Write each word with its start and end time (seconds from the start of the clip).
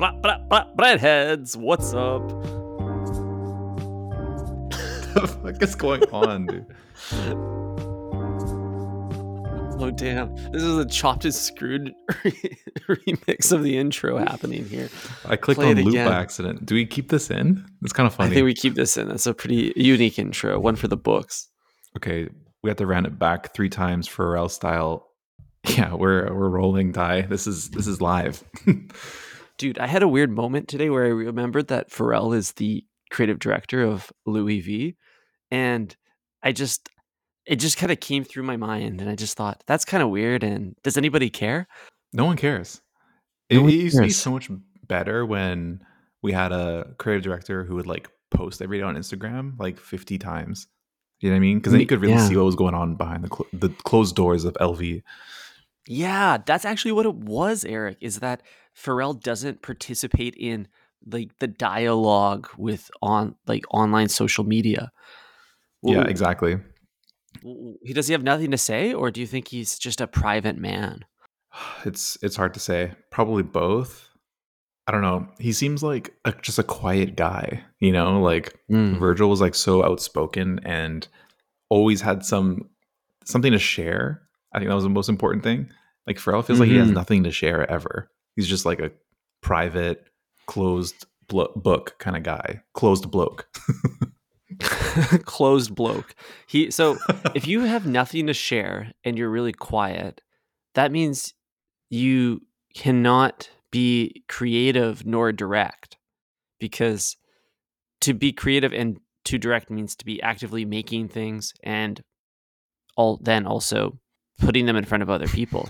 blah, 0.00 0.12
blah, 0.12 0.38
blah, 0.38 0.64
breadheads, 0.76 1.56
what's 1.56 1.92
up? 1.92 2.22
What 5.12 5.14
the 5.14 5.28
fuck 5.28 5.62
is 5.62 5.74
going 5.74 6.02
on, 6.04 6.46
dude? 6.46 6.66
Oh 9.82 9.90
damn! 9.90 10.34
This 10.52 10.62
is 10.62 10.76
a 10.78 10.86
chopped 10.86 11.24
and 11.24 11.34
screwed 11.34 11.92
remix 12.88 13.52
of 13.52 13.62
the 13.62 13.76
intro 13.76 14.16
happening 14.18 14.66
here. 14.66 14.88
I 15.26 15.36
clicked 15.36 15.60
Play 15.60 15.70
on 15.70 15.76
loop 15.76 15.88
again. 15.88 16.08
by 16.08 16.14
accident. 16.14 16.64
Do 16.64 16.74
we 16.74 16.86
keep 16.86 17.08
this 17.10 17.30
in? 17.30 17.64
It's 17.82 17.92
kind 17.92 18.06
of 18.06 18.14
funny. 18.14 18.30
I 18.30 18.34
think 18.34 18.44
we 18.44 18.54
keep 18.54 18.74
this 18.74 18.96
in. 18.96 19.08
That's 19.08 19.26
a 19.26 19.34
pretty 19.34 19.72
unique 19.76 20.18
intro. 20.18 20.58
One 20.58 20.76
for 20.76 20.88
the 20.88 20.96
books. 20.96 21.48
okay, 21.96 22.28
we 22.62 22.70
have 22.70 22.76
to 22.78 22.86
round 22.86 23.06
it 23.06 23.18
back 23.18 23.52
three 23.54 23.68
times 23.68 24.06
for 24.08 24.24
Pharrell 24.24 24.50
style. 24.50 25.06
Yeah, 25.76 25.92
we're 25.94 26.32
we're 26.34 26.48
rolling 26.48 26.90
die. 26.92 27.20
This 27.22 27.46
is 27.46 27.68
this 27.70 27.86
is 27.86 28.00
live. 28.00 28.42
Dude, 29.60 29.78
I 29.78 29.86
had 29.86 30.02
a 30.02 30.08
weird 30.08 30.30
moment 30.30 30.68
today 30.68 30.88
where 30.88 31.04
I 31.04 31.08
remembered 31.10 31.68
that 31.68 31.90
Pharrell 31.90 32.34
is 32.34 32.52
the 32.52 32.82
creative 33.10 33.38
director 33.38 33.82
of 33.82 34.10
Louis 34.24 34.60
V. 34.62 34.96
And 35.50 35.94
I 36.42 36.52
just, 36.52 36.88
it 37.44 37.56
just 37.56 37.76
kind 37.76 37.92
of 37.92 38.00
came 38.00 38.24
through 38.24 38.44
my 38.44 38.56
mind. 38.56 39.02
And 39.02 39.10
I 39.10 39.16
just 39.16 39.36
thought, 39.36 39.62
that's 39.66 39.84
kind 39.84 40.02
of 40.02 40.08
weird. 40.08 40.42
And 40.42 40.76
does 40.82 40.96
anybody 40.96 41.28
care? 41.28 41.68
no 42.14 42.24
one 42.24 42.38
cares. 42.38 42.80
No 43.50 43.58
it, 43.58 43.60
one 43.60 43.70
it 43.70 43.74
used 43.74 43.96
to 43.98 44.02
be 44.02 44.08
so 44.10 44.30
much 44.30 44.50
better 44.88 45.26
when 45.26 45.84
we 46.22 46.32
had 46.32 46.52
a 46.52 46.94
creative 46.98 47.22
director 47.22 47.62
who 47.62 47.74
would 47.74 47.86
like 47.86 48.08
post 48.30 48.62
every 48.62 48.78
day 48.78 48.84
on 48.84 48.96
Instagram 48.96 49.58
like 49.58 49.78
50 49.78 50.16
times. 50.16 50.68
You 51.20 51.28
know 51.28 51.34
what 51.34 51.36
I 51.36 51.40
mean? 51.40 51.58
Because 51.58 51.72
then 51.72 51.82
you 51.82 51.86
could 51.86 52.00
really 52.00 52.14
Yeah. 52.14 52.26
see 52.26 52.36
what 52.36 52.46
was 52.46 52.56
going 52.56 52.74
on 52.74 52.94
behind 52.96 53.24
the 53.24 53.28
cl- 53.28 53.46
the 53.52 53.68
closed 53.84 54.16
doors 54.16 54.46
of 54.46 54.54
LV. 54.54 55.02
Yeah, 55.92 56.38
that's 56.46 56.64
actually 56.64 56.92
what 56.92 57.04
it 57.04 57.16
was, 57.16 57.64
Eric, 57.64 57.98
is 58.00 58.20
that 58.20 58.42
Pharrell 58.76 59.20
doesn't 59.20 59.60
participate 59.60 60.36
in 60.38 60.68
like 61.04 61.36
the 61.40 61.48
dialogue 61.48 62.48
with 62.56 62.92
on 63.02 63.34
like 63.48 63.64
online 63.72 64.08
social 64.08 64.44
media. 64.44 64.92
Yeah, 65.82 66.04
exactly. 66.04 66.58
He 67.82 67.92
does 67.92 68.06
he 68.06 68.12
have 68.12 68.22
nothing 68.22 68.52
to 68.52 68.56
say, 68.56 68.94
or 68.94 69.10
do 69.10 69.20
you 69.20 69.26
think 69.26 69.48
he's 69.48 69.80
just 69.80 70.00
a 70.00 70.06
private 70.06 70.56
man? 70.56 71.04
It's 71.84 72.16
it's 72.22 72.36
hard 72.36 72.54
to 72.54 72.60
say. 72.60 72.92
Probably 73.10 73.42
both. 73.42 74.08
I 74.86 74.92
don't 74.92 75.02
know. 75.02 75.26
He 75.40 75.50
seems 75.52 75.82
like 75.82 76.14
a, 76.24 76.32
just 76.40 76.60
a 76.60 76.62
quiet 76.62 77.16
guy, 77.16 77.64
you 77.80 77.90
know. 77.90 78.20
Like 78.20 78.56
Mm. 78.70 78.96
Virgil 79.00 79.28
was 79.28 79.40
like 79.40 79.56
so 79.56 79.84
outspoken 79.84 80.60
and 80.64 81.08
always 81.68 82.00
had 82.00 82.24
some 82.24 82.68
something 83.24 83.50
to 83.50 83.58
share. 83.58 84.22
I 84.52 84.58
think 84.58 84.68
that 84.68 84.74
was 84.76 84.84
the 84.84 84.90
most 84.90 85.08
important 85.08 85.42
thing. 85.42 85.68
Like 86.06 86.16
Pharrell 86.18 86.44
feels 86.44 86.58
like 86.60 86.68
he 86.68 86.76
has 86.76 86.88
Mhm. 86.88 86.94
nothing 86.94 87.24
to 87.24 87.30
share 87.30 87.70
ever. 87.70 88.10
He's 88.36 88.46
just 88.48 88.64
like 88.64 88.80
a 88.80 88.90
private, 89.42 90.06
closed 90.46 91.06
blo- 91.28 91.52
book 91.56 91.96
kind 91.98 92.16
of 92.16 92.22
guy, 92.22 92.62
closed 92.74 93.10
bloke. 93.10 93.48
Closed 95.24 95.74
bloke. 95.74 96.14
He 96.46 96.70
so 96.70 96.98
if 97.34 97.46
you 97.46 97.60
have 97.60 97.86
nothing 97.86 98.26
to 98.26 98.34
share 98.34 98.92
and 99.04 99.16
you're 99.16 99.30
really 99.30 99.52
quiet, 99.52 100.20
that 100.74 100.90
means 100.90 101.34
you 101.88 102.42
cannot 102.74 103.48
be 103.70 104.24
creative 104.28 105.06
nor 105.06 105.30
direct 105.32 105.96
because 106.58 107.16
to 108.00 108.12
be 108.12 108.32
creative 108.32 108.72
and 108.72 108.98
to 109.26 109.38
direct 109.38 109.70
means 109.70 109.94
to 109.96 110.04
be 110.04 110.20
actively 110.20 110.64
making 110.64 111.08
things 111.08 111.52
and 111.62 112.02
all 112.96 113.18
then 113.22 113.46
also 113.46 113.98
putting 114.40 114.66
them 114.66 114.76
in 114.76 114.84
front 114.84 115.02
of 115.02 115.10
other 115.10 115.28
people. 115.28 115.68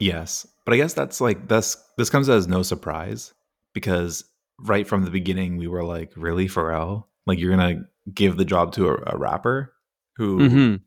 Yes, 0.00 0.46
but 0.64 0.74
I 0.74 0.76
guess 0.76 0.94
that's 0.94 1.20
like 1.20 1.48
that's 1.48 1.76
this 1.96 2.10
comes 2.10 2.28
as 2.28 2.46
no 2.46 2.62
surprise 2.62 3.32
because 3.74 4.24
right 4.60 4.86
from 4.86 5.04
the 5.04 5.10
beginning 5.10 5.56
we 5.56 5.66
were 5.68 5.84
like, 5.84 6.12
really 6.16 6.46
Pharrell, 6.48 7.04
like 7.26 7.38
you're 7.38 7.50
gonna 7.56 7.82
give 8.12 8.36
the 8.36 8.44
job 8.44 8.72
to 8.72 8.88
a, 8.88 8.94
a 9.06 9.18
rapper 9.18 9.72
who 10.16 10.38
Mhm. 10.38 10.80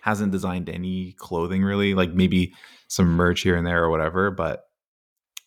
hasn't 0.00 0.32
designed 0.32 0.68
any 0.68 1.12
clothing 1.18 1.62
really, 1.62 1.94
like 1.94 2.12
maybe 2.12 2.52
some 2.88 3.08
merch 3.16 3.40
here 3.42 3.56
and 3.56 3.66
there 3.66 3.82
or 3.84 3.90
whatever, 3.90 4.30
but 4.30 4.64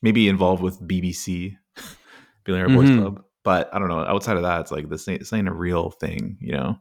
maybe 0.01 0.27
involved 0.27 0.61
with 0.61 0.81
BBC, 0.81 1.55
Billionaire 2.45 2.75
Boys 2.75 2.89
Mhm. 2.89 3.01
Club. 3.01 3.23
But 3.43 3.73
I 3.73 3.79
don't 3.79 3.87
know. 3.87 3.99
Outside 3.99 4.35
of 4.37 4.43
that, 4.43 4.61
it's 4.61 4.71
like 4.71 4.89
this 4.89 5.07
ain't, 5.07 5.19
this 5.21 5.31
ain't 5.33 5.47
a 5.47 5.53
real 5.53 5.89
thing, 5.91 6.37
you 6.41 6.51
know. 6.53 6.77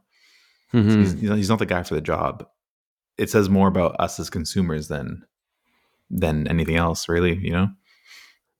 Mhm. 0.73 0.97
He's, 0.97 1.11
he's 1.13 1.21
he's 1.31 1.49
not 1.49 1.59
the 1.59 1.65
guy 1.65 1.83
for 1.83 1.95
the 1.95 2.01
job. 2.01 2.45
It 3.17 3.29
says 3.29 3.49
more 3.49 3.67
about 3.67 3.95
us 3.99 4.19
as 4.19 4.29
consumers 4.29 4.87
than 4.89 5.23
than 6.09 6.47
anything 6.47 6.75
else, 6.75 7.07
really. 7.09 7.35
You 7.37 7.51
know. 7.51 7.67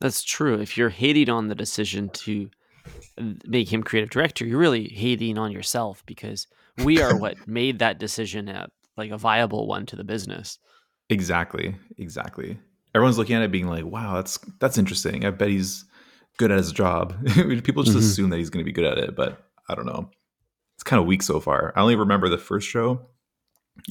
That's 0.02 0.24
true. 0.24 0.60
If 0.60 0.78
you're 0.78 0.90
hating 0.90 1.30
on 1.30 1.48
the 1.48 1.56
decision 1.56 2.10
to 2.10 2.50
uh, 3.20 3.34
make 3.46 3.72
him 3.72 3.84
creative 3.84 4.10
director, 4.10 4.46
you're 4.46 4.58
really 4.60 4.88
hating 4.88 5.38
on 5.38 5.52
yourself 5.52 6.04
because 6.06 6.48
we 6.84 7.02
are 7.02 7.18
what 7.18 7.36
made 7.48 7.80
that 7.80 8.00
decision 8.00 8.48
a, 8.48 8.70
like 8.96 9.12
a 9.12 9.18
viable 9.18 9.68
one 9.68 9.86
to 9.88 9.96
the 9.98 10.04
business. 10.06 10.58
Exactly. 11.10 11.76
Exactly. 11.98 12.58
Everyone's 12.96 13.18
looking 13.18 13.36
at 13.36 13.42
it 13.44 13.52
being 13.52 13.68
like, 13.68 13.86
wow, 13.86 14.16
that's 14.16 14.38
that's 14.60 14.78
interesting. 14.78 15.26
I 15.26 15.32
bet 15.32 15.50
he's 15.50 15.86
good 16.38 16.52
at 16.52 16.58
his 16.58 16.72
job. 16.72 17.14
People 17.64 17.84
just 17.84 17.98
Mhm. 17.98 18.00
assume 18.00 18.30
that 18.30 18.38
he's 18.38 18.50
going 18.50 18.64
to 18.64 18.70
be 18.70 18.72
good 18.72 18.86
at 18.86 18.98
it, 18.98 19.16
but 19.16 19.44
I 19.68 19.76
don't 19.76 19.86
know. 19.86 20.10
It's 20.76 20.84
kind 20.84 21.00
of 21.02 21.06
weak 21.08 21.22
so 21.24 21.40
far. 21.42 21.74
I 21.76 21.82
only 21.82 21.98
remember 21.98 22.30
the 22.30 22.38
first 22.38 22.68
show. 22.70 23.02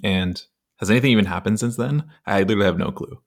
And 0.03 0.43
has 0.79 0.91
anything 0.91 1.11
even 1.13 1.27
happened 1.27 1.61
since 1.61 1.77
then? 1.77 2.05
I 2.27 2.41
literally 2.41 2.65
have 2.65 2.79
no 2.79 2.91
clue. 2.93 3.21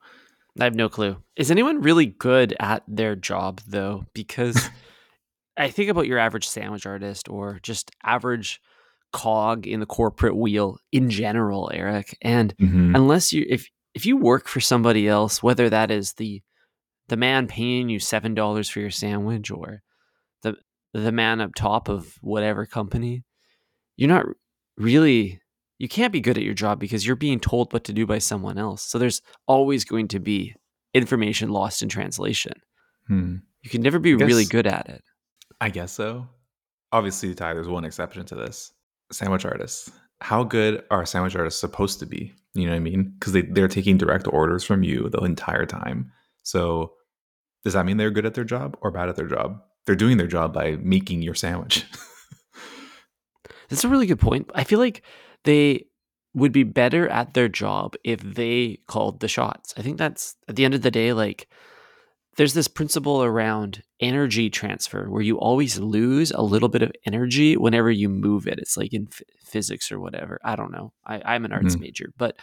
I 0.59 0.65
have 0.65 0.75
no 0.75 0.89
clue. 0.89 1.17
Is 1.35 1.49
anyone 1.51 1.81
really 1.81 2.05
good 2.07 2.55
at 2.59 2.83
their 2.87 3.15
job 3.15 3.61
though? 3.67 4.05
Because 4.13 4.69
I 5.57 5.69
think 5.69 5.89
about 5.89 6.07
your 6.07 6.17
average 6.19 6.47
sandwich 6.47 6.85
artist 6.85 7.29
or 7.29 7.59
just 7.61 7.91
average 8.03 8.61
cog 9.13 9.67
in 9.67 9.79
the 9.81 9.85
corporate 9.85 10.35
wheel 10.35 10.77
in 10.91 11.09
general, 11.09 11.69
Eric. 11.73 12.17
And 12.21 12.55
Mhm. 12.57 12.95
unless 12.95 13.33
you 13.33 13.45
if 13.49 13.67
if 13.93 14.05
you 14.05 14.15
work 14.15 14.47
for 14.47 14.61
somebody 14.61 15.07
else, 15.07 15.43
whether 15.43 15.69
that 15.69 15.91
is 15.91 16.13
the 16.13 16.41
the 17.09 17.17
man 17.17 17.47
paying 17.47 17.89
you 17.89 17.99
seven 17.99 18.33
dollars 18.33 18.69
for 18.69 18.79
your 18.79 18.89
sandwich 18.91 19.51
or 19.51 19.81
the 20.43 20.55
the 20.93 21.11
man 21.11 21.41
up 21.41 21.53
top 21.55 21.89
of 21.89 22.17
whatever 22.21 22.65
company, 22.65 23.23
you're 23.97 24.07
not 24.09 24.25
really 24.77 25.40
you 25.81 25.89
can't 25.89 26.13
be 26.13 26.21
good 26.21 26.37
at 26.37 26.43
your 26.43 26.53
job 26.53 26.79
because 26.79 27.07
you're 27.07 27.15
being 27.15 27.39
told 27.39 27.73
what 27.73 27.85
to 27.85 27.91
do 27.91 28.05
by 28.05 28.19
someone 28.19 28.59
else. 28.59 28.83
So 28.83 28.99
there's 28.99 29.19
always 29.47 29.83
going 29.83 30.09
to 30.09 30.19
be 30.19 30.53
information 30.93 31.49
lost 31.49 31.81
in 31.81 31.89
translation. 31.89 32.53
Hmm. 33.07 33.37
You 33.63 33.71
can 33.71 33.81
never 33.81 33.97
be 33.97 34.13
really 34.13 34.45
good 34.45 34.67
at 34.67 34.87
it. 34.89 35.03
I 35.59 35.69
guess 35.69 35.91
so. 35.91 36.27
Obviously, 36.91 37.33
Ty, 37.33 37.55
there's 37.55 37.67
one 37.67 37.83
exception 37.83 38.25
to 38.25 38.35
this. 38.35 38.71
Sandwich 39.11 39.43
artists. 39.43 39.89
How 40.19 40.43
good 40.43 40.83
are 40.91 41.03
sandwich 41.03 41.35
artists 41.35 41.59
supposed 41.59 41.97
to 42.01 42.05
be? 42.05 42.31
You 42.53 42.65
know 42.65 42.73
what 42.73 42.77
I 42.77 42.81
mean? 42.81 43.15
Because 43.17 43.33
they, 43.33 43.41
they're 43.41 43.67
taking 43.67 43.97
direct 43.97 44.27
orders 44.27 44.63
from 44.63 44.83
you 44.83 45.09
the 45.09 45.21
entire 45.21 45.65
time. 45.65 46.11
So 46.43 46.93
does 47.63 47.73
that 47.73 47.87
mean 47.87 47.97
they're 47.97 48.11
good 48.11 48.27
at 48.27 48.35
their 48.35 48.43
job 48.43 48.77
or 48.81 48.91
bad 48.91 49.09
at 49.09 49.15
their 49.15 49.27
job? 49.27 49.59
They're 49.87 49.95
doing 49.95 50.17
their 50.17 50.27
job 50.27 50.53
by 50.53 50.75
making 50.75 51.23
your 51.23 51.33
sandwich. 51.33 51.87
That's 53.69 53.83
a 53.83 53.89
really 53.89 54.05
good 54.05 54.19
point. 54.19 54.51
I 54.53 54.63
feel 54.63 54.77
like 54.77 55.01
they 55.43 55.85
would 56.33 56.51
be 56.51 56.63
better 56.63 57.09
at 57.09 57.33
their 57.33 57.49
job 57.49 57.95
if 58.03 58.21
they 58.21 58.79
called 58.87 59.19
the 59.19 59.27
shots. 59.27 59.73
I 59.77 59.81
think 59.81 59.97
that's 59.97 60.35
at 60.47 60.55
the 60.55 60.63
end 60.65 60.73
of 60.73 60.81
the 60.81 60.91
day, 60.91 61.11
like 61.13 61.47
there's 62.37 62.53
this 62.53 62.69
principle 62.69 63.21
around 63.23 63.83
energy 63.99 64.49
transfer 64.49 65.09
where 65.09 65.21
you 65.21 65.37
always 65.37 65.77
lose 65.77 66.31
a 66.31 66.41
little 66.41 66.69
bit 66.69 66.81
of 66.81 66.91
energy 67.05 67.57
whenever 67.57 67.91
you 67.91 68.07
move 68.07 68.47
it. 68.47 68.57
It's 68.59 68.77
like 68.77 68.93
in 68.93 69.07
f- 69.11 69.21
physics 69.43 69.91
or 69.91 69.99
whatever. 69.99 70.39
I 70.43 70.55
don't 70.55 70.71
know. 70.71 70.93
I, 71.05 71.21
I'm 71.25 71.43
an 71.43 71.51
arts 71.51 71.75
Mhm. 71.75 71.81
major, 71.81 72.13
but 72.17 72.37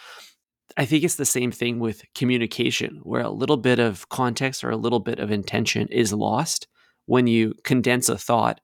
I 0.76 0.84
think 0.84 1.02
it's 1.04 1.16
the 1.16 1.24
same 1.24 1.50
thing 1.50 1.78
with 1.80 2.02
communication, 2.14 3.00
where 3.02 3.22
a 3.22 3.30
little 3.30 3.56
bit 3.56 3.78
of 3.78 4.06
context 4.10 4.62
or 4.62 4.70
a 4.70 4.76
little 4.76 5.00
bit 5.00 5.18
of 5.18 5.30
intention 5.30 5.88
is 5.88 6.12
lost 6.12 6.68
when 7.06 7.26
you 7.26 7.54
condense 7.64 8.10
a 8.10 8.18
thought 8.18 8.60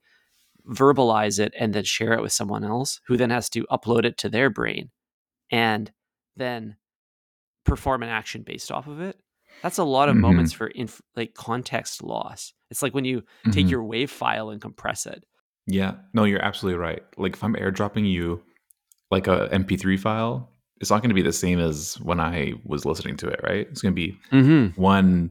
verbalize 0.69 1.39
it 1.39 1.53
and 1.59 1.75
then 1.75 1.85
share 1.85 2.13
it 2.15 2.23
with 2.23 2.33
someone 2.33 2.65
else 2.65 3.01
who 3.07 3.17
then 3.17 3.31
has 3.31 3.49
to 3.51 3.65
upload 3.71 4.05
it 4.05 4.17
to 4.19 4.29
their 4.29 4.49
brain 4.51 4.91
and 5.51 5.93
then 6.37 6.77
perform 7.65 8.03
an 8.03 8.09
action 8.09 8.43
based 8.43 8.71
off 8.73 8.87
of 8.87 9.01
it 9.01 9.19
that's 9.63 9.79
a 9.79 9.85
lot 9.85 10.09
of 10.09 10.17
Mhm. 10.17 10.21
moments 10.21 10.53
for 10.53 10.67
inf- 10.69 11.03
like 11.17 11.35
context 11.35 12.03
loss 12.03 12.53
it's 12.71 12.83
like 12.83 12.95
when 12.95 13.05
you 13.05 13.23
take 13.53 13.67
Mhm. 13.67 13.71
your 13.71 13.85
wave 13.85 14.11
file 14.11 14.51
and 14.51 14.61
compress 14.61 15.07
it 15.07 15.25
yeah. 15.67 15.95
No, 16.13 16.25
you're 16.25 16.45
absolutely 16.45 16.79
right. 16.79 17.03
Like 17.17 17.33
if 17.37 17.43
I'm 17.43 17.55
airdropping 17.55 18.07
you 18.07 18.43
like 19.11 19.27
a 19.27 19.49
MP3 19.51 19.97
file, 19.99 20.51
it's 20.79 20.91
not 20.91 21.01
going 21.01 21.09
to 21.09 21.15
be 21.15 21.23
the 21.23 21.33
same 21.33 21.59
as 21.59 21.99
when 22.03 22.21
I 22.21 22.53
was 22.67 22.85
listening 22.85 23.17
to 23.17 23.29
it, 23.29 23.41
right? 23.43 23.67
It's 23.71 23.81
going 23.81 23.95
to 23.95 23.97
be 23.97 24.19
mm-hmm. 24.31 24.79
one 24.79 25.31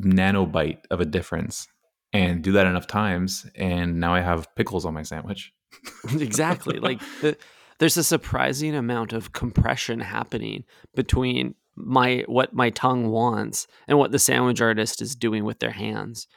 nanobyte 0.00 0.78
of 0.90 1.00
a 1.00 1.04
difference 1.04 1.68
and 2.14 2.42
do 2.42 2.52
that 2.52 2.66
enough 2.66 2.86
times 2.86 3.46
and 3.56 4.00
now 4.00 4.14
i 4.14 4.20
have 4.20 4.48
pickles 4.56 4.86
on 4.86 4.94
my 4.94 5.02
sandwich 5.02 5.52
exactly 6.18 6.78
like 6.78 7.00
the, 7.20 7.36
there's 7.78 7.96
a 7.98 8.04
surprising 8.04 8.74
amount 8.74 9.12
of 9.12 9.32
compression 9.32 10.00
happening 10.00 10.64
between 10.94 11.54
my 11.76 12.22
what 12.26 12.54
my 12.54 12.70
tongue 12.70 13.08
wants 13.08 13.66
and 13.88 13.98
what 13.98 14.12
the 14.12 14.18
sandwich 14.18 14.60
artist 14.60 15.02
is 15.02 15.16
doing 15.16 15.44
with 15.44 15.58
their 15.58 15.72
hands 15.72 16.28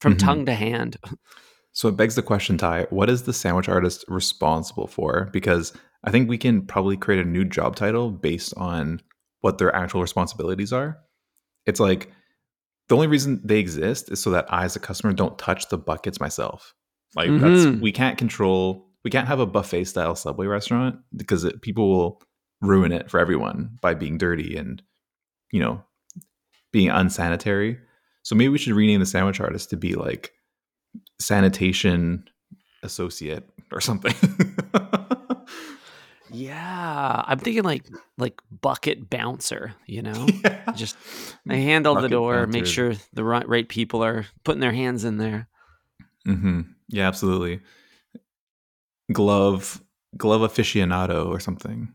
from 0.00 0.14
Mhm. 0.14 0.18
tongue 0.18 0.46
to 0.46 0.54
hand. 0.54 0.96
So 1.72 1.88
it 1.88 1.96
begs 1.98 2.14
the 2.14 2.22
question, 2.22 2.56
Ty, 2.56 2.86
what 2.88 3.10
is 3.10 3.24
the 3.24 3.34
sandwich 3.34 3.68
artist 3.68 4.06
responsible 4.08 4.86
for? 4.86 5.28
Because 5.34 5.74
I 6.04 6.10
think 6.10 6.26
we 6.30 6.38
can 6.38 6.62
probably 6.62 6.96
create 6.96 7.20
a 7.20 7.28
new 7.28 7.44
job 7.44 7.76
title 7.76 8.10
based 8.10 8.54
on 8.56 9.02
what 9.42 9.58
their 9.58 9.74
actual 9.76 10.00
responsibilities 10.00 10.72
are. 10.72 10.96
It's 11.66 11.80
like 11.80 12.10
the 12.88 12.94
only 12.94 13.06
reason 13.06 13.40
they 13.44 13.58
exist 13.58 14.10
is 14.12 14.22
so 14.22 14.30
that 14.30 14.46
I, 14.52 14.64
as 14.64 14.76
a 14.76 14.80
customer, 14.80 15.12
don't 15.12 15.38
touch 15.38 15.68
the 15.68 15.78
buckets 15.78 16.20
myself. 16.20 16.74
Like 17.14 17.30
that's 17.40 17.64
Mhm. 17.66 17.80
we 17.80 17.92
can't 17.92 18.18
control. 18.18 18.88
We 19.04 19.10
can't 19.10 19.28
have 19.28 19.40
a 19.40 19.46
buffet 19.46 19.84
style 19.84 20.14
Subway 20.14 20.46
restaurant 20.46 20.96
because 21.16 21.44
it, 21.44 21.62
people 21.62 21.88
will 21.88 22.22
ruin 22.60 22.92
it 22.92 23.10
for 23.10 23.20
everyone 23.20 23.78
by 23.82 23.94
being 23.94 24.18
dirty 24.18 24.56
and 24.56 24.82
you 25.52 25.60
know 25.60 25.82
being 26.72 26.90
unsanitary. 26.90 27.78
So 28.22 28.34
maybe 28.34 28.48
we 28.50 28.58
should 28.58 28.74
rename 28.74 29.00
the 29.00 29.06
sandwich 29.06 29.40
artist 29.40 29.70
to 29.70 29.76
be 29.76 29.94
like 29.94 30.32
sanitation 31.20 32.24
associate 32.82 33.44
or 33.72 33.80
something. 33.80 34.14
Yeah, 36.30 37.22
I'm 37.26 37.38
thinking 37.38 37.62
like 37.62 37.84
like 38.18 38.40
bucket 38.60 39.08
bouncer, 39.08 39.74
you 39.86 40.02
know? 40.08 40.26
Yeah. 40.44 40.72
Just 40.74 40.96
they 41.46 41.62
handle 41.62 41.94
the 41.94 42.02
Bucket 42.02 42.10
door, 42.10 42.46
make 42.46 42.66
sure 42.66 42.94
the 43.12 43.24
right, 43.24 43.48
right 43.48 43.68
people 43.68 44.02
are 44.04 44.26
putting 44.44 44.60
their 44.60 44.72
hands 44.72 45.04
in 45.04 45.18
there. 45.18 45.48
hmm 46.24 46.62
Yeah, 46.88 47.06
absolutely. 47.06 47.60
Glove, 49.12 49.80
glove 50.16 50.40
aficionado 50.50 51.26
or 51.28 51.38
something. 51.40 51.92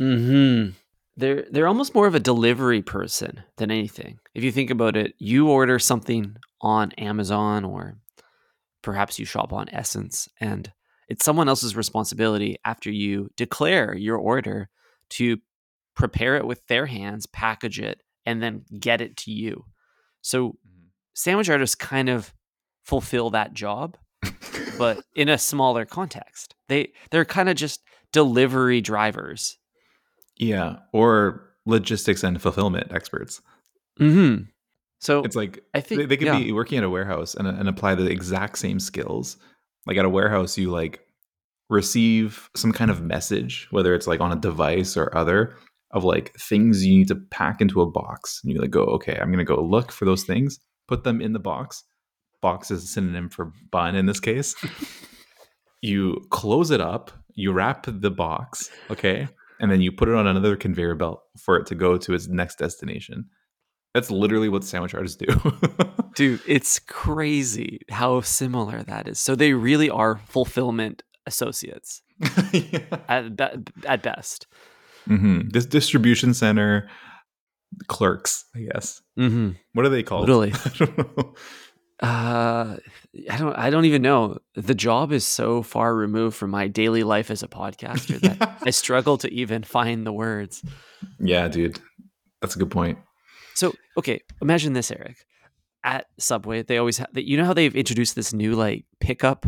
Mhm. 0.00 0.74
They're 1.16 1.46
they're 1.50 1.68
almost 1.68 1.94
more 1.94 2.06
of 2.06 2.14
a 2.14 2.20
delivery 2.20 2.82
person 2.82 3.42
than 3.56 3.70
anything. 3.70 4.18
If 4.34 4.44
you 4.44 4.52
think 4.52 4.70
about 4.70 4.96
it, 4.96 5.14
you 5.18 5.48
order 5.48 5.78
something 5.78 6.36
on 6.60 6.92
Amazon 6.92 7.64
or 7.64 7.98
perhaps 8.82 9.18
you 9.18 9.24
shop 9.24 9.52
on 9.52 9.66
SSENSE 9.68 10.28
and 10.40 10.72
it's 11.08 11.24
someone 11.24 11.48
else's 11.48 11.76
responsibility 11.76 12.58
after 12.64 12.90
you 12.90 13.30
declare 13.36 13.94
your 13.94 14.16
order 14.16 14.68
to 15.10 15.38
prepare 15.94 16.36
it 16.36 16.46
with 16.46 16.64
their 16.66 16.86
hands, 16.86 17.26
package 17.26 17.80
it 17.80 18.02
and 18.26 18.42
then 18.42 18.64
get 18.78 19.00
it 19.00 19.16
to 19.16 19.30
you. 19.30 19.64
So 20.20 20.56
sandwich 21.14 21.48
artists 21.48 21.74
kind 21.74 22.08
of 22.08 22.32
fulfill 22.84 23.30
that 23.30 23.52
job 23.52 23.96
but 24.78 25.02
in 25.14 25.28
a 25.28 25.38
smaller 25.38 25.84
context. 25.84 26.54
They 26.68 26.92
they're 27.10 27.24
kind 27.24 27.48
of 27.48 27.56
just 27.56 27.82
delivery 28.12 28.80
drivers. 28.80 29.58
yeah, 30.36 30.76
or 30.92 31.44
logistics 31.66 32.22
and 32.22 32.40
fulfillment 32.40 32.92
experts. 32.92 33.42
Mm-hmm. 34.00 34.44
So 35.00 35.22
It's 35.22 35.36
like 35.36 35.62
I 35.74 35.80
think 35.80 36.00
they, 36.00 36.06
they 36.06 36.16
could 36.16 36.26
yeah. 36.26 36.38
be 36.38 36.52
working 36.52 36.78
at 36.78 36.84
a 36.84 36.90
warehouse 36.90 37.34
and, 37.34 37.46
and 37.46 37.68
apply 37.68 37.94
the 37.94 38.06
exact 38.06 38.58
same 38.58 38.80
skills. 38.80 39.36
Like 39.88 39.96
at 39.96 40.04
a 40.04 40.10
warehouse, 40.10 40.58
you 40.58 40.70
like 40.70 41.00
receive 41.70 42.50
some 42.54 42.72
kind 42.72 42.90
of 42.90 43.02
message, 43.02 43.66
whether 43.70 43.94
it's 43.94 44.06
like 44.06 44.20
on 44.20 44.30
a 44.30 44.36
device 44.36 44.96
or 44.96 45.16
other, 45.16 45.56
of 45.92 46.04
like 46.04 46.34
things 46.34 46.84
you 46.84 46.98
need 46.98 47.08
to 47.08 47.16
pack 47.16 47.62
into 47.62 47.80
a 47.80 47.90
box. 47.90 48.40
And 48.44 48.52
you 48.52 48.60
like 48.60 48.70
go, 48.70 48.82
okay, 48.84 49.18
I'm 49.18 49.30
gonna 49.30 49.44
go 49.44 49.62
look 49.62 49.90
for 49.90 50.04
those 50.04 50.24
things, 50.24 50.60
put 50.86 51.04
them 51.04 51.22
in 51.22 51.32
the 51.32 51.38
box. 51.38 51.84
Box 52.42 52.70
is 52.70 52.84
a 52.84 52.86
synonym 52.86 53.30
for 53.30 53.52
bun 53.72 53.96
in 53.96 54.04
this 54.04 54.20
case. 54.20 54.54
you 55.80 56.22
close 56.30 56.70
it 56.70 56.82
up, 56.82 57.10
you 57.34 57.50
wrap 57.52 57.86
the 57.88 58.10
box, 58.10 58.70
okay, 58.90 59.26
and 59.58 59.70
then 59.70 59.80
you 59.80 59.90
put 59.90 60.08
it 60.08 60.14
on 60.14 60.26
another 60.26 60.54
conveyor 60.54 60.96
belt 60.96 61.22
for 61.38 61.56
it 61.56 61.66
to 61.66 61.74
go 61.74 61.96
to 61.96 62.12
its 62.12 62.28
next 62.28 62.58
destination. 62.58 63.24
That's 63.94 64.10
literally 64.10 64.50
what 64.50 64.64
sandwich 64.64 64.94
artists 64.94 65.16
do. 65.16 65.26
Dude, 66.18 66.40
it's 66.48 66.80
crazy 66.80 67.82
how 67.90 68.22
similar 68.22 68.82
that 68.82 69.06
is. 69.06 69.20
So 69.20 69.36
they 69.36 69.52
really 69.52 69.88
are 69.88 70.16
fulfillment 70.26 71.04
associates 71.26 72.02
yeah. 72.52 72.80
at, 73.08 73.36
be- 73.36 73.72
at 73.86 74.02
best. 74.02 74.48
hmm 75.06 75.42
This 75.52 75.64
distribution 75.64 76.34
center 76.34 76.90
clerks, 77.86 78.46
I 78.56 78.62
guess. 78.72 79.00
Mm-hmm. 79.16 79.50
What 79.74 79.86
are 79.86 79.90
they 79.90 80.02
called? 80.02 80.22
Literally. 80.22 80.52
I 80.64 80.68
don't 80.76 80.98
know. 80.98 81.34
Uh, 82.00 82.76
I 83.30 83.36
don't. 83.36 83.56
I 83.56 83.70
don't 83.70 83.84
even 83.84 84.02
know. 84.02 84.38
The 84.56 84.74
job 84.74 85.12
is 85.12 85.24
so 85.24 85.62
far 85.62 85.94
removed 85.94 86.36
from 86.36 86.50
my 86.50 86.66
daily 86.66 87.04
life 87.04 87.30
as 87.30 87.44
a 87.44 87.48
podcaster 87.48 88.18
that 88.20 88.58
I 88.66 88.70
struggle 88.70 89.18
to 89.18 89.32
even 89.32 89.62
find 89.62 90.04
the 90.04 90.12
words. 90.12 90.64
yeah, 91.20 91.46
dude. 91.46 91.78
That's 92.40 92.56
a 92.56 92.58
good 92.58 92.72
point. 92.72 92.98
So, 93.54 93.72
okay, 93.96 94.20
imagine 94.42 94.72
this, 94.72 94.90
Eric. 94.90 95.16
At 95.84 96.06
Subway, 96.18 96.62
they 96.62 96.78
always 96.78 96.98
have. 96.98 97.08
You 97.14 97.36
know 97.36 97.44
how 97.44 97.54
they've 97.54 97.74
introduced 97.74 98.14
this 98.16 98.32
new 98.32 98.54
like 98.54 98.84
pickup 99.00 99.46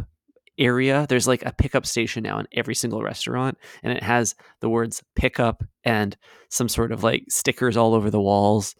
area? 0.59 1.07
There's 1.09 1.27
like 1.29 1.45
a 1.45 1.53
pickup 1.53 1.85
station 1.87 2.23
now 2.23 2.39
in 2.39 2.47
every 2.53 2.75
single 2.75 3.03
restaurant, 3.03 3.59
and 3.83 3.93
it 3.93 4.03
has 4.03 4.35
the 4.61 4.69
words 4.69 5.03
"pickup" 5.17 5.65
and 5.85 6.17
some 6.49 6.69
sort 6.69 6.93
of 6.93 7.03
like 7.03 7.25
stickers 7.29 7.77
all 7.77 7.95
over 7.95 8.11
the 8.11 8.21
walls. 8.21 8.75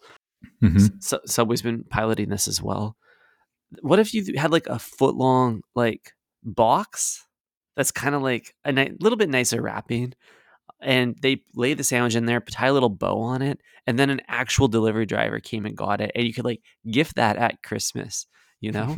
Mhm. 0.63 0.95
S- 0.97 1.13
Subway's 1.31 1.61
been 1.61 1.83
piloting 1.83 2.29
this 2.29 2.47
as 2.47 2.61
well. 2.61 2.95
What 3.81 3.99
if 3.99 4.13
you 4.13 4.25
had 4.37 4.51
like 4.51 4.67
a 4.67 4.79
foot 4.79 5.15
long 5.15 5.61
like 5.75 6.13
box 6.43 7.25
that's 7.75 7.91
kind 7.91 8.15
of 8.15 8.21
like 8.21 8.55
a 8.65 8.71
ni- 8.71 8.91
little 8.99 9.17
bit 9.17 9.29
nicer 9.29 9.61
wrapping, 9.61 10.13
and 10.81 11.15
they 11.21 11.43
lay 11.55 11.73
the 11.73 11.83
sandwich 11.83 12.15
in 12.15 12.25
there, 12.25 12.39
tie 12.39 12.67
a 12.67 12.73
little 12.73 12.89
bow 12.89 13.19
on 13.21 13.41
it, 13.41 13.59
and 13.87 13.97
then 13.97 14.09
an 14.09 14.21
actual 14.27 14.67
delivery 14.67 15.05
driver 15.05 15.39
came 15.39 15.65
and 15.65 15.75
got 15.75 16.01
it, 16.01 16.11
and 16.15 16.25
you 16.25 16.33
could 16.33 16.45
like 16.45 16.61
gift 16.89 17.15
that 17.15 17.37
at 17.37 17.63
Christmas, 17.63 18.25
you 18.59 18.71
know, 18.71 18.95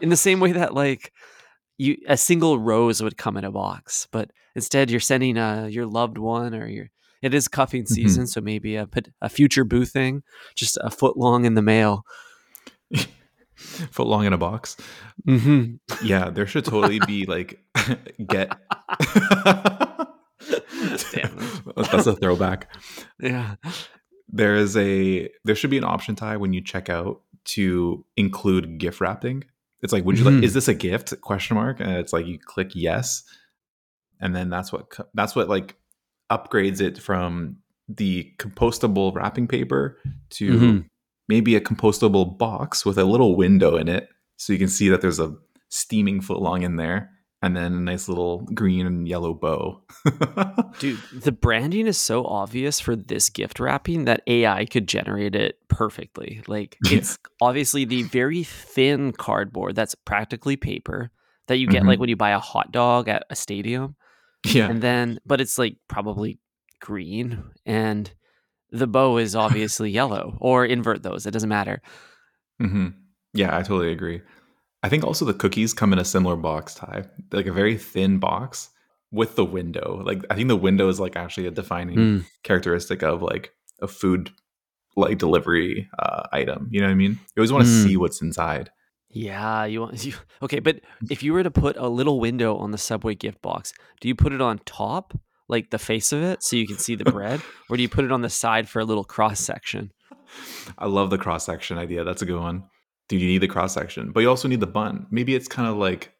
in 0.00 0.08
the 0.08 0.16
same 0.16 0.40
way 0.40 0.52
that 0.52 0.74
like 0.74 1.12
you 1.78 1.96
a 2.08 2.16
single 2.16 2.58
rose 2.58 3.02
would 3.02 3.16
come 3.16 3.36
in 3.36 3.44
a 3.44 3.50
box, 3.50 4.06
but 4.12 4.30
instead 4.54 4.90
you're 4.90 5.00
sending 5.00 5.36
uh, 5.38 5.66
your 5.70 5.86
loved 5.86 6.18
one 6.18 6.54
or 6.54 6.68
your 6.68 6.90
it 7.22 7.32
is 7.32 7.48
cuffing 7.48 7.86
season, 7.86 8.26
so 8.26 8.42
maybe 8.42 8.76
a 8.76 8.86
put- 8.86 9.08
a 9.22 9.30
future 9.30 9.64
boo 9.64 9.86
thing, 9.86 10.22
just 10.54 10.76
a 10.82 10.90
foot 10.90 11.16
long 11.16 11.46
in 11.46 11.54
the 11.54 11.62
mail. 11.62 12.04
Foot 13.56 14.06
long 14.08 14.26
in 14.26 14.32
a 14.32 14.36
box. 14.38 14.76
Mm-hmm. 15.26 15.76
Yeah, 16.06 16.28
there 16.28 16.46
should 16.46 16.64
totally 16.64 16.98
be 17.06 17.24
like 17.24 17.60
get. 18.28 18.52
Damn 21.12 21.62
That's 21.76 22.06
a 22.06 22.16
throwback. 22.16 22.74
Yeah. 23.20 23.56
There 24.28 24.56
is 24.56 24.76
a 24.76 25.28
there 25.44 25.54
should 25.54 25.70
be 25.70 25.78
an 25.78 25.84
option 25.84 26.14
tie 26.16 26.36
when 26.36 26.52
you 26.52 26.60
check 26.60 26.88
out 26.88 27.22
to 27.46 28.04
include 28.16 28.78
gift 28.78 29.00
wrapping. 29.00 29.44
It's 29.82 29.92
like, 29.92 30.04
would 30.04 30.18
you 30.18 30.24
Mhm. 30.24 30.34
like? 30.36 30.44
Is 30.44 30.54
this 30.54 30.66
a 30.68 30.74
gift? 30.74 31.20
Question 31.20 31.56
mark. 31.56 31.78
And 31.80 31.90
it's 31.92 32.12
like 32.12 32.26
you 32.26 32.38
click 32.38 32.72
yes, 32.74 33.22
and 34.20 34.34
then 34.34 34.48
that's 34.50 34.72
what 34.72 34.86
that's 35.14 35.36
what 35.36 35.48
like 35.48 35.76
upgrades 36.30 36.80
it 36.80 36.98
from 36.98 37.58
the 37.88 38.32
compostable 38.38 39.14
wrapping 39.14 39.46
paper 39.46 39.98
to 40.30 40.52
Mhm. 40.58 40.84
maybe 41.28 41.54
a 41.54 41.60
compostable 41.60 42.36
box 42.38 42.86
with 42.86 42.96
a 42.96 43.04
little 43.04 43.36
window 43.36 43.76
in 43.76 43.88
it, 43.88 44.08
so 44.38 44.52
you 44.54 44.58
can 44.58 44.68
see 44.68 44.88
that 44.88 45.02
there's 45.02 45.20
a 45.20 45.36
steaming 45.68 46.20
foot 46.22 46.40
long 46.40 46.62
in 46.62 46.76
there, 46.76 47.10
and 47.44 47.56
then 47.56 47.72
a 47.72 47.80
nice 47.80 48.08
little 48.08 48.38
green 48.54 48.86
and 48.86 49.06
yellow 49.06 49.34
bow. 49.34 49.82
Dude, 50.78 50.96
the 51.12 51.30
branding 51.32 51.86
is 51.86 51.98
so 51.98 52.24
obvious 52.24 52.80
for 52.80 52.96
this 52.96 53.28
gift 53.30 53.60
wrapping 53.60 54.06
that 54.06 54.22
AI 54.26 54.64
could 54.66 54.88
generate 54.88 55.34
it 55.34 55.58
perfectly. 55.68 56.42
Like 56.48 56.78
it's 56.90 57.18
obviously 57.40 57.84
the 57.84 58.02
very 58.04 58.42
thin 58.44 59.12
cardboard 59.12 59.76
that's 59.76 59.94
practically 59.94 60.56
paper 60.56 61.10
that 61.46 61.58
you 61.58 61.68
get 61.68 61.82
Mhm. 61.82 61.86
like 61.88 62.00
when 62.00 62.08
you 62.08 62.16
buy 62.16 62.30
a 62.30 62.38
hot 62.38 62.72
dog 62.72 63.08
at 63.08 63.24
a 63.30 63.36
stadium. 63.36 63.94
yeah, 64.46 64.68
And 64.68 64.80
then 64.82 65.18
but 65.26 65.40
it's 65.40 65.58
like 65.58 65.76
probably 65.88 66.38
green 66.80 67.42
and 67.66 68.10
the 68.70 68.86
bow 68.86 69.18
is 69.18 69.36
obviously 69.44 69.90
yellow 69.90 70.36
or 70.40 70.64
invert 70.64 71.02
those. 71.02 71.26
It 71.26 71.30
doesn't 71.32 71.48
matter. 71.48 71.82
hmm 72.58 72.88
Yeah, 73.32 73.56
I 73.56 73.62
totally 73.62 73.92
agree. 73.92 74.22
I 74.84 74.88
think 74.90 75.02
also 75.04 75.24
the 75.24 75.32
cookies 75.34 75.72
come 75.72 75.92
in 75.94 75.98
a 75.98 76.04
similar 76.04 76.36
box 76.36 76.74
type, 76.74 77.10
like 77.32 77.46
a 77.46 77.52
very 77.52 77.76
thin 77.78 78.18
box 78.18 78.68
with 79.10 79.34
the 79.34 79.44
window. 79.44 80.02
Like 80.04 80.20
I 80.30 80.34
think 80.34 80.48
the 80.48 80.56
window 80.56 80.88
is 80.88 81.00
like 81.00 81.16
actually 81.16 81.46
a 81.46 81.50
defining 81.50 81.96
Mm. 81.98 82.24
characteristic 82.42 83.02
of 83.02 83.22
like 83.22 83.52
a 83.80 83.88
food 83.88 84.30
like 84.96 85.18
delivery 85.18 85.88
uh, 85.98 86.24
item. 86.32 86.68
You 86.70 86.80
know 86.80 86.86
what 86.86 86.92
I 86.92 86.96
mean? 86.96 87.12
You 87.34 87.40
always 87.40 87.52
want 87.52 87.64
to 87.64 87.70
Mm. 87.70 87.82
see 87.82 87.96
what's 87.96 88.20
inside. 88.22 88.70
Yeah, 89.08 89.64
you 89.64 89.80
want 89.80 90.04
you 90.08 90.14
okay, 90.42 90.60
but 90.60 90.80
if 91.10 91.22
you 91.22 91.32
were 91.32 91.42
to 91.44 91.50
put 91.50 91.76
a 91.78 91.88
little 91.88 92.20
window 92.20 92.56
on 92.56 92.70
the 92.70 92.78
Subway 92.78 93.14
gift 93.14 93.40
box, 93.42 93.72
do 94.00 94.08
you 94.08 94.14
put 94.14 94.32
it 94.32 94.40
on 94.42 94.58
top, 94.66 95.18
like 95.48 95.70
the 95.70 95.78
face 95.78 96.12
of 96.12 96.22
it, 96.22 96.42
so 96.42 96.56
you 96.56 96.66
can 96.66 96.78
see 96.78 96.94
the 96.94 97.04
bread, 97.10 97.40
or 97.70 97.76
do 97.76 97.82
you 97.82 97.88
put 97.88 98.04
it 98.04 98.12
on 98.12 98.22
the 98.22 98.30
side 98.30 98.68
for 98.68 98.80
a 98.80 98.84
little 98.84 99.04
cross 99.04 99.40
section? 99.40 99.92
I 100.78 100.86
love 100.86 101.10
the 101.10 101.18
cross 101.18 101.46
section 101.46 101.78
idea. 101.78 102.04
That's 102.04 102.22
a 102.22 102.26
good 102.26 102.40
one. 102.40 102.64
Dude, 103.08 103.20
you 103.20 103.28
need 103.28 103.38
the 103.38 103.48
cross 103.48 103.74
section, 103.74 104.12
but 104.12 104.20
you 104.20 104.28
also 104.30 104.48
need 104.48 104.60
the 104.60 104.66
bun. 104.66 105.06
Maybe 105.10 105.34
it's 105.34 105.48
kind 105.48 105.68
of 105.68 105.76
like 105.76 106.12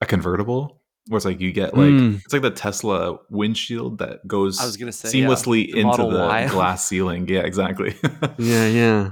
a 0.00 0.06
convertible, 0.06 0.82
where 1.08 1.16
it's 1.16 1.24
like 1.24 1.40
you 1.40 1.52
get 1.52 1.76
like 1.76 1.90
Mm. 1.90 2.16
it's 2.24 2.32
like 2.32 2.42
the 2.42 2.50
Tesla 2.50 3.18
windshield 3.30 3.98
that 3.98 4.26
goes 4.26 4.60
I 4.60 4.64
was 4.66 4.76
gonna 4.76 4.92
say 4.92 5.16
yeah, 5.18 5.26
seamlessly 5.26 5.72
the 5.72 5.80
into 5.80 5.98
the 5.98 6.18
Y. 6.18 6.48
glass 6.50 6.84
ceiling. 6.86 7.28
Yeah, 7.28 7.40
exactly. 7.40 7.94
Yeah, 8.38 8.66
yeah. 8.66 9.10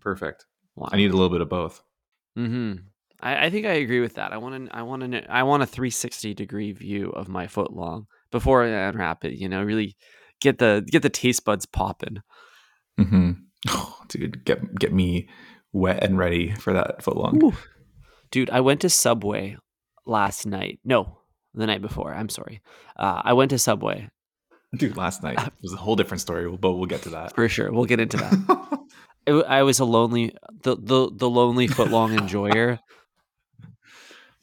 Perfect. 0.00 0.46
Wow. 0.76 0.88
I 0.92 0.96
need 0.96 1.10
a 1.10 1.14
little 1.14 1.28
bit 1.30 1.40
of 1.40 1.48
both. 1.48 1.82
Mm-hmm. 2.38 2.74
I, 3.20 3.46
I 3.46 3.50
think 3.50 3.66
I 3.66 3.72
agree 3.72 4.00
with 4.00 4.14
that. 4.14 4.32
I 4.32 4.38
want 4.38 4.66
to 4.70 4.76
I 4.76 4.82
want 4.82 5.10
to 5.10 5.30
I 5.30 5.42
want 5.42 5.62
a 5.62 5.66
360 5.66 6.34
degree 6.34 6.72
view 6.72 7.10
of 7.10 7.28
my 7.28 7.48
foot 7.48 7.72
long 7.72 8.06
before 8.30 8.62
I 8.64 8.68
unwrap 8.88 9.24
it. 9.24 9.34
You 9.34 9.48
know, 9.48 9.62
really 9.62 9.96
get 10.40 10.58
the 10.58 10.86
get 10.90 11.02
the 11.02 11.10
taste 11.10 11.44
buds 11.44 11.66
popping. 11.66 12.18
Mm-hmm. 12.98 13.30
Oh, 13.68 13.98
dude, 14.08 14.42
get 14.46 14.74
get 14.76 14.90
me 14.94 15.28
wet 15.72 16.02
and 16.02 16.18
ready 16.18 16.52
for 16.52 16.72
that 16.72 17.02
foot 17.02 17.16
long. 17.16 17.42
Ooh. 17.42 17.56
Dude, 18.30 18.50
I 18.50 18.60
went 18.60 18.80
to 18.82 18.90
Subway 18.90 19.56
last 20.06 20.46
night. 20.46 20.80
No, 20.84 21.18
the 21.54 21.66
night 21.66 21.82
before. 21.82 22.14
I'm 22.14 22.28
sorry. 22.28 22.60
Uh, 22.96 23.22
I 23.24 23.32
went 23.32 23.50
to 23.50 23.58
Subway. 23.58 24.08
Dude, 24.76 24.96
last 24.96 25.22
night 25.22 25.38
it 25.38 25.52
was 25.62 25.72
a 25.72 25.76
whole 25.78 25.96
different 25.96 26.20
story, 26.20 26.48
but 26.56 26.72
we'll 26.72 26.86
get 26.86 27.02
to 27.02 27.10
that. 27.10 27.34
For 27.34 27.48
sure. 27.48 27.72
We'll 27.72 27.86
get 27.86 27.98
into 27.98 28.18
that. 28.18 28.80
it, 29.26 29.32
I 29.46 29.62
was 29.62 29.80
a 29.80 29.84
lonely, 29.84 30.32
the, 30.62 30.76
the, 30.76 31.10
the 31.12 31.28
lonely 31.28 31.66
footlong 31.66 32.16
enjoyer 32.16 32.78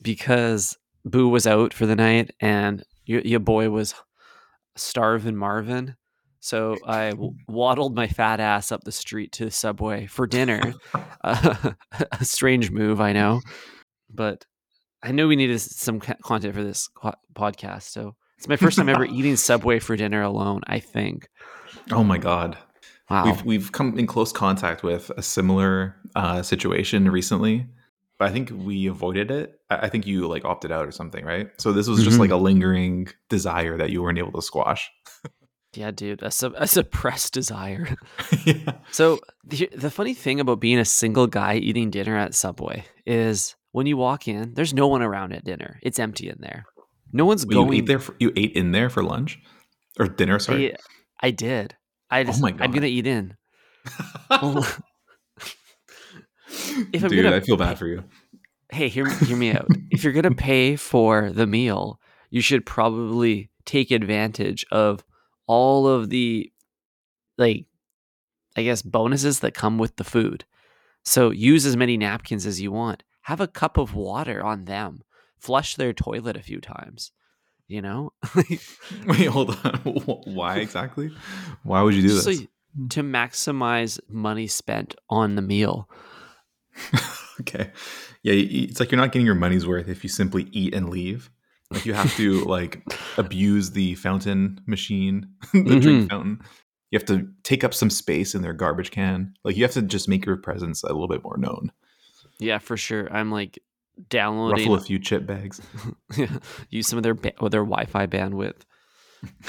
because 0.01 0.77
Boo 1.05 1.29
was 1.29 1.47
out 1.47 1.73
for 1.73 1.85
the 1.85 1.95
night 1.95 2.31
and 2.41 2.83
your, 3.05 3.21
your 3.21 3.39
boy 3.39 3.69
was 3.69 3.95
starving 4.75 5.37
Marvin. 5.37 5.95
So 6.47 6.77
I 6.85 7.09
w- 7.09 7.33
waddled 7.49 7.93
my 7.93 8.07
fat 8.07 8.39
ass 8.39 8.71
up 8.71 8.85
the 8.85 8.91
street 8.93 9.33
to 9.33 9.45
the 9.45 9.51
subway 9.51 10.05
for 10.05 10.25
dinner. 10.25 10.73
uh, 11.21 11.73
a 12.19 12.23
strange 12.23 12.71
move, 12.71 13.01
I 13.01 13.11
know, 13.11 13.41
but 14.09 14.45
I 15.03 15.11
knew 15.11 15.27
we 15.27 15.35
needed 15.35 15.59
some 15.59 15.99
content 15.99 16.55
for 16.55 16.63
this 16.63 16.89
podcast. 17.35 17.83
So 17.83 18.15
it's 18.37 18.47
my 18.47 18.55
first 18.55 18.77
time 18.77 18.87
ever 18.87 19.03
eating 19.03 19.35
Subway 19.35 19.79
for 19.79 19.97
dinner 19.97 20.21
alone. 20.21 20.61
I 20.67 20.79
think. 20.79 21.27
Oh 21.91 22.03
my 22.03 22.17
god! 22.17 22.57
Wow, 23.09 23.25
we've 23.25 23.45
we've 23.45 23.71
come 23.73 23.99
in 23.99 24.07
close 24.07 24.31
contact 24.31 24.83
with 24.83 25.11
a 25.17 25.21
similar 25.21 25.97
uh, 26.15 26.43
situation 26.43 27.09
recently, 27.11 27.67
but 28.17 28.29
I 28.29 28.31
think 28.31 28.51
we 28.53 28.87
avoided 28.87 29.31
it. 29.31 29.59
I 29.69 29.89
think 29.89 30.07
you 30.07 30.27
like 30.27 30.45
opted 30.45 30.71
out 30.71 30.87
or 30.87 30.91
something, 30.91 31.25
right? 31.25 31.49
So 31.59 31.73
this 31.73 31.87
was 31.87 31.99
just 31.99 32.11
mm-hmm. 32.11 32.21
like 32.21 32.31
a 32.31 32.37
lingering 32.37 33.09
desire 33.27 33.75
that 33.77 33.89
you 33.89 34.01
weren't 34.01 34.17
able 34.17 34.31
to 34.33 34.41
squash. 34.41 34.89
Yeah, 35.77 35.91
dude, 35.91 36.23
a, 36.23 36.31
su- 36.31 36.55
a 36.57 36.67
suppressed 36.67 37.33
desire. 37.33 37.95
yeah. 38.45 38.73
So 38.91 39.19
the, 39.43 39.69
the 39.75 39.91
funny 39.91 40.15
thing 40.15 40.39
about 40.39 40.59
being 40.59 40.79
a 40.79 40.85
single 40.85 41.27
guy 41.27 41.57
eating 41.57 41.91
dinner 41.91 42.17
at 42.17 42.33
Subway 42.33 42.85
is 43.05 43.55
when 43.73 43.85
you 43.85 43.95
walk 43.95 44.27
in, 44.27 44.55
there's 44.55 44.73
no 44.73 44.87
one 44.87 45.03
around 45.03 45.33
at 45.33 45.43
dinner. 45.43 45.79
It's 45.83 45.99
empty 45.99 46.29
in 46.29 46.37
there. 46.39 46.65
No 47.13 47.25
one's 47.25 47.45
Wait, 47.45 47.53
going. 47.53 47.67
You 47.73 47.73
ate 47.75 47.85
there. 47.85 47.99
For, 47.99 48.15
you 48.17 48.33
ate 48.35 48.53
in 48.53 48.71
there 48.71 48.89
for 48.89 49.03
lunch 49.03 49.39
or 49.99 50.07
dinner? 50.07 50.39
Sorry, 50.39 50.73
I, 50.73 50.77
I 51.27 51.29
did. 51.31 51.75
I 52.09 52.23
just. 52.23 52.39
Oh 52.39 52.41
my 52.41 52.51
God. 52.51 52.63
I'm 52.63 52.71
gonna 52.71 52.87
eat 52.87 53.05
in. 53.05 53.35
if 53.85 54.81
I'm 57.03 57.09
Dude, 57.09 57.23
gonna, 57.23 57.35
I 57.35 57.39
feel 57.41 57.57
bad 57.57 57.77
for 57.77 57.85
you. 57.85 58.03
Hey, 58.69 58.89
hear 58.89 59.07
hear 59.25 59.37
me 59.37 59.51
out. 59.51 59.67
if 59.91 60.03
you're 60.03 60.13
gonna 60.13 60.33
pay 60.33 60.75
for 60.75 61.31
the 61.31 61.45
meal, 61.45 61.99
you 62.31 62.41
should 62.41 62.65
probably 62.65 63.51
take 63.65 63.91
advantage 63.91 64.65
of 64.71 65.03
all 65.47 65.87
of 65.87 66.09
the 66.09 66.51
like 67.37 67.65
I 68.55 68.63
guess 68.63 68.81
bonuses 68.81 69.39
that 69.39 69.53
come 69.53 69.77
with 69.77 69.95
the 69.95 70.03
food. 70.03 70.45
So 71.03 71.29
use 71.31 71.65
as 71.65 71.77
many 71.77 71.95
napkins 71.95 72.45
as 72.45 72.59
you 72.59 72.71
want. 72.71 73.03
Have 73.21 73.39
a 73.39 73.47
cup 73.47 73.77
of 73.77 73.93
water 73.93 74.43
on 74.43 74.65
them. 74.65 75.03
Flush 75.37 75.75
their 75.75 75.93
toilet 75.93 76.35
a 76.35 76.41
few 76.41 76.59
times. 76.59 77.11
You 77.67 77.81
know? 77.81 78.13
Wait, 78.35 79.25
hold 79.25 79.57
on. 79.63 79.79
Why 80.25 80.57
exactly? 80.57 81.11
Why 81.63 81.81
would 81.81 81.93
you 81.93 82.01
do 82.01 82.13
this? 82.15 82.23
So, 82.23 82.31
to 82.89 83.03
maximize 83.03 83.99
money 84.09 84.47
spent 84.47 84.95
on 85.09 85.35
the 85.35 85.41
meal. 85.41 85.89
okay. 87.41 87.71
Yeah, 88.23 88.33
it's 88.33 88.79
like 88.79 88.91
you're 88.91 88.99
not 88.99 89.11
getting 89.11 89.25
your 89.25 89.35
money's 89.35 89.65
worth 89.65 89.87
if 89.87 90.03
you 90.03 90.09
simply 90.09 90.47
eat 90.51 90.73
and 90.73 90.89
leave. 90.89 91.31
Like 91.71 91.85
you 91.85 91.93
have 91.93 92.15
to 92.15 92.45
like 92.45 92.81
abuse 93.17 93.71
the 93.71 93.95
fountain 93.95 94.61
machine, 94.65 95.27
the 95.53 95.59
mm-hmm. 95.59 95.79
drink 95.79 96.09
fountain. 96.09 96.39
You 96.91 96.99
have 96.99 97.07
to 97.07 97.27
take 97.43 97.63
up 97.63 97.73
some 97.73 97.89
space 97.89 98.33
in 98.33 98.41
their 98.41 98.53
garbage 98.53 98.91
can. 98.91 99.33
Like 99.43 99.57
you 99.57 99.63
have 99.63 99.73
to 99.73 99.81
just 99.81 100.07
make 100.07 100.25
your 100.25 100.37
presence 100.37 100.83
a 100.83 100.87
little 100.87 101.09
bit 101.09 101.23
more 101.23 101.37
known. 101.37 101.71
Yeah, 102.39 102.59
for 102.59 102.77
sure. 102.77 103.11
I'm 103.11 103.31
like 103.31 103.59
downloading 104.09 104.69
ruffle 104.69 104.75
a 104.75 104.85
few 104.85 104.99
chip 104.99 105.25
bags. 105.25 105.61
yeah, 106.17 106.37
Use 106.69 106.87
some 106.87 106.97
of 106.97 107.03
their 107.03 107.15
ba- 107.15 107.33
their 107.49 107.65
Wi-Fi 107.65 108.07
bandwidth. 108.07 108.61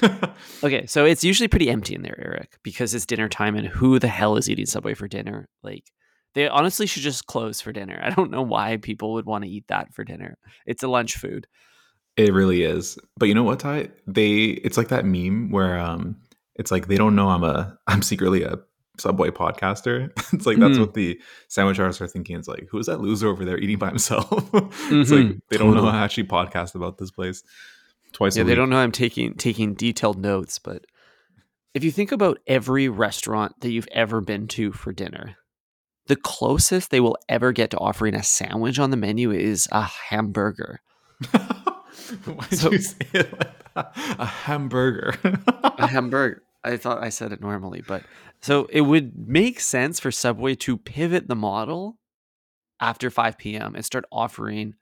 okay, 0.65 0.87
so 0.87 1.05
it's 1.05 1.23
usually 1.23 1.49
pretty 1.49 1.71
empty 1.71 1.95
in 1.95 2.03
there, 2.03 2.19
Eric, 2.19 2.59
because 2.63 2.95
it's 2.95 3.07
dinner 3.07 3.29
time, 3.29 3.55
and 3.55 3.67
who 3.67 3.99
the 3.99 4.09
hell 4.09 4.37
is 4.37 4.49
eating 4.49 4.67
Subway 4.67 4.95
for 4.95 5.07
dinner? 5.07 5.49
Like, 5.63 5.85
they 6.35 6.49
honestly 6.49 6.87
should 6.87 7.03
just 7.03 7.27
close 7.27 7.61
for 7.61 7.71
dinner. 7.71 8.01
I 8.03 8.11
don't 8.11 8.31
know 8.31 8.43
why 8.43 8.79
people 8.79 9.13
would 9.15 9.27
want 9.27 9.45
to 9.45 9.51
eat 9.51 9.67
that 9.69 9.93
for 9.95 10.05
dinner. 10.05 10.39
It's 10.67 10.83
a 10.83 10.89
lunch 10.89 11.17
food. 11.17 11.47
It 12.19 12.35
really 12.35 12.65
is. 12.65 12.99
But 13.17 13.27
you 13.27 13.35
know 13.35 13.45
what, 13.45 13.61
Ty? 13.61 13.91
They 14.07 14.47
it's 14.65 14.77
like 14.77 14.89
that 14.89 15.05
meme 15.05 15.51
where 15.51 15.79
um 15.79 16.17
it's 16.57 16.73
like 16.73 16.89
they 16.89 16.97
don't 16.97 17.15
know 17.15 17.29
I'm 17.29 17.45
a 17.45 17.79
I'm 17.87 18.03
secretly 18.03 18.43
a 18.43 18.59
Subway 18.99 19.31
podcaster. 19.31 20.11
it's 20.33 20.45
like 20.45 20.59
that's 20.59 20.77
mm. 20.77 20.81
what 20.81 20.95
the 20.95 21.21
sandwich 21.47 21.79
artists 21.79 22.03
are 22.03 22.09
thinking. 22.09 22.37
It's 22.37 22.49
like, 22.49 22.67
who's 22.69 22.87
that 22.87 23.01
loser 23.01 23.29
over 23.29 23.45
there 23.45 23.57
eating 23.57 23.79
by 23.79 23.91
himself? 23.91 24.33
it's 24.53 25.11
mm-hmm. 25.11 25.15
like 25.15 25.37
they 25.49 25.57
don't 25.57 25.75
know 25.75 25.87
I 25.87 25.99
actually 25.99 26.25
podcast 26.25 26.75
about 26.75 26.99
this 26.99 27.13
place 27.13 27.45
twice 28.13 28.35
a 28.35 28.41
week. 28.41 28.47
yeah, 28.47 28.51
they 28.51 28.57
don't 28.57 28.69
know 28.69 28.79
I'm 28.79 28.91
taking 28.91 29.35
taking 29.35 29.75
detailed 29.75 30.19
notes, 30.19 30.59
but 30.59 30.85
if 31.75 31.85
you 31.85 31.93
think 31.93 32.11
about 32.11 32.41
every 32.49 32.89
restaurant 32.89 33.61
that 33.61 33.71
you've 33.71 33.89
ever 33.93 34.21
been 34.21 34.49
to 34.49 34.73
for 34.73 34.93
dinner, 34.93 35.37
the 36.09 36.17
closest 36.17 36.91
they 36.91 36.99
will 36.99 37.17
ever 37.29 37.53
get 37.53 37.71
to 37.71 37.79
offering 37.79 38.17
a 38.17 38.25
sandwich 38.25 38.81
on 38.81 38.91
the 38.91 38.97
menu 38.97 39.31
is 39.31 39.69
a 39.71 39.83
hamburger. 39.83 40.81
Why 42.25 42.47
did 42.49 42.59
so, 42.59 42.73
you 42.73 42.79
say 42.79 42.97
it 43.13 43.33
like 43.33 43.75
that? 43.75 43.93
A 44.19 44.25
hamburger. 44.25 45.15
a 45.25 45.87
hamburger. 45.87 46.43
I 46.65 46.77
thought 46.77 47.03
I 47.03 47.09
said 47.09 47.33
it 47.33 47.41
normally, 47.41 47.83
but 47.87 48.03
so 48.41 48.67
it 48.71 48.83
would 48.83 49.29
make 49.29 49.61
sense 49.61 50.01
for 50.01 50.11
Subway 50.11 50.55
to 50.57 50.77
pivot 50.77 51.29
the 51.29 51.37
model 51.37 51.99
after 52.81 53.11
5 53.11 53.39
p.m. 53.39 53.75
and 53.75 53.85
start 53.85 54.05
offering 54.11 54.75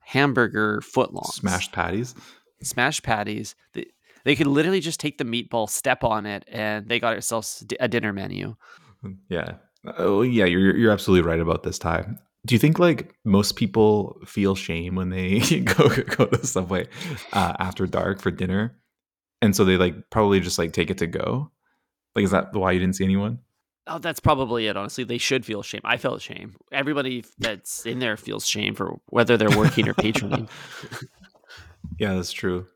hamburger 0.00 0.80
footlongs. 0.80 1.34
Smashed 1.34 1.72
patties. 1.72 2.14
Smashed 2.62 3.02
patties. 3.02 3.54
They, 3.72 3.86
they 4.24 4.36
could 4.36 4.46
literally 4.46 4.80
just 4.80 5.00
take 5.00 5.18
the 5.18 5.24
meatball, 5.24 5.68
step 5.68 6.04
on 6.04 6.26
it, 6.26 6.44
and 6.48 6.88
they 6.88 7.00
got 7.00 7.12
themselves 7.12 7.64
a 7.80 7.88
dinner 7.88 8.12
menu. 8.12 8.56
Hmm, 9.00 9.12
yeah. 9.28 9.54
Oh, 9.98 10.22
yeah. 10.22 10.44
You're 10.44 10.76
you're 10.76 10.92
absolutely 10.92 11.28
right 11.28 11.40
about 11.40 11.62
this 11.62 11.78
time. 11.78 12.18
Do 12.44 12.54
you 12.54 12.58
think 12.58 12.78
like 12.78 13.14
most 13.24 13.56
people 13.56 14.20
feel 14.26 14.54
shame 14.54 14.96
when 14.96 15.10
they 15.10 15.38
go 15.60 15.88
go 15.88 16.26
to 16.26 16.46
Subway 16.46 16.88
uh, 17.32 17.54
after 17.58 17.86
dark 17.86 18.20
for 18.20 18.30
dinner, 18.30 18.76
and 19.40 19.54
so 19.54 19.64
they 19.64 19.76
like 19.76 20.10
probably 20.10 20.40
just 20.40 20.58
like 20.58 20.72
take 20.72 20.90
it 20.90 20.98
to 20.98 21.06
go? 21.06 21.50
Like, 22.14 22.24
is 22.24 22.32
that 22.32 22.52
why 22.52 22.72
you 22.72 22.80
didn't 22.80 22.96
see 22.96 23.04
anyone? 23.04 23.38
Oh, 23.86 23.98
that's 23.98 24.20
probably 24.20 24.68
it. 24.68 24.76
Honestly, 24.76 25.04
they 25.04 25.18
should 25.18 25.44
feel 25.44 25.62
shame. 25.62 25.80
I 25.84 25.96
felt 25.96 26.22
shame. 26.22 26.54
Everybody 26.70 27.24
that's 27.38 27.84
in 27.84 27.98
there 27.98 28.16
feels 28.16 28.46
shame 28.46 28.74
for 28.74 29.00
whether 29.06 29.36
they're 29.36 29.56
working 29.56 29.88
or 29.88 29.94
patroning. 29.94 30.48
yeah, 31.98 32.14
that's 32.14 32.32
true. 32.32 32.66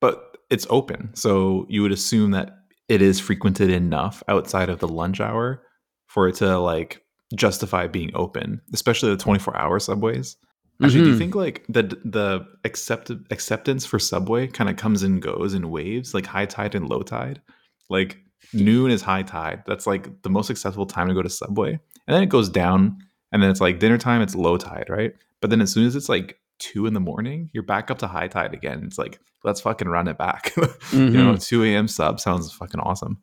But 0.00 0.38
it's 0.50 0.66
open, 0.70 1.14
so 1.14 1.66
you 1.68 1.82
would 1.82 1.92
assume 1.92 2.30
that 2.30 2.58
it 2.88 3.02
is 3.02 3.18
frequented 3.20 3.70
enough 3.70 4.22
outside 4.28 4.68
of 4.68 4.78
the 4.78 4.88
lunch 4.88 5.20
hour 5.20 5.62
for 6.06 6.28
it 6.28 6.36
to 6.36 6.58
like 6.58 7.02
justify 7.34 7.86
being 7.86 8.10
open, 8.14 8.60
especially 8.72 9.10
the 9.10 9.16
24 9.16 9.56
hour 9.56 9.78
subways. 9.78 10.36
Actually, 10.82 10.88
mm-hmm. 10.88 11.04
do 11.04 11.06
you 11.06 11.12
mm-hmm. 11.12 11.18
think 11.18 11.34
like 11.34 11.64
the 11.68 11.82
the 12.04 12.46
accept 12.64 13.10
acceptance 13.30 13.86
for 13.86 13.98
Subway 13.98 14.46
kind 14.46 14.68
of 14.68 14.76
comes 14.76 15.02
and 15.02 15.22
goes 15.22 15.54
in 15.54 15.70
waves, 15.70 16.12
like 16.12 16.26
high 16.26 16.44
tide 16.44 16.74
and 16.74 16.88
low 16.88 17.00
tide? 17.00 17.40
Like 17.88 18.18
noon 18.52 18.90
is 18.90 19.00
high 19.00 19.22
tide. 19.22 19.62
That's 19.66 19.86
like 19.86 20.22
the 20.22 20.28
most 20.28 20.50
acceptable 20.50 20.84
time 20.84 21.08
to 21.08 21.14
go 21.14 21.22
to 21.22 21.30
Subway, 21.30 21.70
and 21.70 22.14
then 22.14 22.22
it 22.22 22.28
goes 22.28 22.50
down, 22.50 22.98
and 23.32 23.42
then 23.42 23.50
it's 23.50 23.60
like 23.60 23.78
dinner 23.78 23.96
time. 23.96 24.20
It's 24.20 24.34
low 24.34 24.58
tide, 24.58 24.90
right? 24.90 25.14
But 25.40 25.48
then 25.48 25.62
as 25.62 25.72
soon 25.72 25.86
as 25.86 25.96
it's 25.96 26.10
like 26.10 26.38
two 26.58 26.86
in 26.86 26.92
the 26.92 27.00
morning, 27.00 27.48
you're 27.54 27.62
back 27.62 27.90
up 27.90 27.98
to 28.00 28.06
high 28.06 28.28
tide 28.28 28.52
again. 28.52 28.82
It's 28.84 28.98
like 28.98 29.18
let's 29.44 29.62
fucking 29.62 29.88
run 29.88 30.08
it 30.08 30.18
back. 30.18 30.52
mm-hmm. 30.56 30.96
You 31.16 31.24
know, 31.24 31.36
two 31.36 31.64
a.m. 31.64 31.88
sub 31.88 32.20
sounds 32.20 32.52
fucking 32.52 32.80
awesome. 32.80 33.22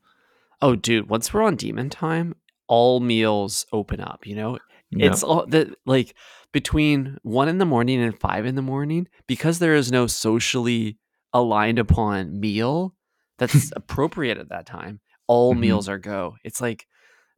Oh, 0.60 0.76
dude, 0.76 1.10
once 1.10 1.34
we're 1.34 1.44
on 1.44 1.56
demon 1.56 1.90
time, 1.92 2.36
all 2.68 3.00
meals 3.00 3.66
open 3.72 4.00
up, 4.00 4.26
you 4.26 4.36
know? 4.36 4.58
Yep. 4.92 5.12
It's 5.12 5.24
all 5.24 5.46
that 5.48 5.76
like 5.86 6.14
between 6.52 7.18
one 7.24 7.50
in 7.50 7.58
the 7.58 7.66
morning 7.66 8.02
and 8.02 8.18
five 8.18 8.46
in 8.46 8.56
the 8.56 8.62
morning, 8.62 9.08
because 9.28 9.60
there 9.60 9.76
is 9.76 9.92
no 9.92 10.08
socially 10.08 10.98
aligned 11.34 11.80
upon 11.80 12.40
meal 12.40 12.96
that's 13.40 13.72
appropriate 13.76 14.38
at 14.38 14.50
that 14.50 14.66
time, 14.66 15.02
all 15.28 15.52
mm-hmm. 15.52 15.62
meals 15.62 15.90
are 15.90 15.98
go. 15.98 16.36
It's 16.44 16.62
like 16.62 16.88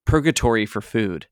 purgatory 0.06 0.66
for 0.66 0.82
food. 0.82 1.28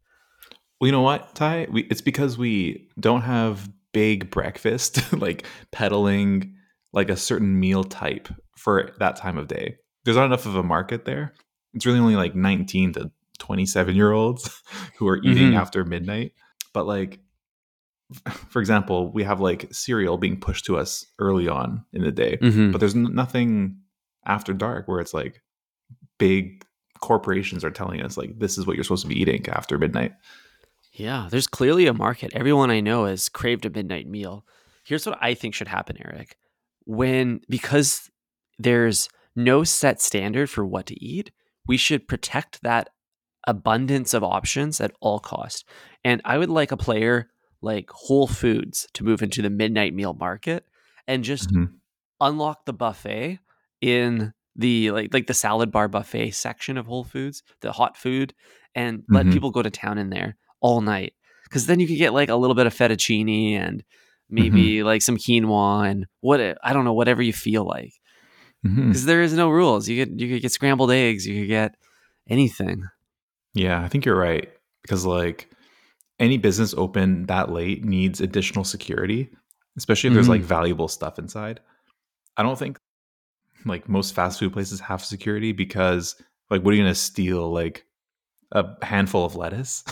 Well, 0.80 0.88
you 0.88 0.92
know 0.92 1.02
what, 1.02 1.36
Ty? 1.36 1.68
We, 1.70 1.84
it's 1.84 2.02
because 2.02 2.38
we 2.38 2.90
don't 3.00 3.22
have 3.22 3.70
big 3.92 4.32
breakfast, 4.32 5.14
like 5.20 5.46
peddling 5.72 6.56
like 6.92 7.10
a 7.10 7.18
certain 7.18 7.60
meal 7.60 7.84
type 7.84 8.30
for 8.58 8.92
that 9.00 9.16
time 9.16 9.38
of 9.38 9.48
day. 9.48 9.78
There's 10.06 10.18
not 10.18 10.26
enough 10.26 10.46
of 10.46 10.56
a 10.56 10.64
market 10.64 11.06
there. 11.06 11.34
It's 11.74 11.86
really 11.86 12.00
only 12.00 12.16
like 12.16 12.36
19 12.36 12.94
to 12.94 13.12
27 13.40 13.96
year 13.96 14.12
olds 14.12 14.62
who 14.98 15.08
are 15.08 15.18
eating 15.18 15.50
mm-hmm. 15.50 15.58
after 15.58 15.84
midnight. 15.84 16.34
But 16.74 16.88
like, 16.88 17.20
for 18.50 18.60
example, 18.60 19.12
we 19.12 19.24
have 19.24 19.40
like 19.40 19.68
cereal 19.74 20.18
being 20.18 20.40
pushed 20.40 20.66
to 20.66 20.78
us 20.78 21.06
early 21.20 21.48
on 21.48 21.84
in 21.94 22.04
the 22.04 22.12
day, 22.12 22.38
Mhm. 22.38 22.72
but 22.72 22.80
there's 22.80 22.96
n- 22.96 23.14
nothing 23.14 23.78
after 24.26 24.54
dark 24.54 24.88
where 24.88 25.00
it's 25.00 25.14
like 25.14 25.42
big 26.20 26.64
corporations 27.02 27.64
are 27.66 27.72
telling 27.72 28.02
us 28.02 28.16
like 28.16 28.40
this 28.40 28.58
is 28.58 28.66
what 28.66 28.76
you're 28.78 28.84
supposed 28.84 29.02
to 29.02 29.10
be 29.10 29.20
eating 29.20 29.48
after 29.50 29.78
midnight. 29.78 30.14
Yeah, 30.94 31.28
there's 31.32 31.48
clearly 31.48 31.88
a 31.88 31.94
market. 31.94 32.32
Everyone 32.34 32.70
I 32.70 32.80
know 32.80 33.06
has 33.06 33.30
craved 33.30 33.66
a 33.66 33.70
midnight 33.70 34.08
meal. 34.08 34.46
Here's 34.86 35.06
what 35.06 35.18
I 35.22 35.34
think 35.34 35.56
should 35.56 35.68
happen, 35.68 35.98
Eric. 36.00 36.38
When 36.86 37.42
because 37.50 38.10
there's 38.60 39.10
no 39.36 39.64
set 39.64 40.00
standard 40.02 40.50
for 40.50 40.64
what 40.66 40.86
to 40.88 41.04
eat, 41.04 41.32
we 41.68 41.78
should 41.78 42.08
protect 42.08 42.62
that 42.62 42.90
abundance 43.48 44.14
of 44.14 44.24
options 44.24 44.80
at 44.82 44.92
all 45.02 45.20
cost. 45.20 45.66
And 46.04 46.22
I 46.26 46.38
would 46.38 46.50
like 46.50 46.72
a 46.72 46.78
player 46.78 47.30
like 47.62 47.90
Whole 47.92 48.28
Foods 48.28 48.88
to 48.94 49.04
move 49.04 49.22
into 49.22 49.42
the 49.42 49.50
midnight 49.50 49.94
meal 49.94 50.14
market 50.14 50.66
and 51.08 51.24
just 51.24 51.50
Mhm. 51.54 51.74
unlock 52.22 52.66
the 52.66 52.74
buffet 52.74 53.40
in 53.82 54.34
the 54.56 54.92
like 54.92 55.14
like 55.14 55.28
the 55.28 55.34
salad 55.34 55.72
bar 55.72 55.88
buffet 55.88 56.32
section 56.32 56.78
of 56.78 56.86
Whole 56.86 57.04
Foods, 57.04 57.42
the 57.62 57.72
hot 57.72 57.98
food, 57.98 58.34
and 58.76 59.04
let 59.10 59.26
Mhm. 59.26 59.34
people 59.34 59.52
go 59.52 59.62
to 59.62 59.70
town 59.70 59.98
in 59.98 60.10
there 60.10 60.36
all 60.62 60.82
night. 60.82 61.14
Because 61.46 61.66
then 61.68 61.80
you 61.80 61.88
could 61.88 61.98
get 61.98 62.14
like 62.14 62.30
a 62.30 62.36
little 62.36 62.56
bit 62.56 62.68
of 62.68 62.74
fettuccine 62.74 63.52
and 63.54 63.84
maybe 64.30 64.84
like 64.84 65.02
some 65.02 65.18
quinoa 65.18 65.90
and 65.90 66.06
what 66.22 66.40
I 66.64 66.74
don't 66.74 66.86
know 66.86 66.94
whatever 66.94 67.22
you 67.22 67.34
feel 67.34 67.66
like. 67.66 67.94
Because 68.88 69.06
there 69.06 69.22
is 69.22 69.34
no 69.34 69.50
rules. 69.50 69.90
You 69.90 70.06
could 70.06 70.20
you 70.22 70.30
could 70.30 70.42
get 70.42 70.52
scrambled 70.52 70.92
eggs. 70.92 71.28
You 71.28 71.42
could 71.42 71.50
get 71.50 71.76
anything. 72.30 72.84
Yeah, 73.54 73.82
I 73.84 73.88
think 73.88 74.06
you're 74.06 74.18
right 74.18 74.50
because 74.82 75.06
like 75.06 75.50
any 76.20 76.38
business 76.38 76.74
open 76.76 77.26
that 77.28 77.52
late 77.52 77.84
needs 77.84 78.22
additional 78.22 78.64
security, 78.64 79.30
especially 79.78 80.08
if 80.10 80.14
there's 80.14 80.28
Mhm. 80.28 80.30
like 80.30 80.42
valuable 80.42 80.88
stuff 80.88 81.20
inside. 81.20 81.60
I 82.38 82.44
don't 82.44 82.58
think 82.58 82.78
like 83.66 83.88
most 83.88 84.14
fast 84.16 84.40
food 84.40 84.54
places 84.54 84.80
have 84.82 85.04
security 85.04 85.52
because 85.52 86.16
like 86.50 86.64
what 86.64 86.72
are 86.74 86.78
you 86.78 86.84
going 86.84 86.94
to 86.94 87.00
steal 87.00 87.52
like 87.52 87.86
a 88.52 88.66
handful 88.86 89.26
of 89.26 89.36
lettuce? 89.36 89.84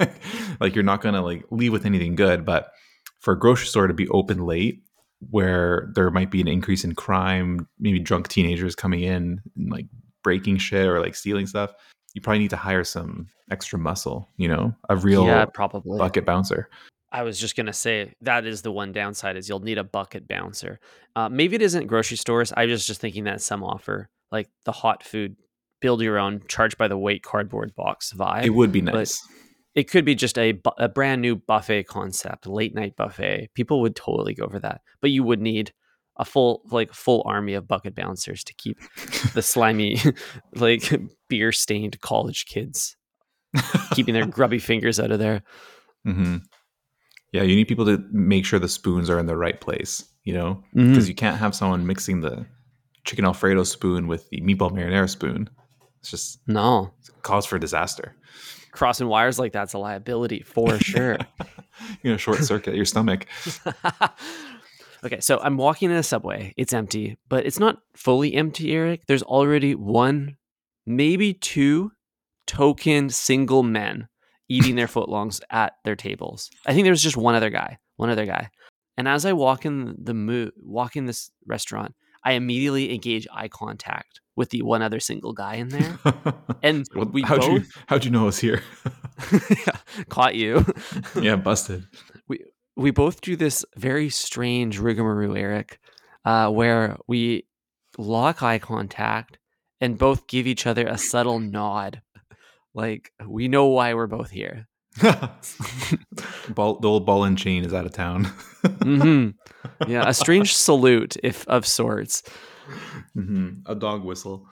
like 0.60 0.74
you're 0.74 0.84
not 0.84 1.00
going 1.00 1.14
to 1.14 1.20
like 1.22 1.44
leave 1.50 1.72
with 1.72 1.86
anything 1.86 2.14
good, 2.14 2.44
but 2.44 2.72
for 3.20 3.32
a 3.34 3.38
grocery 3.38 3.66
store 3.66 3.86
to 3.86 3.94
be 3.94 4.08
open 4.08 4.46
late 4.46 4.82
where 5.30 5.90
there 5.94 6.10
might 6.10 6.30
be 6.30 6.40
an 6.40 6.48
increase 6.48 6.82
in 6.84 6.94
crime, 6.94 7.68
maybe 7.78 7.98
drunk 7.98 8.28
teenagers 8.28 8.74
coming 8.74 9.00
in 9.02 9.40
and 9.56 9.70
like 9.70 9.86
breaking 10.24 10.56
shit 10.56 10.86
or 10.86 11.00
like 11.00 11.14
stealing 11.14 11.46
stuff, 11.46 11.72
you 12.14 12.20
probably 12.20 12.40
need 12.40 12.50
to 12.50 12.56
hire 12.56 12.84
some 12.84 13.28
extra 13.50 13.78
muscle, 13.78 14.28
you 14.36 14.48
know, 14.48 14.74
a 14.88 14.96
real 14.96 15.24
yeah, 15.26 15.44
probably. 15.44 15.98
bucket 15.98 16.24
bouncer. 16.24 16.68
I 17.12 17.22
was 17.22 17.38
just 17.38 17.56
gonna 17.56 17.72
say 17.72 18.12
that 18.20 18.46
is 18.46 18.62
the 18.62 18.70
one 18.70 18.92
downside 18.92 19.36
is 19.36 19.48
you'll 19.48 19.60
need 19.60 19.78
a 19.78 19.84
bucket 19.84 20.28
bouncer. 20.28 20.78
Uh, 21.16 21.28
maybe 21.28 21.56
it 21.56 21.62
isn't 21.62 21.86
grocery 21.86 22.16
stores. 22.16 22.52
I 22.56 22.66
was 22.66 22.86
just 22.86 23.00
thinking 23.00 23.24
that 23.24 23.40
some 23.40 23.64
offer 23.64 24.08
like 24.30 24.48
the 24.64 24.72
hot 24.72 25.02
food, 25.02 25.36
build 25.80 26.02
your 26.02 26.18
own, 26.18 26.42
charge 26.48 26.76
by 26.78 26.88
the 26.88 26.98
weight 26.98 27.22
cardboard 27.22 27.74
box 27.74 28.12
vibe. 28.12 28.44
It 28.44 28.50
would 28.50 28.72
be 28.72 28.80
but 28.80 28.94
nice. 28.94 29.20
it 29.74 29.90
could 29.90 30.04
be 30.04 30.14
just 30.14 30.38
a, 30.38 30.60
a 30.78 30.88
brand 30.88 31.20
new 31.22 31.36
buffet 31.36 31.84
concept, 31.84 32.46
late 32.46 32.74
night 32.74 32.96
buffet. 32.96 33.50
People 33.54 33.80
would 33.80 33.96
totally 33.96 34.34
go 34.34 34.48
for 34.48 34.60
that, 34.60 34.82
but 35.00 35.10
you 35.10 35.24
would 35.24 35.40
need 35.40 35.72
a 36.20 36.24
full 36.24 36.62
like 36.70 36.92
full 36.92 37.22
army 37.26 37.54
of 37.54 37.66
bucket 37.66 37.96
bouncers 37.96 38.44
to 38.44 38.54
keep 38.54 38.78
the 39.34 39.42
slimy, 39.42 39.98
like 40.54 40.82
beer 41.28 41.50
stained 41.50 42.00
college 42.00 42.44
kids 42.46 42.96
keeping 43.94 44.14
their 44.14 44.26
grubby 44.26 44.58
fingers 44.70 45.00
out 45.00 45.10
of 45.10 45.18
there. 45.18 45.42
hmm 46.04 46.36
Yeah, 47.32 47.42
you 47.42 47.56
need 47.56 47.66
people 47.68 47.86
to 47.86 48.04
make 48.12 48.44
sure 48.44 48.58
the 48.60 48.68
spoons 48.68 49.10
are 49.10 49.18
in 49.18 49.26
the 49.26 49.36
right 49.36 49.60
place, 49.60 50.04
you 50.24 50.32
know, 50.34 50.62
because 50.74 51.08
you 51.08 51.14
can't 51.14 51.38
have 51.38 51.54
someone 51.56 51.86
mixing 51.86 52.20
the 52.20 52.46
chicken 53.04 53.24
Alfredo 53.24 53.64
spoon 53.64 54.06
with 54.06 54.28
the 54.30 54.40
meatball 54.42 54.70
marinara 54.70 55.08
spoon. 55.08 55.48
It's 56.00 56.10
just 56.10 56.38
No, 56.46 56.92
cause 57.22 57.46
for 57.46 57.58
disaster. 57.58 58.14
crossing 58.72 59.08
wires 59.08 59.38
like 59.38 59.52
that's 59.52 59.72
a 59.74 59.78
liability 59.78 60.42
for 60.42 60.78
sure. 60.78 61.18
you 62.02 62.10
know, 62.10 62.16
short 62.16 62.38
circuit 62.44 62.74
your 62.76 62.84
stomach. 62.84 63.26
Okay, 65.04 65.20
so 65.20 65.38
I'm 65.40 65.56
walking 65.56 65.90
in 65.90 65.96
a 65.96 66.02
subway. 66.02 66.54
It's 66.56 66.72
empty, 66.72 67.18
but 67.28 67.46
it's 67.46 67.58
not 67.58 67.78
fully 67.96 68.34
empty, 68.34 68.72
Eric. 68.72 69.06
There's 69.06 69.22
already 69.22 69.74
one, 69.74 70.36
maybe 70.86 71.34
two 71.34 71.92
token 72.46 73.10
single 73.10 73.62
men 73.62 74.08
eating 74.48 74.76
their 74.76 74.86
footlongs 74.94 75.40
at 75.50 75.74
their 75.84 75.96
tables. 75.96 76.50
I 76.66 76.72
think 76.74 76.84
there 76.84 76.92
was 76.92 77.02
just 77.02 77.16
one 77.16 77.34
other 77.34 77.50
guy, 77.50 77.78
one 77.96 78.10
other 78.10 78.26
guy. 78.26 78.50
And 78.96 79.06
as 79.08 79.24
I 79.24 79.32
walk 79.32 79.64
in 79.64 79.94
the 80.02 80.14
mo- 80.14 80.50
walk 80.56 80.96
in 80.96 81.06
this 81.06 81.30
restaurant, 81.46 81.94
I 82.24 82.32
immediately 82.32 82.92
engage 82.92 83.26
eye 83.32 83.48
contact 83.48 84.20
with 84.36 84.50
the 84.50 84.60
one 84.62 84.82
other 84.82 85.00
single 85.00 85.32
guy 85.32 85.54
in 85.54 85.68
there. 85.68 85.98
And 86.62 86.86
Well, 86.94 87.06
we 87.06 87.22
how'd 87.22 87.42
you 87.44 87.60
both 87.60 87.68
how'd 87.86 88.04
you 88.04 88.10
know 88.10 88.22
I 88.22 88.24
was 88.26 88.38
here? 88.38 88.62
caught 90.10 90.34
you. 90.34 90.64
yeah, 91.20 91.36
busted. 91.36 91.86
We 92.80 92.90
both 92.90 93.20
do 93.20 93.36
this 93.36 93.64
very 93.76 94.08
strange 94.08 94.78
rigmarole, 94.78 95.36
Eric, 95.36 95.78
uh, 96.24 96.48
where 96.50 96.96
we 97.06 97.46
lock 97.98 98.42
eye 98.42 98.58
contact 98.58 99.38
and 99.80 99.98
both 99.98 100.26
give 100.26 100.46
each 100.46 100.66
other 100.66 100.86
a 100.86 100.96
subtle 100.96 101.40
nod. 101.40 102.00
Like 102.72 103.12
we 103.26 103.48
know 103.48 103.66
why 103.66 103.92
we're 103.94 104.06
both 104.06 104.30
here. 104.30 104.66
ball, 106.54 106.78
the 106.80 106.88
old 106.88 107.04
ball 107.04 107.24
and 107.24 107.36
chain 107.36 107.64
is 107.64 107.74
out 107.74 107.86
of 107.86 107.92
town. 107.92 108.24
hmm 108.82 109.30
Yeah, 109.86 110.08
a 110.08 110.14
strange 110.14 110.54
salute, 110.54 111.16
if 111.22 111.46
of 111.48 111.66
sorts. 111.66 112.22
Mhm. 113.16 113.62
A 113.66 113.74
dog 113.74 114.04
whistle. 114.04 114.46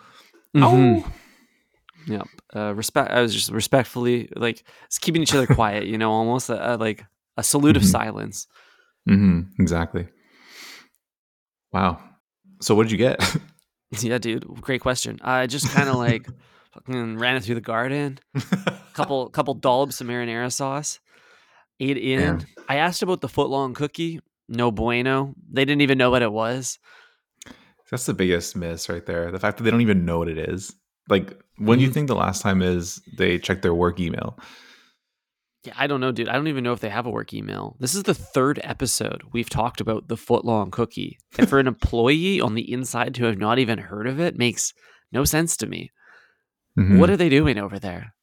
Mhm. 0.55 1.11
Yep. 2.07 2.27
Uh, 2.55 2.75
respect. 2.75 3.11
I 3.11 3.21
was 3.21 3.35
just 3.35 3.51
respectfully 3.51 4.29
like 4.37 4.65
it's 4.87 4.99
keeping 4.99 5.23
each 5.23 5.35
other 5.35 5.47
quiet. 5.47 5.85
You 5.87 5.99
know, 5.99 6.11
almost 6.11 6.51
a, 6.51 6.75
a, 6.75 6.77
like 6.77 7.05
a 7.39 7.43
salute 7.43 7.77
of 7.77 7.83
Mhm. 7.83 7.87
silence. 7.99 8.47
hmm 9.07 9.41
Exactly. 9.59 10.07
Wow. 11.73 11.99
So 12.61 12.75
what 12.75 12.83
did 12.85 12.93
you 12.93 12.99
get? 12.99 13.19
Yeah, 14.03 14.19
dude. 14.19 14.45
Great 14.61 14.83
question. 14.83 15.19
I 15.23 15.47
just 15.47 15.67
kind 15.77 15.89
of 15.89 15.97
like 15.97 16.27
fucking 16.75 17.17
ran 17.17 17.37
it 17.37 17.45
through 17.45 17.55
the 17.55 17.63
garden. 17.63 18.19
couple 18.93 19.31
couple 19.31 19.55
dollops 19.55 20.03
of 20.03 20.07
marinara 20.07 20.53
sauce. 20.53 21.01
Ate 21.81 21.97
it 21.97 22.03
in. 22.03 22.19
Damn. 22.39 22.47
I 22.69 22.77
asked 22.77 23.01
about 23.03 23.23
the 23.23 23.29
footlong 23.29 23.75
cookie. 23.75 24.21
No 24.47 24.71
bueno. 24.71 25.33
They 25.51 25.65
didn't 25.65 25.81
even 25.81 25.97
know 25.97 26.11
what 26.11 26.21
it 26.21 26.31
was. 26.33 26.79
That's 27.91 28.05
the 28.05 28.13
biggest 28.13 28.57
miss 28.57 28.91
right 28.91 29.07
there. 29.07 29.31
The 29.31 29.39
fact 29.41 29.57
that 29.57 29.65
they 29.65 29.71
don't 29.71 29.81
even 29.81 30.05
know 30.05 30.19
what 30.19 30.29
it 30.29 30.37
is. 30.37 30.75
Like, 31.09 31.41
when 31.57 31.79
do 31.79 31.85
you 31.87 31.91
think 31.91 32.09
the 32.09 32.15
last 32.15 32.43
time 32.43 32.61
is 32.61 33.01
they 33.17 33.39
checked 33.39 33.63
their 33.63 33.73
work 33.75 33.99
email? 34.01 34.39
Yeah, 35.65 35.75
I 35.77 35.87
don't 35.89 36.01
know, 36.01 36.13
dude. 36.13 36.29
I 36.29 36.35
don't 36.35 36.47
even 36.49 36.63
know 36.65 36.73
if 36.73 36.81
they 36.81 36.89
have 36.89 37.07
a 37.07 37.11
work 37.11 37.35
email. 37.35 37.77
This 37.81 37.95
is 37.95 38.05
the 38.05 38.15
third 38.15 38.61
episode 38.63 39.23
we've 39.33 39.51
talked 39.51 39.81
about 39.81 40.07
the 40.09 40.15
footlong 40.17 40.71
cookie. 40.71 41.19
And 41.37 41.49
for 41.49 41.59
an 41.59 41.67
employee 41.75 42.41
on 42.41 42.55
the 42.55 42.73
inside 42.73 43.15
to 43.17 43.25
have 43.25 43.39
not 43.39 43.59
even 43.59 43.79
heard 43.79 44.07
of 44.07 44.21
it 44.21 44.37
makes 44.39 44.73
no 45.13 45.25
sense 45.25 45.57
to 45.59 45.67
me. 45.67 45.91
Mhm. 46.79 46.99
What 46.99 47.11
are 47.11 47.17
they 47.17 47.29
doing 47.29 47.59
over 47.59 47.79
there? 47.79 48.15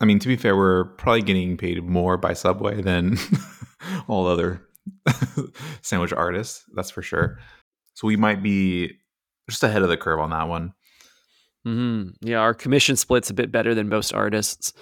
I 0.00 0.04
mean, 0.04 0.18
to 0.18 0.28
be 0.28 0.36
fair, 0.36 0.56
we're 0.56 0.84
probably 0.96 1.22
getting 1.22 1.56
paid 1.56 1.82
more 1.84 2.16
by 2.16 2.32
Subway 2.32 2.82
than 2.82 3.16
all 4.08 4.26
other 4.26 4.66
sandwich 5.82 6.12
artists. 6.12 6.64
That's 6.74 6.90
for 6.90 7.02
sure. 7.02 7.38
So 7.94 8.06
we 8.08 8.16
might 8.16 8.42
be 8.42 8.92
just 9.48 9.62
ahead 9.62 9.82
of 9.82 9.88
the 9.88 9.96
curve 9.96 10.18
on 10.20 10.30
that 10.30 10.48
one. 10.48 10.72
Mhm. 11.66 12.14
Yeah, 12.20 12.38
our 12.38 12.54
commission 12.54 12.96
split's 12.96 13.30
a 13.30 13.34
bit 13.34 13.50
better 13.52 13.74
than 13.74 13.88
most 13.88 14.12
artists. 14.12 14.72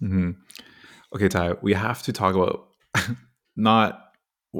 Hmm 0.00 0.32
Okay, 1.14 1.28
Ty, 1.28 1.54
we 1.62 1.74
have 1.74 2.02
to 2.02 2.12
talk 2.12 2.34
about 2.34 2.68
not 3.56 4.00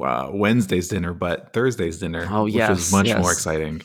uh, 0.00 0.30
Wednesday's 0.32 0.88
dinner, 0.88 1.12
but 1.12 1.52
Thursday's 1.52 1.98
dinner, 1.98 2.28
Oh, 2.30 2.44
which 2.44 2.54
yes, 2.54 2.70
was 2.70 2.92
much 2.92 3.08
more 3.16 3.32
exciting. 3.32 3.82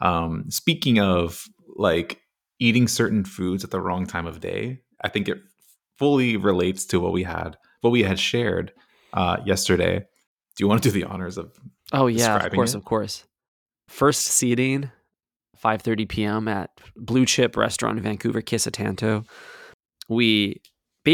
Um, 0.00 0.50
speaking 0.50 0.98
of 0.98 1.44
like 1.76 2.20
eating 2.58 2.88
certain 2.88 3.24
foods 3.24 3.62
at 3.62 3.70
the 3.70 3.80
wrong 3.80 4.06
time 4.06 4.26
of 4.26 4.40
day, 4.40 4.80
I 5.02 5.08
think 5.08 5.28
it 5.28 5.38
fully 5.96 6.36
relates 6.36 6.84
to 6.86 7.00
what 7.00 7.12
we 7.12 7.22
had, 7.22 7.56
what 7.82 7.90
we 7.90 8.02
had 8.02 8.18
shared 8.18 8.72
uh, 9.12 9.38
yesterday. 9.44 9.98
Do 9.98 10.64
you 10.64 10.68
want 10.68 10.82
to 10.82 10.90
do 10.90 10.92
the 10.92 11.04
honors 11.04 11.38
of? 11.38 11.52
Oh 11.92 12.08
yeah, 12.08 12.44
of 12.44 12.52
course, 12.52 12.74
it? 12.74 12.78
of 12.78 12.84
course. 12.84 13.24
First 13.88 14.22
seating, 14.22 14.90
5:30 15.62 16.08
p.m. 16.08 16.48
at 16.48 16.70
Blue 16.96 17.24
Chip 17.24 17.56
Restaurant 17.56 17.96
in 17.96 18.02
Vancouver, 18.02 18.42
Kissa 18.42 18.72
Tanto. 18.72 19.24
We 20.08 20.62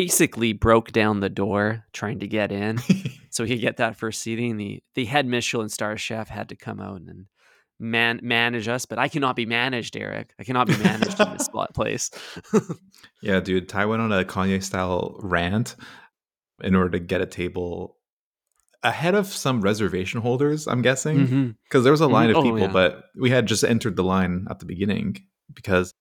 basically 0.03 0.53
broke 0.53 0.91
down 0.91 1.21
the 1.21 1.29
door 1.29 1.85
trying 1.93 2.19
to 2.21 2.27
get 2.27 2.51
in, 2.51 2.79
so 3.31 3.47
could 3.47 3.61
get 3.61 3.77
that 3.77 3.97
first 3.97 4.21
seating. 4.23 4.57
The 4.57 4.83
the 4.97 5.05
head 5.05 5.27
Michelin 5.27 5.69
star 5.69 5.97
chef 5.97 6.29
had 6.29 6.49
to 6.49 6.57
come 6.57 6.81
out 6.81 7.01
and 7.03 7.27
man 7.79 8.19
manage 8.23 8.67
us, 8.67 8.87
but 8.87 8.99
I 8.99 9.09
cannot 9.09 9.37
be 9.37 9.47
managed, 9.47 9.97
Eric. 9.97 10.35
I 10.41 10.43
cannot 10.45 10.67
be 10.67 10.77
managed 10.79 11.21
in 11.21 11.33
this 11.33 11.49
place. 11.75 12.11
Yeah, 13.23 13.41
dude, 13.41 13.69
Ty 13.69 13.87
went 13.87 14.03
on 14.03 14.13
a 14.13 14.25
Kanye 14.25 14.63
style 14.63 15.17
rant 15.21 15.77
in 16.63 16.75
order 16.75 16.91
to 16.91 16.99
get 16.99 17.21
a 17.23 17.27
table 17.27 17.97
ahead 18.83 19.15
of 19.15 19.27
some 19.29 19.63
reservation 19.63 20.21
holders, 20.21 20.67
I'm 20.69 20.83
guessing. 20.83 21.55
Because 21.65 21.85
there 21.85 21.93
was 21.93 22.03
a 22.03 22.07
line 22.07 22.29
Mhm. 22.29 22.31
of 22.33 22.37
Oh, 22.37 22.43
people, 22.43 22.59
yeah. 22.59 22.67
but 22.73 23.05
we 23.19 23.31
had 23.31 23.47
just 23.47 23.65
entered 23.65 23.97
the 23.97 24.05
line 24.05 24.47
at 24.51 24.59
the 24.59 24.67
beginning 24.67 25.17
because 25.55 25.95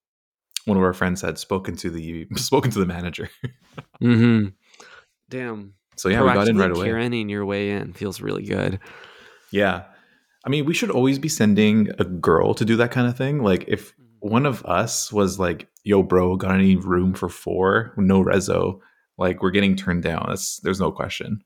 one 0.66 0.78
of 0.78 0.84
our 0.84 0.94
friends 0.94 1.22
had 1.22 1.38
spoken 1.38 1.76
to 1.78 1.90
the 1.90 2.28
spoken 2.36 2.72
to 2.72 2.80
the 2.80 2.86
manager. 2.86 3.30
mm-hmm. 4.02 4.50
Damn. 5.30 5.74
So 5.96 6.10
yeah, 6.10 6.22
we 6.22 6.34
got 6.34 6.48
in 6.48 6.58
right 6.58 6.72
away. 6.72 6.88
Karening 6.88 7.30
your 7.30 7.46
way 7.46 7.72
in 7.72 7.94
feels 7.94 8.22
really 8.22 8.44
good. 8.44 8.80
Yeah. 9.52 9.84
I 10.46 10.50
mean, 10.50 10.66
we 10.66 10.74
should 10.74 10.90
always 10.90 11.20
be 11.20 11.30
sending 11.30 11.90
a 12.00 12.04
girl 12.04 12.54
to 12.56 12.66
do 12.66 12.76
that 12.78 12.92
kind 12.92 13.08
of 13.08 13.18
thing. 13.18 13.44
Like 13.44 13.66
if 13.68 13.94
one 14.20 14.46
of 14.46 14.66
us 14.66 15.12
was 15.12 15.40
like, 15.40 15.68
"Yo, 15.84 16.04
bro, 16.04 16.36
got 16.36 16.56
any 16.56 16.76
room 16.76 17.14
for 17.14 17.30
four? 17.30 17.94
No 17.98 18.24
rezo." 18.24 18.80
Like 19.18 19.42
we're 19.42 19.52
getting 19.52 19.76
turned 19.76 20.04
down. 20.04 20.26
That's 20.28 20.60
there's 20.62 20.80
no 20.80 20.92
question. 20.92 21.44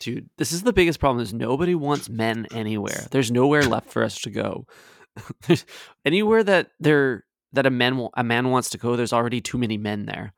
Dude, 0.00 0.28
this 0.36 0.52
is 0.52 0.62
the 0.62 0.72
biggest 0.72 0.98
problem 0.98 1.22
is 1.22 1.32
nobody 1.32 1.74
wants 1.74 2.08
men 2.08 2.46
anywhere. 2.52 3.06
There's 3.10 3.30
nowhere 3.30 3.62
left 3.62 3.90
for 3.90 4.02
us 4.02 4.20
to 4.22 4.30
go. 4.30 4.66
there's 5.46 5.64
anywhere 6.04 6.42
that 6.42 6.70
there 6.80 7.24
that 7.52 7.66
a 7.66 7.70
man 7.70 8.08
a 8.14 8.24
man 8.24 8.50
wants 8.50 8.70
to 8.70 8.78
go, 8.78 8.96
there's 8.96 9.12
already 9.12 9.40
too 9.40 9.58
many 9.58 9.76
men 9.78 10.06
there. 10.06 10.32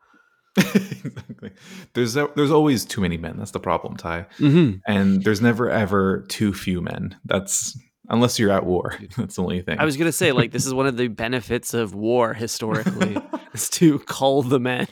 exactly. 0.57 1.51
There's 1.95 2.15
there's 2.15 2.51
always 2.51 2.85
too 2.85 3.01
many 3.01 3.17
men. 3.17 3.37
That's 3.39 3.51
the 3.51 3.61
problem, 3.61 3.97
Ty. 3.97 4.27
Mm-hmm. 4.39 4.79
And 4.87 5.23
there's 5.25 5.41
never 5.41 5.71
ever 5.71 6.25
too 6.29 6.53
few 6.53 6.81
men. 6.81 7.17
That's 7.25 7.77
unless 8.09 8.39
you're 8.39 8.53
at 8.53 8.65
war. 8.65 8.97
That's 9.17 9.37
the 9.37 9.43
only 9.43 9.63
thing. 9.63 9.79
I 9.79 9.85
was 9.85 9.97
gonna 9.97 10.13
say, 10.13 10.33
like, 10.33 10.53
this 10.53 10.67
is 10.67 10.73
one 10.75 10.87
of 10.87 10.97
the 10.97 11.09
benefits 11.09 11.75
of 11.75 11.95
war 11.95 12.35
historically, 12.35 13.17
is 13.55 13.69
to 13.71 13.99
call 14.01 14.43
the 14.43 14.61
men. 14.61 14.87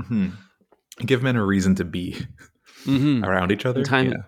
Mhm. 0.00 0.32
Give 1.06 1.22
men 1.22 1.36
a 1.36 1.44
reason 1.44 1.74
to 1.76 1.84
be 1.84 2.16
hmm 2.84 3.24
around 3.24 3.52
each 3.52 3.66
other. 3.66 3.84
time- 3.84 4.10
yeah. 4.10 4.22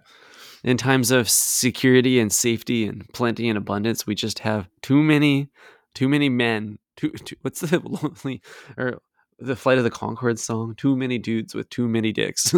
In 0.63 0.77
times 0.77 1.11
of 1.11 1.29
security 1.31 2.21
and 2.21 2.31
safety 2.31 2.87
and 2.87 3.09
plenty 3.15 3.49
and 3.49 3.57
abundance, 3.57 4.07
we 4.07 4.15
just 4.15 4.41
have 4.41 4.69
too 4.83 5.03
many, 5.03 5.49
too 5.95 6.07
many 6.07 6.29
men. 6.29 6.79
Too, 7.01 7.11
too 7.25 7.37
what's 7.43 7.61
the 7.61 7.79
lonely 7.81 8.43
or 8.77 9.01
the 9.39 9.57
flight 9.57 9.79
of 9.79 9.85
the 9.85 9.91
Conchords 9.91 10.41
song? 10.41 10.75
Too 10.77 10.97
many 10.97 11.19
dudes 11.19 11.55
with 11.55 11.71
too 11.71 11.89
many 11.89 12.13
dicks. 12.13 12.55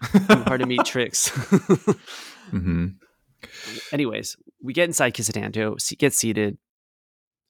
hard 0.28 0.60
to 0.60 0.66
meet 0.66 0.84
tricks. 0.84 1.28
hmm 2.50 2.88
Anyways, 3.92 4.36
we 4.62 4.72
get 4.72 4.84
inside 4.88 5.14
Kissa 5.14 5.32
Tanto, 5.32 5.76
se- 5.78 5.96
get 5.96 6.12
seated. 6.12 6.58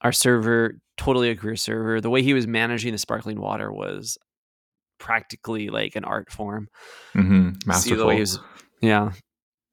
Our 0.01 0.11
server, 0.13 0.79
totally 0.97 1.29
a 1.29 1.35
career 1.35 1.55
server. 1.57 1.99
The 1.99 2.09
way 2.09 2.21
he 2.21 2.33
was 2.33 2.47
managing 2.47 2.93
the 2.93 2.97
sparkling 2.99 3.41
water 3.41 3.71
was 3.71 4.17
practically 4.99 5.69
like 5.69 5.95
an 5.95 6.05
art 6.05 6.31
form. 6.31 6.69
hmm 7.13 7.49
See 7.73 7.95
the 7.95 8.05
way 8.05 8.09
Masterful. 8.09 8.09
he 8.11 8.19
was, 8.19 8.39
yeah. 8.81 9.11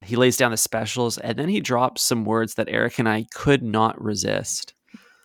He 0.05 0.17
lays 0.17 0.37
down 0.37 0.51
the 0.51 0.57
specials 0.57 1.19
and 1.19 1.39
then 1.39 1.49
he 1.49 1.61
drops 1.61 2.03
some 2.03 2.25
words 2.25 2.55
that 2.55 2.69
Eric 2.71 2.99
and 2.99 3.09
I 3.09 3.27
could 3.35 3.63
not 3.63 4.01
resist. 4.03 4.73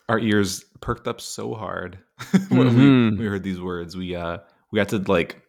Our 0.09 0.19
ears 0.19 0.65
perked 0.81 1.07
up 1.07 1.21
so 1.21 1.53
hard 1.53 1.99
when 2.49 2.67
Mhm. 2.69 3.11
we, 3.11 3.17
we 3.19 3.25
heard 3.27 3.43
these 3.43 3.61
words. 3.61 3.95
We 3.95 4.15
uh 4.15 4.39
we 4.71 4.79
had 4.79 4.89
to 4.89 4.97
like 4.99 5.41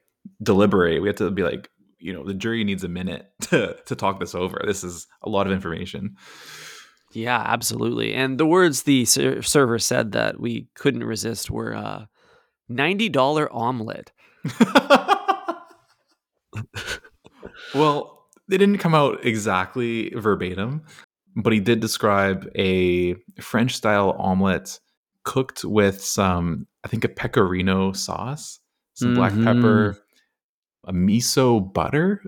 deliberate. 0.43 1.01
We 1.03 1.09
had 1.09 1.17
to 1.19 1.31
be 1.31 1.43
like, 1.43 1.71
you 1.99 2.13
know, 2.13 2.25
the 2.25 2.35
jury 2.35 2.65
needs 2.65 2.85
a 2.85 2.89
minute 2.89 3.31
to 3.43 3.77
to 3.87 3.97
talk 3.97 4.21
this 4.21 4.35
over. 4.35 4.61
This 4.67 4.85
is 4.85 5.07
a 5.23 5.29
lot 5.29 5.47
of 5.47 5.53
information. 5.53 6.17
Yeah, 7.15 7.43
absolutely. 7.45 8.15
And 8.15 8.39
the 8.39 8.47
words 8.47 8.85
the 8.85 9.05
ser- 9.05 9.43
server 9.43 9.79
said 9.79 10.13
that 10.13 10.41
we 10.41 10.69
couldn't 10.75 11.05
resist 11.05 11.51
were 11.51 11.75
uh, 11.75 12.07
$90 12.71 13.49
omelet. 13.53 14.11
well, 17.75 18.27
they 18.49 18.57
didn't 18.59 18.79
come 18.79 18.95
out 18.95 19.25
exactly 19.25 20.11
verbatim, 20.17 20.83
but 21.37 21.53
he 21.53 21.61
did 21.61 21.81
describe 21.81 22.49
a 22.57 23.15
French 23.41 23.75
style 23.77 24.13
omelet 24.19 24.79
cooked 25.25 25.65
with 25.65 26.03
some, 26.03 26.67
I 26.85 26.89
think, 26.89 27.05
a 27.05 27.09
pecorino 27.09 27.93
sauce, 27.93 28.61
some 28.95 29.15
black 29.15 29.33
Mhm. 29.33 29.45
pepper, 29.45 29.97
a 30.85 30.93
miso 30.93 31.73
butter, 31.73 32.23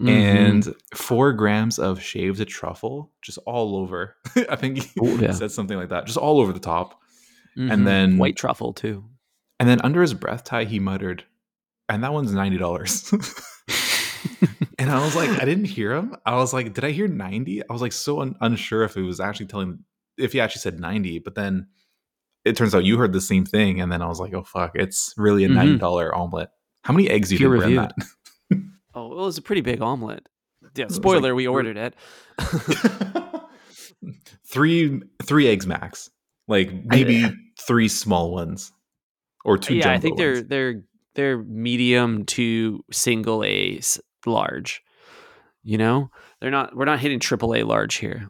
Mhm. 0.00 0.08
and 0.08 0.74
four 0.94 1.32
grams 1.34 1.78
of 1.78 2.00
shaved 2.02 2.46
truffle 2.48 3.12
just 3.22 3.38
all 3.46 3.76
over. 3.76 4.16
I 4.48 4.56
think 4.56 4.78
he 4.78 5.00
Oh, 5.00 5.16
yeah. 5.18 5.32
said 5.32 5.50
something 5.52 5.76
like 5.76 5.90
that, 5.90 6.06
just 6.06 6.18
all 6.18 6.40
over 6.40 6.52
the 6.52 6.58
top. 6.60 6.98
Mhm. 7.58 7.72
and 7.72 7.86
then- 7.86 8.16
white 8.16 8.36
truffle 8.36 8.72
too. 8.72 9.04
And 9.58 9.68
then 9.68 9.80
under 9.82 10.00
his 10.00 10.14
breath, 10.14 10.44
Ty, 10.44 10.64
he 10.64 10.78
muttered, 10.78 11.24
and 11.88 12.02
that 12.04 12.12
one's 12.12 12.32
$90. 12.32 13.12
and 14.78 14.90
I 14.90 15.04
was 15.04 15.14
like, 15.16 15.30
I 15.30 15.44
didn't 15.44 15.64
hear 15.66 15.92
him. 15.92 16.16
I 16.24 16.36
was 16.36 16.52
like, 16.52 16.72
did 16.74 16.84
I 16.84 16.92
hear 16.92 17.08
90? 17.08 17.62
I 17.68 17.72
was 17.72 17.82
like 17.82 17.92
so 17.92 18.20
un- 18.20 18.36
unsure 18.40 18.84
if 18.84 18.96
it 18.96 19.02
was 19.02 19.18
actually 19.20 19.46
telling, 19.46 19.80
if 20.16 20.32
he 20.32 20.40
actually 20.40 20.60
said 20.60 20.78
90. 20.80 21.18
But 21.18 21.34
then 21.34 21.66
it 22.44 22.56
turns 22.56 22.74
out 22.74 22.84
you 22.84 22.96
heard 22.98 23.12
the 23.12 23.20
same 23.20 23.44
thing. 23.44 23.80
And 23.80 23.90
then 23.92 24.02
I 24.02 24.06
was 24.06 24.18
like, 24.20 24.32
oh, 24.34 24.42
fuck, 24.44 24.72
it's 24.74 25.12
really 25.16 25.44
a 25.44 25.48
Mhm. 25.48 25.78
$90 25.78 26.12
omelet. 26.16 26.48
How 26.84 26.92
many 26.94 27.08
eggs 27.10 27.28
do 27.28 27.34
you 27.34 27.38
Peer 27.40 27.48
think 27.50 27.58
were 27.58 27.64
in 27.70 27.76
reviewed. 27.78 27.90
that? 28.50 28.60
Oh, 28.92 29.06
well, 29.08 29.20
it 29.20 29.24
was 29.26 29.38
a 29.38 29.42
pretty 29.42 29.60
big 29.60 29.80
omelet. 29.80 30.26
Yeah, 30.74 30.88
spoiler, 30.88 31.28
like 31.30 31.36
we 31.36 31.46
ordered 31.46 31.76
it. 31.76 31.94
three 34.46 35.00
three 35.22 35.48
eggs 35.48 35.66
max. 35.66 36.10
Like 36.48 36.72
maybe 36.86 37.26
three 37.58 37.88
small 37.88 38.32
ones. 38.32 38.72
Or 39.44 39.56
two 39.56 39.74
yeah, 39.76 39.80
I 39.80 39.94
jumbo 39.94 40.00
think 40.02 40.18
they're 40.18 40.32
ones. 40.34 40.46
they're 40.48 40.82
they're 41.14 41.38
medium 41.38 42.24
to 42.26 42.84
single 42.90 43.44
A 43.44 43.80
large. 44.26 44.82
You 45.62 45.78
know, 45.78 46.10
they're 46.40 46.50
not. 46.50 46.74
We're 46.76 46.84
not 46.84 46.98
hitting 46.98 47.20
triple 47.20 47.54
A 47.54 47.62
large 47.62 47.94
here. 47.96 48.28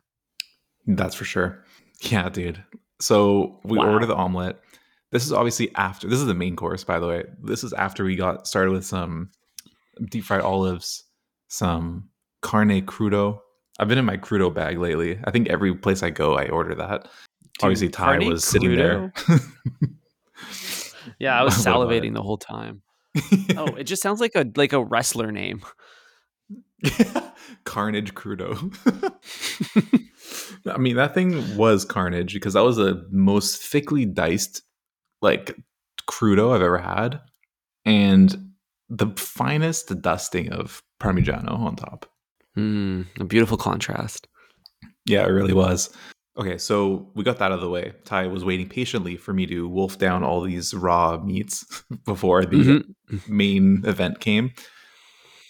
That's 0.87 1.15
for 1.15 1.25
sure. 1.25 1.65
Yeah, 2.03 2.29
dude. 2.29 2.63
So 3.01 3.59
we 3.65 3.79
Wow. 3.79 3.93
order 3.93 4.07
the 4.07 4.15
omelet. 4.15 4.61
This 5.11 5.25
is 5.27 5.33
obviously 5.33 5.75
after. 5.75 6.07
This 6.09 6.21
is 6.21 6.27
the 6.27 6.35
main 6.35 6.55
course, 6.57 6.85
by 6.85 6.99
the 7.01 7.07
way. 7.09 7.25
This 7.43 7.65
is 7.65 7.73
after 7.73 8.05
we 8.05 8.15
got 8.17 8.47
started 8.47 8.71
with 8.71 8.85
some 8.87 9.31
deep 10.11 10.25
fried 10.25 10.41
olives, 10.43 11.05
some 11.49 12.09
carne 12.43 12.83
crudo. 12.83 13.41
I've 13.79 13.89
been 13.89 13.99
in 13.99 14.05
my 14.05 14.17
crudo 14.19 14.53
bag 14.53 14.79
lately. 14.79 15.19
I 15.25 15.31
think 15.31 15.49
every 15.49 15.75
place 15.75 16.03
I 16.03 16.11
go, 16.11 16.37
I 16.37 16.49
order 16.49 16.75
that. 16.77 17.09
Obviously, 17.63 17.89
Ty 17.89 18.19
was 18.19 18.45
sitting 18.45 18.77
there. 18.77 19.13
Yeah, 21.19 21.39
I 21.39 21.43
was 21.43 21.55
salivating 21.55 22.15
the 22.15 22.23
whole 22.23 22.37
time. 22.37 22.83
Oh, 23.57 23.75
it 23.75 23.85
just 23.85 24.03
sounds 24.03 24.21
like 24.21 24.35
a 24.35 24.47
like 24.57 24.73
a 24.73 24.83
wrestler 24.85 25.33
name. 25.33 25.63
Carnage 27.65 28.15
crudo. 28.15 28.73
I 30.67 30.79
mean, 30.79 30.97
that 30.97 31.15
thing 31.15 31.57
was 31.57 31.85
carnage 31.85 32.35
because 32.35 32.55
that 32.55 32.65
was 32.65 32.77
the 32.77 33.07
most 33.11 33.63
thickly 33.63 34.05
diced, 34.05 34.63
like 35.23 35.57
crudo 36.09 36.55
I've 36.55 36.63
ever 36.63 36.79
had, 36.79 37.21
and 37.85 38.53
the 38.89 39.09
finest 39.17 40.01
dusting 40.03 40.51
of 40.53 40.83
Parmigiano 41.01 41.53
on 41.59 41.77
top. 41.77 42.07
Hmm, 42.55 43.03
a 43.19 43.25
beautiful 43.25 43.57
contrast. 43.57 44.27
Yeah, 45.07 45.23
it 45.25 45.31
really 45.31 45.53
was. 45.55 45.95
Okay, 46.37 46.59
so 46.59 47.11
we 47.15 47.25
got 47.25 47.39
that 47.39 47.47
out 47.47 47.53
of 47.53 47.61
the 47.61 47.69
way. 47.71 47.93
Ty 48.05 48.27
was 48.29 48.45
waiting 48.45 48.69
patiently 48.69 49.17
for 49.17 49.33
me 49.33 49.47
to 49.47 49.69
wolf 49.69 49.99
down 49.99 50.23
all 50.23 50.41
these 50.41 50.73
raw 50.75 51.19
meats 51.19 51.85
before 52.07 52.45
the 52.45 52.57
Mhm. 53.11 53.29
main 53.29 53.83
event 53.85 54.21
came. 54.21 54.53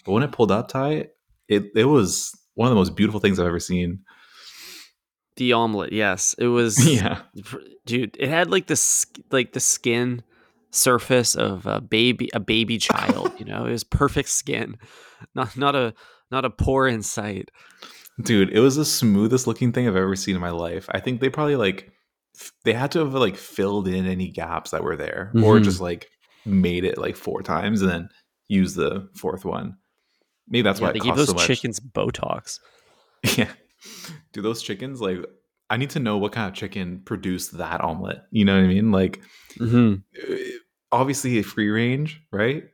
But 0.05 0.11
when 0.13 0.23
it 0.23 0.31
pulled 0.31 0.51
up, 0.51 0.67
Ty, 0.69 1.07
it 1.47 1.71
it 1.75 1.85
was 1.85 2.31
one 2.55 2.67
of 2.67 2.71
the 2.71 2.79
most 2.79 2.95
beautiful 2.95 3.19
things 3.19 3.39
I've 3.39 3.47
ever 3.47 3.59
seen. 3.59 3.99
The 5.41 5.53
omelet, 5.53 5.91
yes, 5.91 6.35
it 6.37 6.45
was. 6.45 6.77
Yeah. 7.01 7.23
dude, 7.87 8.15
it 8.19 8.29
had 8.29 8.51
like 8.51 8.67
the 8.67 8.79
like 9.31 9.53
the 9.53 9.59
skin 9.59 10.21
surface 10.69 11.33
of 11.33 11.65
a 11.65 11.81
baby 11.81 12.29
a 12.35 12.39
baby 12.39 12.77
child. 12.89 13.33
you 13.39 13.45
know, 13.45 13.65
it 13.65 13.71
was 13.71 13.83
perfect 13.83 14.29
skin, 14.29 14.77
not 15.33 15.57
not 15.57 15.75
a 15.75 15.95
not 16.29 16.45
a 16.45 16.51
pore 16.51 16.87
in 16.87 17.01
sight. 17.01 17.49
Dude, 18.21 18.51
it 18.51 18.59
was 18.59 18.75
the 18.75 18.85
smoothest 18.85 19.47
looking 19.47 19.71
thing 19.71 19.87
I've 19.87 19.95
ever 19.95 20.15
seen 20.15 20.35
in 20.35 20.41
my 20.41 20.51
life. 20.51 20.85
I 20.91 20.99
think 20.99 21.21
they 21.21 21.29
probably 21.29 21.55
like 21.55 21.89
they 22.63 22.73
had 22.73 22.91
to 22.91 22.99
have 22.99 23.15
like 23.15 23.35
filled 23.35 23.87
in 23.87 24.05
any 24.05 24.29
gaps 24.29 24.69
that 24.69 24.83
were 24.83 24.95
there 24.95 25.31
or 25.37 25.57
Mhm. 25.57 25.63
just 25.63 25.81
like 25.81 26.07
made 26.45 26.83
it 26.83 26.99
like 26.99 27.15
four 27.15 27.41
times 27.41 27.81
and 27.81 27.89
then 27.89 28.09
use 28.47 28.75
the 28.75 29.09
fourth 29.15 29.43
one. 29.43 29.77
Maybe 30.47 30.61
that's 30.61 30.79
yeah, 30.79 30.85
why 30.85 30.93
they 30.93 30.99
gave 30.99 31.15
those 31.15 31.29
so 31.29 31.37
chickens 31.47 31.79
Botox. 31.79 32.59
Yeah. 33.37 33.51
Do 34.33 34.41
those 34.41 34.61
chickens 34.61 35.01
like 35.01 35.17
I 35.69 35.77
need 35.77 35.91
to 35.91 35.99
know 35.99 36.17
what 36.17 36.33
kind 36.33 36.47
of 36.49 36.53
chicken 36.53 37.01
produced 37.05 37.57
that 37.57 37.81
omelet. 37.81 38.19
You 38.31 38.45
know 38.45 38.55
what 38.55 38.63
I 38.65 38.67
mean? 38.67 38.91
Like 38.91 39.21
Mm-hmm. 39.57 40.33
uh, 40.33 40.35
obviously 40.91 41.39
a 41.39 41.43
free 41.43 41.69
range, 41.69 42.21
right? 42.31 42.65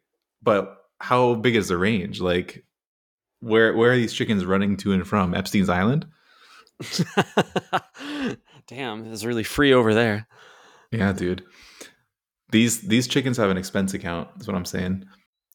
But 0.41 0.75
how 0.99 1.35
big 1.35 1.55
is 1.55 1.67
the 1.67 1.77
range? 1.77 2.19
Like 2.21 2.65
where 3.39 3.75
where 3.75 3.91
are 3.91 3.95
these 3.95 4.13
chickens 4.13 4.45
running 4.45 4.77
to 4.77 4.93
and 4.93 5.07
from? 5.07 5.33
Epstein's 5.35 5.69
Island? 5.69 6.07
Damn, 8.67 9.11
it's 9.11 9.23
really 9.23 9.43
free 9.43 9.73
over 9.73 9.93
there. 9.93 10.27
Yeah, 10.91 11.13
dude. 11.13 11.43
These 12.51 12.81
these 12.81 13.07
chickens 13.07 13.37
have 13.37 13.49
an 13.49 13.57
expense 13.57 13.93
account, 13.93 14.29
is 14.39 14.47
what 14.47 14.55
I'm 14.55 14.65
saying. 14.65 15.05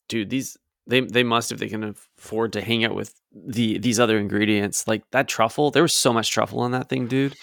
dude 0.09 0.31
these 0.31 0.57
They 0.87 1.01
they 1.01 1.23
must 1.23 1.53
if 1.53 1.59
they 1.59 1.69
can 1.69 1.85
afford 2.19 2.53
to 2.55 2.61
hang 2.61 2.85
out 2.85 2.95
with 2.95 3.15
the 3.33 3.79
these 3.79 4.01
other 4.01 4.19
ingredients 4.19 4.87
like 4.89 5.03
that 5.13 5.29
truffle. 5.29 5.71
There 5.71 5.83
was 5.83 5.95
so 5.95 6.13
much 6.13 6.31
truffle 6.31 6.61
on 6.61 6.73
that 6.73 6.89
thing, 6.89 7.07
dude. 7.07 7.37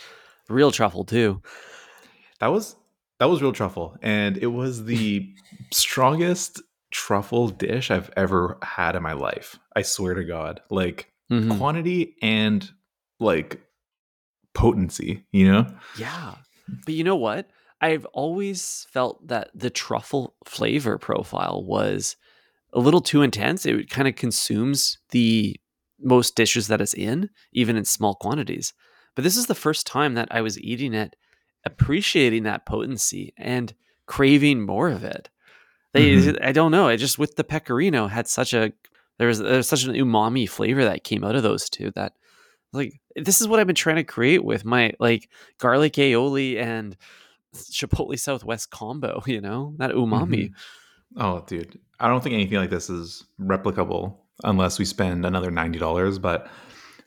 Real 0.50 0.72
truffle 0.72 1.06
too. 1.06 1.42
That 2.40 2.48
was 2.48 2.76
that 3.20 3.30
was 3.30 3.42
real 3.42 3.54
truffle, 3.54 3.98
and 4.02 4.38
it 4.38 4.48
was 4.48 4.86
the 4.86 5.34
strongest 5.72 6.62
truffle 6.92 7.50
dish 7.50 7.92
I've 7.92 8.10
ever 8.18 8.58
had 8.64 8.96
in 8.96 9.04
my 9.04 9.14
life. 9.14 9.60
I 9.76 9.84
swear 9.84 10.14
to 10.16 10.24
God, 10.24 10.62
like 10.70 11.12
Mhm. 11.32 11.58
quantity 11.58 12.16
and 12.22 12.70
like 13.20 13.62
potency. 14.54 15.26
You 15.32 15.52
know? 15.52 15.74
Yeah. 15.98 16.36
But 16.86 16.94
you 16.94 17.04
know 17.04 17.16
what? 17.16 17.50
I've 17.82 18.06
always 18.08 18.86
felt 18.92 19.26
that 19.28 19.52
the 19.56 19.70
truffle 19.70 20.36
flavor 20.46 20.98
profile 20.98 21.64
was 21.64 22.16
a 22.74 22.80
little 22.80 23.02
too 23.02 23.22
intense. 23.22 23.66
It 23.66 23.90
kind 23.90 24.08
of 24.08 24.16
consumes 24.16 24.98
the 25.10 25.60
most 26.02 26.36
dishes 26.36 26.68
that 26.68 26.82
it's 26.82 26.94
in, 26.94 27.30
even 27.52 27.76
in 27.76 27.86
small 27.86 28.16
quantities. 28.16 28.74
But 29.16 29.24
this 29.24 29.36
is 29.38 29.48
the 29.48 29.56
first 29.56 29.86
time 29.88 30.14
that 30.14 30.28
I 30.32 30.42
was 30.42 30.60
eating 30.60 30.94
it, 30.94 31.16
appreciating 31.66 32.44
that 32.44 32.66
potency 32.66 33.34
and 33.38 33.74
craving 34.06 34.62
more 34.66 34.90
of 34.90 35.04
it. 35.04 35.30
They, 35.94 36.12
Mhm. 36.16 36.38
I 36.44 36.52
don't 36.52 36.72
know. 36.72 36.88
I 36.88 36.96
just 36.96 37.18
with 37.20 37.36
the 37.36 37.44
pecorino 37.44 38.08
had 38.08 38.28
such 38.28 38.54
a 38.54 38.72
there 39.18 39.28
was 39.28 39.40
there's 39.40 39.68
such 39.68 39.84
an 39.84 39.94
umami 39.96 40.48
flavor 40.48 40.84
that 40.86 41.04
came 41.04 41.24
out 41.26 41.36
of 41.36 41.44
those 41.44 41.70
two 41.70 41.92
that 41.96 42.14
like 42.72 43.02
this 43.16 43.42
is 43.42 43.48
what 43.48 43.60
I've 43.60 43.68
been 43.68 43.76
trying 43.76 43.98
to 43.98 44.04
create 44.04 44.46
with 44.46 44.64
my 44.64 44.94
like 45.00 45.28
garlic 45.58 45.94
aioli 45.94 46.58
and 46.62 46.96
chipotle 47.56 48.18
southwest 48.20 48.70
combo. 48.70 49.22
You 49.28 49.42
know 49.42 49.74
that 49.80 49.92
umami. 49.92 50.50
Mhm. 50.50 50.54
Oh, 51.18 51.44
dude, 51.48 51.80
I 52.00 52.08
don't 52.08 52.22
think 52.24 52.34
anything 52.34 52.58
like 52.58 52.70
this 52.70 52.90
is 52.90 53.24
replicable 53.42 54.18
unless 54.44 54.80
we 54.80 54.86
spend 54.86 55.26
another 55.26 55.52
ninety 55.52 55.80
dollars. 55.80 56.20
But 56.20 56.50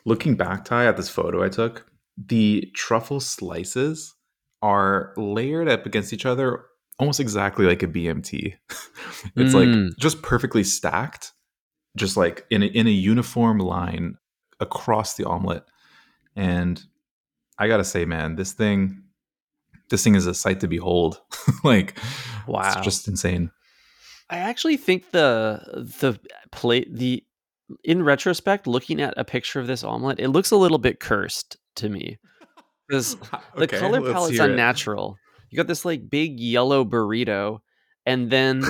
looking 0.05 0.35
back, 0.37 0.65
Ty, 0.65 0.87
at 0.87 0.97
this 0.97 1.09
photo 1.09 1.43
I 1.43 1.49
took, 1.49 1.87
the 2.17 2.71
truffle 2.75 3.21
slices 3.21 4.15
are 4.61 5.12
layered 5.17 5.69
up 5.69 5.87
against 5.87 6.12
each 6.12 6.27
other 6.27 6.65
almost 6.99 7.21
exactly 7.21 7.65
like 7.67 7.83
a 7.83 7.88
BMT. 7.88 8.55
it's 9.37 9.55
Mm. 9.55 9.87
like 9.88 9.97
just 9.99 10.23
perfectly 10.23 10.62
stacked, 10.62 11.33
just 11.97 12.17
like 12.17 12.45
in 12.51 12.62
a, 12.62 12.67
in 12.67 12.87
a 12.87 12.91
uniform 12.91 13.59
line 13.59 14.17
across 14.61 15.15
the 15.17 15.25
omelet. 15.25 15.65
And 16.37 16.81
I 17.59 17.67
gotta 17.69 17.83
say, 17.85 18.05
man, 18.05 18.37
this 18.37 18.53
thing, 18.53 19.03
this 19.91 20.05
thing 20.05 20.15
is 20.15 20.27
a 20.27 20.35
sight 20.35 20.61
to 20.61 20.69
behold. 20.69 21.21
like, 21.65 21.99
Wow. 22.47 22.61
it's 22.67 22.85
just 22.85 23.09
insane. 23.09 23.51
I 24.33 24.38
actually 24.38 24.79
think 24.79 25.11
the 25.11 25.61
the 26.01 26.18
plate 26.51 26.88
the 26.90 27.23
in 27.85 28.03
retrospect, 28.03 28.66
looking 28.66 29.01
at 29.01 29.14
a 29.16 29.25
picture 29.25 29.61
of 29.61 29.66
this 29.66 29.85
omelet, 29.85 30.18
it 30.18 30.29
looks 30.29 30.51
a 30.51 30.57
little 30.57 30.79
bit 30.79 31.01
cursed 31.01 31.57
to 31.77 31.88
me 31.88 32.18
because 32.88 33.16
ah, 33.33 33.42
the 33.57 33.64
Okay, 33.64 33.79
color 33.79 34.01
let's 34.01 34.12
palette's 34.12 34.37
hear 34.38 34.47
it. 34.47 34.51
unnatural. 34.51 35.16
You 35.51 35.57
got 35.57 35.66
this 35.66 35.85
like 35.85 36.09
big 36.09 36.40
yellow 36.40 36.85
burrito, 36.85 37.61
and 38.07 38.31
then 38.31 38.64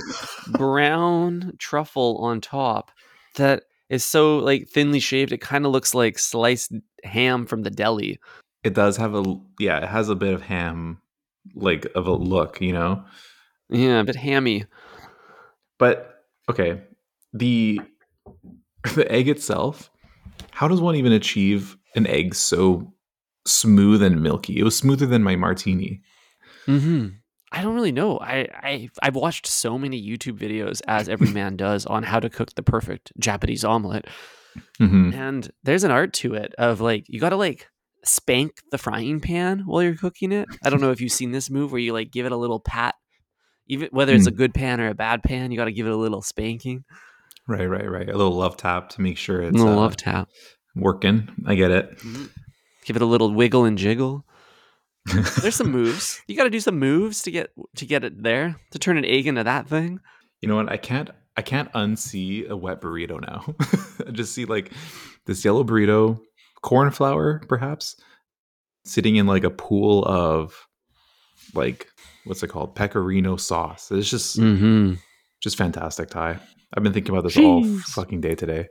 brown 0.52 1.52
truffle 1.58 2.18
on 2.18 2.40
top 2.40 2.90
that 3.36 3.62
is 3.88 4.04
so 4.04 4.38
like 4.38 4.68
thinly 4.68 5.00
shaved. 5.00 5.32
It 5.32 5.40
kind 5.40 5.64
of 5.64 5.70
looks 5.72 5.94
like 5.94 6.18
sliced 6.18 6.72
ham 7.04 7.46
from 7.46 7.62
the 7.62 7.70
deli. 7.70 8.18
It 8.64 8.74
does 8.74 8.96
have 8.96 9.14
a 9.14 9.22
yeah, 9.60 9.78
it 9.78 9.88
has 9.88 10.08
a 10.08 10.16
bit 10.16 10.34
of 10.34 10.42
ham 10.42 11.00
like 11.54 11.86
of 11.94 12.06
a 12.08 12.12
look, 12.12 12.60
you 12.60 12.72
know. 12.72 13.04
Yeah, 13.68 14.00
a 14.00 14.04
bit 14.04 14.16
hammy. 14.16 14.66
But 15.82 16.24
okay, 16.50 16.80
the 17.32 17.80
the 18.94 19.10
egg 19.10 19.28
itself, 19.28 19.90
how 20.52 20.68
does 20.68 20.80
one 20.80 20.94
even 20.96 21.12
achieve 21.12 21.76
an 21.96 22.06
egg 22.06 22.34
so 22.36 22.92
smooth 23.46 24.00
and 24.02 24.22
milky? 24.22 24.58
It 24.60 24.62
was 24.64 24.76
smoother 24.76 25.06
than 25.06 25.22
my 25.22 25.34
martini. 25.36 26.02
hmm 26.66 27.08
I 27.54 27.60
don't 27.62 27.74
really 27.74 27.92
know. 27.92 28.18
I, 28.18 28.48
I 28.54 28.88
I've 29.02 29.14
watched 29.16 29.46
so 29.46 29.76
many 29.78 30.00
YouTube 30.00 30.38
videos, 30.38 30.80
as 30.88 31.08
every 31.08 31.30
man 31.40 31.56
does, 31.56 31.84
on 31.84 32.02
how 32.04 32.18
to 32.20 32.30
cook 32.30 32.54
the 32.54 32.62
perfect 32.62 33.12
Japanese 33.18 33.64
omelet, 33.64 34.06
Mhm. 34.80 35.12
and 35.14 35.50
there's 35.64 35.84
an 35.84 35.90
art 35.90 36.12
to 36.22 36.34
it. 36.34 36.54
Of 36.58 36.80
like 36.80 37.04
you 37.08 37.18
got 37.20 37.30
to 37.30 37.36
like 37.36 37.68
spank 38.04 38.52
the 38.70 38.78
frying 38.78 39.20
pan 39.20 39.64
while 39.66 39.82
you're 39.82 39.96
cooking 39.96 40.32
it. 40.32 40.48
I 40.64 40.70
don't 40.70 40.80
know 40.80 40.92
if 40.92 41.00
you've 41.00 41.12
seen 41.20 41.32
this 41.32 41.50
move 41.50 41.72
where 41.72 41.80
you 41.80 41.92
like 41.92 42.10
give 42.10 42.24
it 42.26 42.32
a 42.32 42.36
little 42.44 42.60
pat, 42.60 42.94
even 43.68 43.88
whether 43.92 44.14
it's 44.14 44.26
a 44.26 44.32
Mm. 44.32 44.36
good 44.36 44.54
pan 44.54 44.80
or 44.80 44.88
a 44.88 44.94
bad 44.94 45.22
pan. 45.22 45.50
You 45.50 45.56
got 45.56 45.66
to 45.66 45.72
give 45.72 45.86
it 45.86 45.92
a 45.92 45.96
little 45.96 46.22
spanking, 46.22 46.84
Right, 47.48 47.66
right, 47.66 47.90
right. 47.90 48.08
A 48.08 48.16
little 48.16 48.34
love 48.36 48.56
tap 48.56 48.88
to 48.90 49.00
make 49.00 49.16
sure 49.18 49.42
a 49.42 49.46
it's 49.48 49.56
little 49.56 49.72
uh, 49.72 49.76
love 49.76 49.96
tap. 49.96 50.28
working. 50.76 51.28
I 51.46 51.54
get 51.56 51.70
it. 51.72 51.98
Give 52.84 52.94
it 52.96 53.02
a 53.02 53.06
little 53.06 53.32
wiggle 53.32 53.64
and 53.64 53.76
jiggle. 53.76 54.24
There's 55.40 55.56
some 55.56 55.70
moves. 55.72 56.20
You 56.28 56.36
got 56.36 56.44
to 56.44 56.50
do 56.50 56.60
some 56.60 56.78
moves 56.78 57.22
to 57.22 57.30
get 57.32 57.50
to 57.76 57.84
get 57.86 58.04
it 58.04 58.22
there 58.22 58.56
to 58.70 58.78
turn 58.78 58.96
an 58.96 59.04
egg 59.04 59.26
into 59.26 59.42
that 59.44 59.68
thing. 59.68 59.98
You 60.40 60.48
know 60.48 60.56
what? 60.56 60.70
I 60.70 60.76
can't 60.76 61.10
I 61.36 61.42
can't 61.42 61.72
unsee 61.72 62.48
a 62.48 62.56
wet 62.56 62.80
burrito 62.80 63.20
now. 63.20 63.54
I 64.06 64.10
just 64.12 64.32
see 64.34 64.44
like 64.44 64.70
this 65.26 65.44
yellow 65.44 65.64
burrito, 65.64 66.20
corn 66.62 66.90
flour, 66.92 67.40
perhaps, 67.48 67.96
sitting 68.84 69.16
in 69.16 69.26
like 69.26 69.42
a 69.44 69.50
pool 69.50 70.04
of 70.04 70.54
like 71.54 71.88
what's 72.24 72.42
it 72.42 72.48
called? 72.48 72.74
Pecorino 72.74 73.36
sauce. 73.36 73.90
It's 73.90 74.08
just 74.10 74.38
Mm-hmm. 74.38 74.94
just 75.42 75.56
fantastic, 75.58 76.08
Ty. 76.10 76.38
I've 76.74 76.82
been 76.82 76.92
thinking 76.92 77.12
about 77.14 77.24
this 77.24 77.36
all 77.36 77.64
fucking 77.64 78.20
day 78.20 78.34
today. 78.34 78.68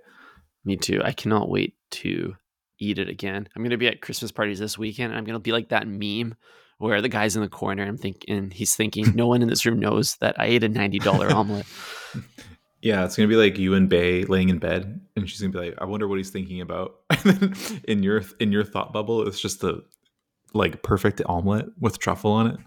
Me 0.66 0.76
too. 0.78 1.02
I 1.04 1.12
cannot 1.12 1.50
wait 1.50 1.76
to 1.92 2.36
eat 2.80 2.98
it 3.00 3.10
again. 3.10 3.48
I'm 3.56 3.64
gonna 3.64 3.78
be 3.78 3.88
at 3.88 4.02
Christmas 4.02 4.32
parties 4.32 4.60
this 4.60 4.78
weekend. 4.78 5.12
And 5.12 5.18
I'm 5.20 5.26
gonna 5.26 5.40
be 5.40 5.52
like 5.52 5.70
that 5.70 5.88
meme 5.88 6.36
where 6.80 7.02
the 7.02 7.10
guy's 7.10 7.36
in 7.36 7.44
the 7.44 7.48
corner. 7.50 7.84
I'm 7.84 7.98
thinking 7.98 8.50
he's 8.52 8.76
thinking 8.76 9.14
no 9.16 9.28
one 9.28 9.42
in 9.44 9.50
this 9.50 9.66
room 9.66 9.80
knows 9.80 10.16
that 10.18 10.40
I 10.40 10.46
ate 10.46 10.64
a 10.64 10.70
ninety 10.70 10.98
dollar 11.00 11.32
omelet. 11.34 11.66
Yeah, 12.82 13.06
it's 13.06 13.16
gonna 13.16 13.28
be 13.28 13.36
like 13.36 13.60
you 13.60 13.76
and 13.76 13.88
Bay 13.88 14.24
laying 14.24 14.50
in 14.50 14.58
bed, 14.58 15.00
and 15.16 15.30
she's 15.30 15.40
gonna 15.40 15.54
be 15.54 15.60
like, 15.60 15.76
"I 15.80 15.86
wonder 15.86 16.08
what 16.08 16.18
he's 16.18 16.32
thinking 16.32 16.62
about." 16.62 16.96
And 17.24 17.36
then 17.38 17.82
in 17.88 18.02
your 18.04 18.24
in 18.40 18.52
your 18.52 18.64
thought 18.64 18.92
bubble, 18.94 19.28
it's 19.28 19.40
just 19.40 19.62
the 19.62 19.84
like 20.56 20.82
perfect 20.82 21.22
omelet 21.28 21.68
with 21.80 22.00
truffle 22.00 22.32
on 22.32 22.48
it. 22.48 22.58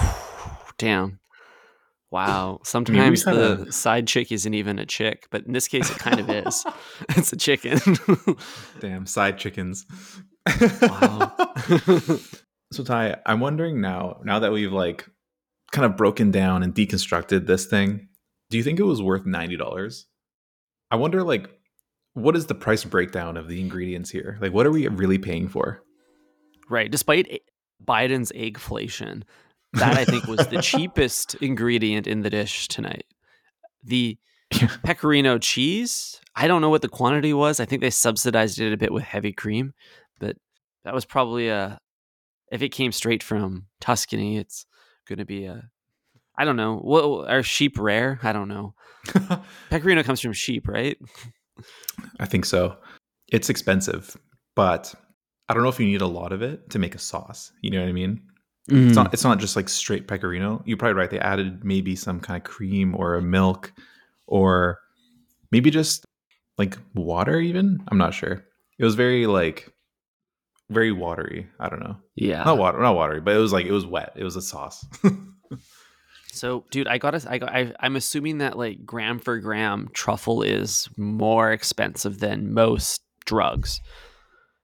Damn. 0.78 1.18
Wow. 2.10 2.60
Sometimes 2.62 3.24
the 3.24 3.66
a- 3.68 3.72
side 3.72 4.06
chick 4.06 4.30
isn't 4.30 4.52
even 4.52 4.78
a 4.78 4.84
chick, 4.84 5.28
but 5.30 5.46
in 5.46 5.52
this 5.52 5.66
case, 5.66 5.90
it 5.90 5.98
kind 5.98 6.20
of 6.20 6.28
is. 6.28 6.64
it's 7.10 7.32
a 7.32 7.36
chicken. 7.36 7.80
Damn, 8.80 9.06
side 9.06 9.38
chickens. 9.38 9.86
Wow. 10.82 11.32
so 12.72 12.84
Ty, 12.84 13.16
I'm 13.24 13.40
wondering 13.40 13.80
now, 13.80 14.20
now 14.24 14.40
that 14.40 14.52
we've 14.52 14.72
like 14.72 15.08
kind 15.70 15.86
of 15.86 15.96
broken 15.96 16.30
down 16.30 16.62
and 16.62 16.74
deconstructed 16.74 17.46
this 17.46 17.64
thing, 17.64 18.08
do 18.50 18.58
you 18.58 18.62
think 18.62 18.78
it 18.78 18.84
was 18.84 19.00
worth 19.00 19.24
ninety 19.24 19.56
dollars? 19.56 20.06
I 20.90 20.96
wonder 20.96 21.22
like 21.22 21.48
what 22.12 22.36
is 22.36 22.44
the 22.44 22.54
price 22.54 22.84
breakdown 22.84 23.38
of 23.38 23.48
the 23.48 23.58
ingredients 23.60 24.10
here? 24.10 24.36
Like 24.42 24.52
what 24.52 24.66
are 24.66 24.70
we 24.70 24.86
really 24.88 25.18
paying 25.18 25.48
for? 25.48 25.82
right. 26.68 26.90
Despite 26.90 27.42
Biden's 27.84 28.32
eggflation, 28.32 29.22
that 29.74 29.96
I 29.96 30.04
think 30.04 30.26
was 30.26 30.46
the 30.48 30.62
cheapest 30.62 31.34
ingredient 31.36 32.06
in 32.06 32.22
the 32.22 32.30
dish 32.30 32.68
tonight. 32.68 33.04
The 33.82 34.18
pecorino 34.82 35.38
cheese, 35.38 36.20
I 36.36 36.46
don't 36.46 36.60
know 36.60 36.70
what 36.70 36.82
the 36.82 36.88
quantity 36.88 37.32
was. 37.32 37.60
I 37.60 37.64
think 37.64 37.80
they 37.80 37.90
subsidized 37.90 38.60
it 38.60 38.72
a 38.72 38.76
bit 38.76 38.92
with 38.92 39.04
heavy 39.04 39.32
cream, 39.32 39.72
but 40.18 40.36
that 40.84 40.94
was 40.94 41.04
probably 41.04 41.48
a 41.48 41.78
if 42.50 42.60
it 42.60 42.68
came 42.68 42.92
straight 42.92 43.22
from 43.22 43.66
Tuscany, 43.80 44.36
it's 44.36 44.66
going 45.08 45.18
to 45.18 45.24
be 45.24 45.46
a 45.46 45.70
I 46.36 46.44
don't 46.44 46.56
know. 46.56 46.78
What 46.78 47.30
are 47.30 47.42
sheep 47.42 47.78
rare? 47.78 48.18
I 48.22 48.32
don't 48.32 48.48
know. 48.48 48.74
Pecorino 49.70 50.02
comes 50.02 50.20
from 50.20 50.32
sheep, 50.32 50.66
right? 50.66 50.96
I 52.18 52.26
think 52.26 52.44
so. 52.44 52.76
It's 53.30 53.50
expensive, 53.50 54.16
but 54.54 54.94
I 55.48 55.54
don't 55.54 55.62
know 55.62 55.68
if 55.68 55.78
you 55.78 55.86
need 55.86 56.00
a 56.00 56.06
lot 56.06 56.32
of 56.32 56.42
it 56.42 56.70
to 56.70 56.78
make 56.78 56.94
a 56.94 56.98
sauce. 56.98 57.52
You 57.60 57.70
know 57.70 57.80
what 57.80 57.88
I 57.88 57.92
mean? 57.92 58.22
It's 58.68 58.94
not 58.94 59.06
mm-hmm. 59.06 59.12
it's 59.14 59.24
not 59.24 59.38
just 59.38 59.56
like 59.56 59.68
straight 59.68 60.06
pecorino. 60.06 60.62
You're 60.64 60.76
probably 60.76 60.94
right. 60.94 61.10
They 61.10 61.18
added 61.18 61.64
maybe 61.64 61.96
some 61.96 62.20
kind 62.20 62.36
of 62.36 62.48
cream 62.48 62.94
or 62.94 63.16
a 63.16 63.22
milk 63.22 63.72
or 64.26 64.78
maybe 65.50 65.70
just 65.70 66.04
like 66.58 66.78
water 66.94 67.40
even. 67.40 67.82
I'm 67.88 67.98
not 67.98 68.14
sure. 68.14 68.44
It 68.78 68.84
was 68.84 68.94
very 68.94 69.26
like 69.26 69.72
very 70.70 70.92
watery. 70.92 71.48
I 71.58 71.68
don't 71.68 71.80
know. 71.80 71.96
yeah. 72.14 72.44
Not 72.44 72.58
water, 72.58 72.78
not 72.80 72.94
watery, 72.94 73.20
but 73.20 73.34
it 73.34 73.38
was 73.38 73.52
like 73.52 73.66
it 73.66 73.72
was 73.72 73.84
wet. 73.84 74.12
It 74.16 74.24
was 74.24 74.36
a 74.36 74.42
sauce. 74.42 74.86
So, 76.32 76.64
dude, 76.70 76.88
I 76.88 76.96
gotta, 76.96 77.22
I 77.28 77.36
got, 77.36 77.50
I, 77.50 77.74
I'm 77.78 77.94
assuming 77.94 78.38
that 78.38 78.56
like 78.56 78.86
gram 78.86 79.18
for 79.18 79.38
gram, 79.38 79.90
truffle 79.92 80.42
is 80.42 80.88
more 80.96 81.52
expensive 81.52 82.20
than 82.20 82.54
most 82.54 83.02
drugs. 83.26 83.82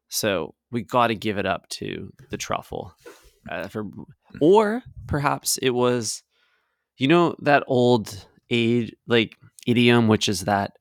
So 0.08 0.54
we 0.70 0.82
got 0.82 1.08
to 1.08 1.14
give 1.14 1.36
it 1.36 1.44
up 1.44 1.68
to 1.68 2.10
the 2.30 2.38
truffle, 2.38 2.94
uh, 3.48 3.68
for, 3.68 3.86
or 4.40 4.82
perhaps 5.06 5.58
it 5.58 5.70
was, 5.70 6.22
you 6.96 7.08
know, 7.08 7.34
that 7.40 7.64
old 7.66 8.26
age, 8.50 8.94
like 9.06 9.36
idiom, 9.66 10.08
which 10.08 10.28
is 10.28 10.42
that 10.42 10.72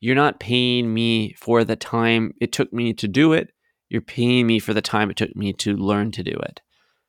you're 0.00 0.14
not 0.14 0.40
paying 0.40 0.92
me 0.92 1.34
for 1.34 1.64
the 1.64 1.76
time 1.76 2.34
it 2.40 2.52
took 2.52 2.72
me 2.72 2.92
to 2.94 3.08
do 3.08 3.32
it. 3.32 3.52
You're 3.88 4.00
paying 4.00 4.46
me 4.46 4.58
for 4.58 4.74
the 4.74 4.82
time 4.82 5.10
it 5.10 5.16
took 5.16 5.34
me 5.34 5.52
to 5.54 5.76
learn 5.76 6.12
to 6.12 6.22
do 6.22 6.32
it. 6.32 6.60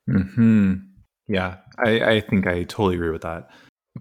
Hmm. 0.08 0.74
Yeah, 1.28 1.58
I, 1.78 2.00
I 2.00 2.20
think 2.20 2.46
I 2.46 2.64
totally 2.64 2.96
agree 2.96 3.10
with 3.10 3.22
that. 3.22 3.48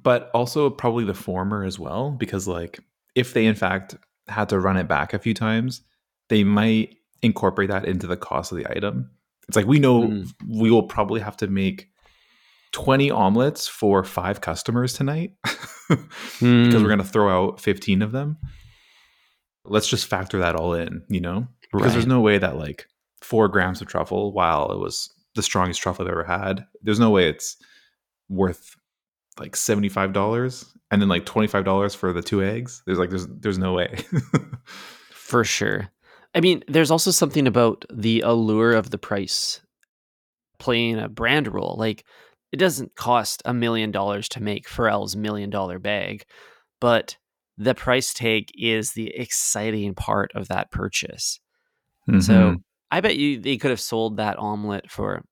But 0.02 0.32
also 0.34 0.70
probably 0.70 1.04
the 1.04 1.14
former 1.14 1.64
as 1.64 1.78
well, 1.78 2.12
because 2.12 2.48
like 2.48 2.80
if 3.16 3.34
they 3.34 3.46
in 3.46 3.56
fact 3.56 3.96
had 4.28 4.50
to 4.50 4.60
run 4.60 4.78
it 4.78 4.88
back 4.88 5.14
a 5.14 5.20
few 5.20 5.34
times, 5.34 5.82
they 6.30 6.44
might 6.44 6.96
incorporate 7.22 7.70
that 7.70 7.86
into 7.86 8.08
the 8.08 8.18
cost 8.18 8.52
of 8.52 8.58
the 8.58 8.72
item. 8.72 9.12
It's 9.50 9.58
like 9.58 9.66
we 9.68 9.80
know 9.80 10.04
Mm. 10.04 10.32
we 10.48 10.72
will 10.72 10.84
probably 10.84 11.20
have 11.20 11.36
to 11.38 11.48
make 11.48 11.88
20 12.72 13.12
omelets 13.12 13.68
for 13.68 14.04
five 14.06 14.40
customers 14.42 14.94
tonight 14.94 15.32
because 15.90 16.06
Hmm. 16.40 16.72
we're 16.72 16.88
going 16.88 17.00
to 17.00 17.04
throw 17.04 17.30
out 17.50 17.60
15 17.60 18.02
of 18.02 18.12
them. 18.14 18.38
Let's 19.66 19.90
just 19.90 20.08
factor 20.08 20.40
that 20.40 20.56
all 20.56 20.74
in, 20.74 21.04
you 21.10 21.20
know? 21.20 21.48
Because 21.74 21.94
there's 21.94 22.08
no 22.08 22.22
way 22.22 22.38
that 22.38 22.58
like 22.58 22.86
four 23.22 23.48
grams 23.50 23.82
of 23.82 23.88
truffle, 23.88 24.32
while 24.34 24.72
it 24.72 24.78
was 24.80 25.12
the 25.36 25.44
strongest 25.44 25.82
truffle 25.82 26.06
I've 26.06 26.12
ever 26.12 26.24
had, 26.24 26.66
there's 26.82 27.00
no 27.00 27.10
way 27.10 27.28
it's 27.28 27.58
worth 28.30 28.76
like 29.40 29.54
$75 29.56 30.66
and 30.92 31.02
then 31.02 31.10
like 31.10 31.26
$25 31.26 31.96
for 31.96 32.14
the 32.14 32.22
two 32.22 32.44
eggs. 32.44 32.82
There's 32.86 32.98
like, 33.00 33.10
there's, 33.10 33.28
there's 33.28 33.58
no 33.60 33.74
way. 33.74 33.98
For 35.12 35.44
sure. 35.44 35.90
I 36.36 36.42
mean, 36.42 36.64
there's 36.68 36.92
also 36.92 37.12
something 37.12 37.48
about 37.48 37.86
the 37.92 38.22
allure 38.22 38.74
of 38.74 38.92
the 38.92 38.98
price 38.98 39.62
playing 40.60 41.00
a 41.00 41.10
brand 41.10 41.48
role. 41.48 41.76
Like, 41.78 42.06
it 42.52 42.58
doesn't 42.58 42.96
cost 42.96 43.42
a 43.46 43.54
million 43.54 43.92
dollars 43.92 44.28
to 44.30 44.44
make 44.44 44.68
Pharrell's 44.68 45.16
million 45.16 45.50
dollar 45.50 45.80
bag, 45.80 46.24
but 46.80 47.18
the 47.58 47.76
price 47.76 48.14
tag 48.14 48.50
is 48.56 48.94
the 48.94 49.08
exciting 49.16 49.94
part 49.94 50.32
of 50.36 50.48
that 50.48 50.72
purchase. 50.72 51.40
So 52.22 52.52
Mhm. 52.52 52.64
I 52.92 53.02
bet 53.02 53.18
you 53.18 53.40
they 53.40 53.58
could 53.58 53.70
have 53.70 53.80
sold 53.80 54.18
that 54.18 54.40
omelet 54.40 54.90
for 54.90 55.24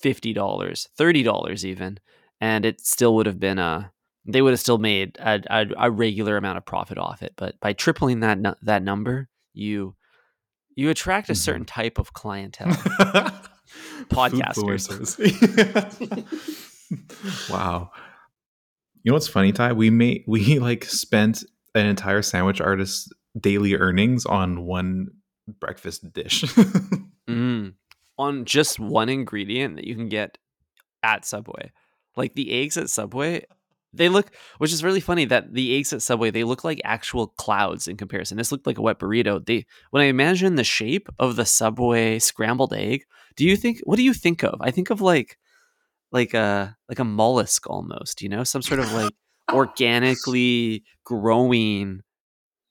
fifty 0.00 0.32
dollars, 0.32 0.88
thirty 0.96 1.22
dollars 1.22 1.66
even, 1.66 1.98
and 2.40 2.64
it 2.64 2.80
still 2.80 3.14
would 3.16 3.26
have 3.26 3.38
been 3.40 3.58
a. 3.58 3.92
They 4.24 4.40
would 4.40 4.52
have 4.52 4.60
still 4.60 4.78
made 4.78 5.18
a, 5.18 5.42
a, 5.50 5.66
a 5.76 5.90
regular 5.90 6.36
amount 6.36 6.56
of 6.56 6.64
profit 6.64 6.96
off 6.96 7.22
it, 7.22 7.34
but 7.36 7.58
by 7.60 7.72
tripling 7.72 8.20
that 8.20 8.38
that 8.62 8.82
number, 8.82 9.28
you 9.52 9.96
you 10.74 10.90
attract 10.90 11.30
a 11.30 11.34
certain 11.34 11.64
type 11.64 11.98
of 11.98 12.12
clientele. 12.12 12.72
Podcasters. 14.08 15.18
Wow. 17.50 17.90
You 19.02 19.10
know 19.10 19.14
what's 19.14 19.28
funny, 19.28 19.52
Ty? 19.52 19.72
We 19.72 19.88
made 19.88 20.24
we 20.26 20.58
like 20.58 20.84
spent 20.84 21.42
an 21.74 21.86
entire 21.86 22.20
sandwich 22.20 22.60
artist's 22.60 23.08
daily 23.38 23.74
earnings 23.76 24.26
on 24.26 24.66
one 24.66 25.08
breakfast 25.58 26.12
dish. 26.12 26.42
Mm. 27.28 27.74
On 28.18 28.44
just 28.44 28.78
one 28.78 29.08
ingredient 29.08 29.76
that 29.76 29.86
you 29.86 29.94
can 29.94 30.08
get 30.08 30.36
at 31.02 31.24
Subway, 31.24 31.72
like 32.16 32.34
the 32.34 32.52
eggs 32.52 32.76
at 32.76 32.90
Subway, 32.90 33.46
they 33.94 34.08
look, 34.08 34.30
which 34.58 34.72
is 34.72 34.82
really 34.82 35.00
funny 35.00 35.24
that 35.26 35.52
the 35.52 35.76
eggs 35.76 35.92
at 35.92 36.02
Subway 36.02 36.30
they 36.30 36.44
look 36.44 36.64
like 36.64 36.80
actual 36.84 37.28
clouds 37.28 37.88
in 37.88 37.96
comparison. 37.96 38.36
This 38.38 38.50
looked 38.50 38.66
like 38.66 38.78
a 38.78 38.82
wet 38.82 38.98
burrito. 38.98 39.44
They 39.44 39.66
when 39.90 40.02
I 40.02 40.06
imagine 40.06 40.54
the 40.54 40.64
shape 40.64 41.08
of 41.18 41.36
the 41.36 41.44
Subway 41.44 42.18
scrambled 42.18 42.72
egg, 42.72 43.04
do 43.36 43.44
you 43.44 43.56
think 43.56 43.80
what 43.84 43.96
do 43.96 44.02
you 44.02 44.14
think 44.14 44.42
of? 44.42 44.60
I 44.60 44.70
think 44.70 44.90
of 44.90 45.00
like 45.00 45.38
like 46.10 46.34
a 46.34 46.76
like 46.88 46.98
a 46.98 47.04
mollusk 47.04 47.68
almost, 47.68 48.22
you 48.22 48.28
know, 48.28 48.44
some 48.44 48.62
sort 48.62 48.80
of 48.80 48.92
like 48.92 49.12
organically 49.52 50.84
growing, 51.04 52.02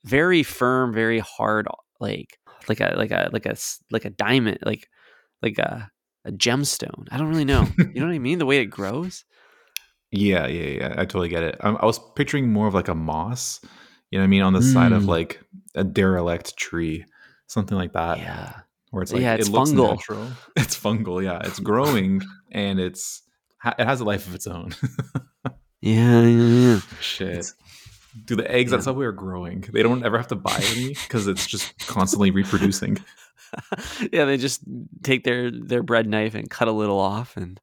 very 0.04 0.44
firm, 0.44 0.94
very 0.94 1.20
hard, 1.20 1.68
like 2.00 2.40
like 2.68 2.80
a 2.80 2.94
like 2.98 3.12
a 3.12 3.30
like 3.32 3.46
a, 3.46 3.56
like 3.92 4.06
a 4.06 4.10
diamond, 4.10 4.60
like 4.64 4.90
like 5.42 5.58
a 5.58 5.92
a 6.26 6.32
gemstone. 6.32 7.08
I 7.12 7.18
don't 7.18 7.30
really 7.30 7.46
know. 7.46 7.68
You 7.78 8.02
know 8.02 8.08
what 8.08 8.14
I 8.14 8.20
mean? 8.20 8.40
The 8.40 8.46
way 8.46 8.58
it 8.60 8.66
grows. 8.66 9.26
Yeah, 10.12 10.48
yeah, 10.48 10.70
yeah. 10.80 10.94
I 10.98 11.06
totally 11.06 11.30
get 11.30 11.44
it. 11.44 11.56
I, 11.62 11.70
I 11.70 11.86
was 11.86 12.00
picturing 12.16 12.52
more 12.52 12.68
of 12.68 12.74
like 12.74 12.88
a 12.90 12.96
moss, 12.96 13.60
you 14.10 14.18
know 14.20 14.24
what 14.24 14.26
I 14.26 14.28
mean, 14.28 14.42
on 14.44 14.54
the 14.54 14.62
side 14.62 14.92
of 14.92 15.04
Mm. 15.04 15.08
like 15.08 15.42
a 15.76 15.84
derelict 15.84 16.58
tree, 16.58 17.06
something 17.48 17.78
like 17.78 17.94
that. 17.94 18.18
Yeah. 18.20 18.54
Where 18.92 19.04
it's 19.04 19.14
like 19.14 19.22
Yeah, 19.22 19.36
it's 19.36 19.48
it 19.48 19.52
looks 19.52 19.72
fungal. 19.72 19.90
natural. 19.92 20.28
It's 20.58 20.78
fungal, 20.78 21.24
yeah. 21.24 21.40
It's 21.46 21.60
growing 21.60 22.22
and 22.52 22.80
it's 22.80 23.22
it 23.78 23.86
has 23.86 24.02
a 24.02 24.04
life 24.04 24.28
of 24.28 24.36
its 24.36 24.48
own. 24.48 24.74
Yeah, 25.84 26.22
yeah, 26.22 26.80
Shit. 27.00 27.28
It's- 27.30 27.54
Do 28.26 28.36
the 28.36 28.50
eggs 28.52 28.72
yeah. 28.72 28.78
at 28.78 28.84
Subway 28.84 29.06
are 29.06 29.12
growing? 29.12 29.62
They 29.62 29.82
don't 29.82 30.06
ever 30.06 30.18
have 30.18 30.28
to 30.28 30.36
buy 30.36 30.60
any 30.76 30.90
because 30.90 31.26
it's 31.28 31.48
just 31.48 31.74
constantly 31.88 32.30
reproducing. 32.30 32.98
yeah. 32.98 33.80
yeah, 34.12 34.26
they 34.26 34.38
just 34.38 34.62
take 35.02 35.24
their 35.24 35.50
their 35.50 35.82
bread 35.82 36.08
knife 36.08 36.36
and 36.36 36.50
cut 36.50 36.68
a 36.68 36.72
little 36.72 37.00
off 37.00 37.36
and 37.36 37.60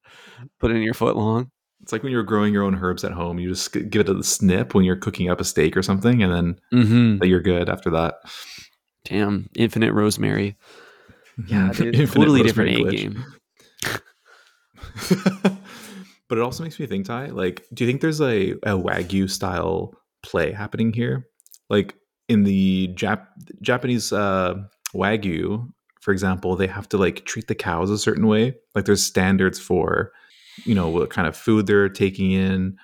put 0.59 0.71
it 0.73 0.77
in 0.77 0.83
your 0.83 0.95
foot 0.95 1.17
long. 1.17 1.51
It's 1.83 1.93
like 1.93 2.03
when 2.03 2.13
you're 2.13 2.23
growing 2.25 2.53
your 2.53 2.65
own 2.65 2.75
herbs 2.75 3.05
at 3.05 3.13
home. 3.13 3.39
You 3.39 3.51
just 3.51 3.73
give 3.73 4.01
it 4.01 4.09
a 4.09 4.23
snip 4.23 4.75
when 4.75 4.85
you're 4.85 4.97
cooking 4.97 5.31
up 5.31 5.41
a 5.41 5.45
steak 5.45 5.77
or 5.77 5.83
something, 5.83 6.23
and 6.23 6.33
then 6.33 6.61
Mm-hmm. 6.73 7.25
you're 7.25 7.41
good 7.41 7.69
after 7.69 7.91
that. 7.91 8.17
Damn, 9.05 9.49
infinite 9.55 9.93
rosemary. 9.93 10.57
Yeah, 11.47 11.71
dude, 11.73 11.95
Infinite 11.95 12.15
totally 12.25 12.43
different 12.43 12.77
rosemary 12.83 12.99
egg 13.07 13.13
glitch. 13.13 13.15
game. 13.85 13.99
but 16.29 16.39
it 16.39 16.41
also 16.43 16.63
makes 16.65 16.79
me 16.81 16.87
think, 16.87 17.07
Ty. 17.07 17.27
Like, 17.27 17.65
do 17.73 17.85
you 17.85 17.89
think 17.91 18.01
there's 18.01 18.21
a, 18.21 18.53
a 18.65 18.77
wagyu 18.77 19.31
style 19.31 19.95
play 20.23 20.53
happening 20.53 20.93
here? 20.93 21.27
Like 21.71 21.95
in 22.29 22.43
the 22.45 22.89
Jap- 22.95 23.29
Japanese 23.63 24.13
uh, 24.13 24.55
wagyu, 24.95 25.69
for 26.01 26.13
example, 26.13 26.57
they 26.57 26.67
have 26.67 26.89
to 26.91 26.99
like 26.99 27.25
treat 27.25 27.47
the 27.47 27.55
cows 27.55 27.91
a 27.91 27.99
certain 27.99 28.27
way. 28.27 28.57
Like 28.75 28.85
there's 28.85 29.05
standards 29.05 29.59
for, 29.61 30.11
you 30.65 30.75
know, 30.75 30.89
what 30.89 31.11
kind 31.11 31.27
of 31.29 31.37
food 31.37 31.67
they're 31.67 31.89
taking 31.89 32.31
in. 32.33 32.77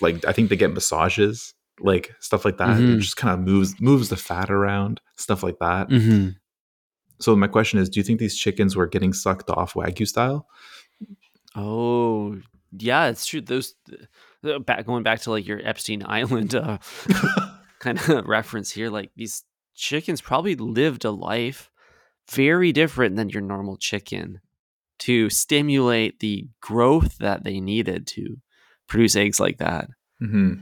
Like 0.00 0.24
I 0.26 0.32
think 0.32 0.48
they 0.50 0.56
get 0.56 0.72
massages, 0.72 1.54
like 1.80 2.12
stuff 2.20 2.44
like 2.44 2.58
that. 2.58 2.78
It 2.78 2.82
Mhm. 2.82 3.00
just 3.00 3.16
kind 3.16 3.32
of 3.32 3.40
moves 3.46 3.80
moves 3.80 4.08
the 4.08 4.16
fat 4.16 4.50
around, 4.50 5.00
stuff 5.16 5.42
like 5.42 5.58
that. 5.60 5.88
Mm-hmm. 5.88 6.30
So 7.20 7.34
my 7.36 7.46
question 7.46 7.78
is, 7.78 7.88
do 7.88 7.98
you 8.00 8.04
think 8.04 8.18
these 8.18 8.36
chickens 8.36 8.76
were 8.76 8.86
getting 8.86 9.12
sucked 9.12 9.48
off 9.50 9.74
wagyu 9.74 10.06
style? 10.06 10.46
Oh, 11.54 12.38
yeah, 12.76 13.06
it's 13.06 13.26
true. 13.26 13.40
Those 13.40 13.74
uh, 14.44 14.58
back 14.58 14.84
going 14.86 15.02
back 15.02 15.20
to 15.22 15.30
like 15.30 15.46
your 15.46 15.60
Epstein 15.64 16.02
Island 16.04 16.54
uh, 16.54 16.78
kind 17.80 17.98
of 17.98 18.26
reference 18.26 18.70
here. 18.70 18.90
Like 18.90 19.10
these 19.16 19.44
chickens 19.74 20.20
probably 20.20 20.54
lived 20.56 21.04
a 21.04 21.10
life 21.10 21.70
very 22.30 22.72
different 22.72 23.16
than 23.16 23.30
your 23.30 23.42
normal 23.42 23.76
chicken 23.76 24.40
to 25.00 25.28
stimulate 25.30 26.20
the 26.20 26.48
growth 26.60 27.18
that 27.18 27.44
they 27.44 27.60
needed 27.60 28.06
to 28.08 28.36
produce 28.88 29.16
eggs 29.16 29.40
like 29.40 29.58
that. 29.58 29.88
hmm 30.18 30.54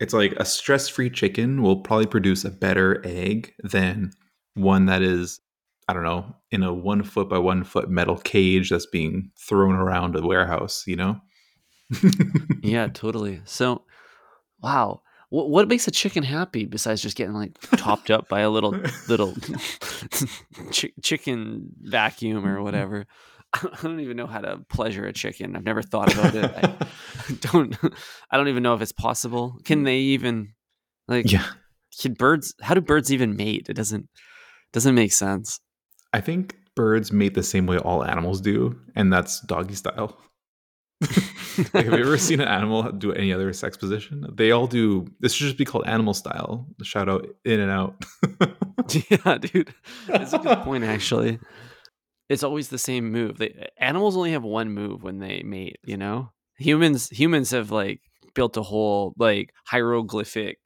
It's 0.00 0.14
like 0.14 0.32
a 0.32 0.44
stress 0.44 0.88
free 0.88 1.10
chicken 1.10 1.62
will 1.62 1.80
probably 1.80 2.06
produce 2.06 2.44
a 2.44 2.50
better 2.50 3.02
egg 3.04 3.52
than 3.62 4.12
one 4.54 4.86
that 4.86 5.02
is, 5.02 5.40
I 5.88 5.92
don't 5.92 6.04
know, 6.04 6.34
in 6.50 6.62
a 6.62 6.72
one 6.72 7.02
foot 7.02 7.28
by 7.28 7.38
one 7.38 7.64
foot 7.64 7.88
metal 7.90 8.16
cage 8.16 8.70
that's 8.70 8.86
being 8.86 9.30
thrown 9.38 9.74
around 9.74 10.16
a 10.16 10.26
warehouse, 10.26 10.84
you 10.86 10.96
know? 10.96 11.20
Yeah, 12.62 12.88
totally. 12.88 13.40
So, 13.44 13.84
wow. 14.62 15.02
What, 15.30 15.48
what 15.48 15.68
makes 15.68 15.86
a 15.88 15.90
chicken 15.92 16.22
happy 16.22 16.66
besides 16.66 17.00
just 17.02 17.16
getting 17.16 17.34
like 17.34 17.58
topped 17.76 18.10
up 18.10 18.28
by 18.28 18.40
a 18.40 18.50
little 18.50 18.76
little 19.08 19.34
chi- 20.72 20.92
chicken 21.02 21.68
vacuum 21.80 22.44
or 22.46 22.62
whatever? 22.62 23.06
I 23.54 23.78
don't 23.82 24.00
even 24.00 24.16
know 24.16 24.26
how 24.26 24.40
to 24.40 24.58
pleasure 24.68 25.06
a 25.06 25.12
chicken. 25.12 25.56
I've 25.56 25.64
never 25.64 25.82
thought 25.82 26.12
about 26.12 26.34
it. 26.34 26.44
I 26.54 26.86
don't. 27.40 27.76
I 28.30 28.36
don't 28.36 28.48
even 28.48 28.62
know 28.62 28.74
if 28.74 28.82
it's 28.82 28.92
possible. 28.92 29.58
Can 29.64 29.82
mm. 29.82 29.84
they 29.84 29.98
even 29.98 30.54
like? 31.08 31.30
yeah. 31.30 31.46
Can 32.00 32.14
birds? 32.14 32.54
How 32.60 32.74
do 32.74 32.80
birds 32.80 33.12
even 33.12 33.36
mate? 33.36 33.66
It 33.68 33.74
doesn't. 33.74 34.08
Doesn't 34.72 34.94
make 34.94 35.12
sense. 35.12 35.58
I 36.12 36.20
think 36.20 36.56
birds 36.76 37.12
mate 37.12 37.34
the 37.34 37.42
same 37.42 37.66
way 37.66 37.78
all 37.78 38.04
animals 38.04 38.40
do, 38.40 38.78
and 38.94 39.12
that's 39.12 39.40
doggy 39.40 39.74
style. 39.74 40.16
like, 41.00 41.86
have 41.86 41.98
you 41.98 42.04
ever 42.04 42.18
seen 42.18 42.40
an 42.40 42.48
animal 42.48 42.92
do 42.92 43.12
any 43.12 43.32
other 43.32 43.52
sex 43.52 43.76
position? 43.76 44.26
They 44.32 44.52
all 44.52 44.66
do. 44.68 45.06
This 45.18 45.32
should 45.32 45.46
just 45.46 45.56
be 45.56 45.64
called 45.64 45.84
animal 45.86 46.14
style. 46.14 46.68
Shout 46.82 47.08
out 47.08 47.26
In-N-Out. 47.44 48.04
yeah, 49.10 49.38
dude. 49.38 49.74
That's 50.06 50.34
a 50.34 50.38
good 50.38 50.58
point, 50.58 50.84
actually. 50.84 51.40
It's 52.30 52.42
always 52.42 52.68
the 52.68 52.78
same 52.78 53.10
move. 53.12 53.36
They, 53.38 53.68
animals 53.76 54.16
only 54.16 54.32
have 54.32 54.44
one 54.44 54.70
move 54.70 55.02
when 55.02 55.18
they 55.18 55.42
mate, 55.42 55.76
you 55.84 55.96
know? 55.98 56.30
Humans 56.56 57.10
humans 57.10 57.50
have 57.50 57.70
like 57.70 58.00
built 58.34 58.56
a 58.56 58.62
whole 58.62 59.12
like 59.18 59.52
hieroglyphic 59.66 60.58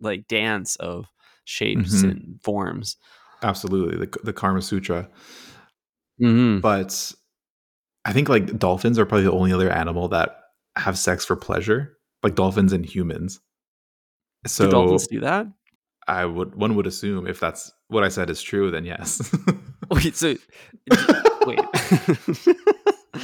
like 0.00 0.28
dance 0.28 0.76
of 0.76 1.06
shapes 1.44 2.02
Mhm. 2.02 2.10
and 2.10 2.40
forms. 2.42 2.96
Absolutely, 3.42 3.96
the 4.06 4.18
the 4.22 4.32
Karma 4.32 4.60
Sutra. 4.62 5.08
Mm-hmm. 6.20 6.60
But 6.60 7.12
I 8.04 8.12
think 8.12 8.28
like 8.28 8.58
dolphins 8.58 8.98
are 8.98 9.06
probably 9.06 9.24
the 9.24 9.32
only 9.32 9.52
other 9.52 9.70
animal 9.70 10.08
that 10.08 10.36
have 10.76 10.98
sex 10.98 11.24
for 11.24 11.36
pleasure, 11.36 11.96
like 12.22 12.34
dolphins 12.34 12.72
and 12.72 12.84
humans. 12.84 13.40
So 14.46 14.64
do 14.66 14.70
dolphins 14.72 15.06
do 15.06 15.20
that? 15.20 15.46
I 16.08 16.24
would 16.24 16.54
one 16.56 16.74
would 16.76 16.86
assume 16.86 17.26
if 17.26 17.40
that's 17.40 17.72
what 17.88 18.04
I 18.04 18.08
said 18.08 18.30
is 18.30 18.42
true, 18.42 18.70
then 18.70 18.84
yes. 18.84 19.34
Wait, 19.94 20.14
so 20.16 20.34
wait. 21.46 21.58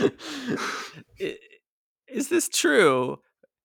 Is 2.09 2.29
this 2.29 2.49
true? 2.49 3.19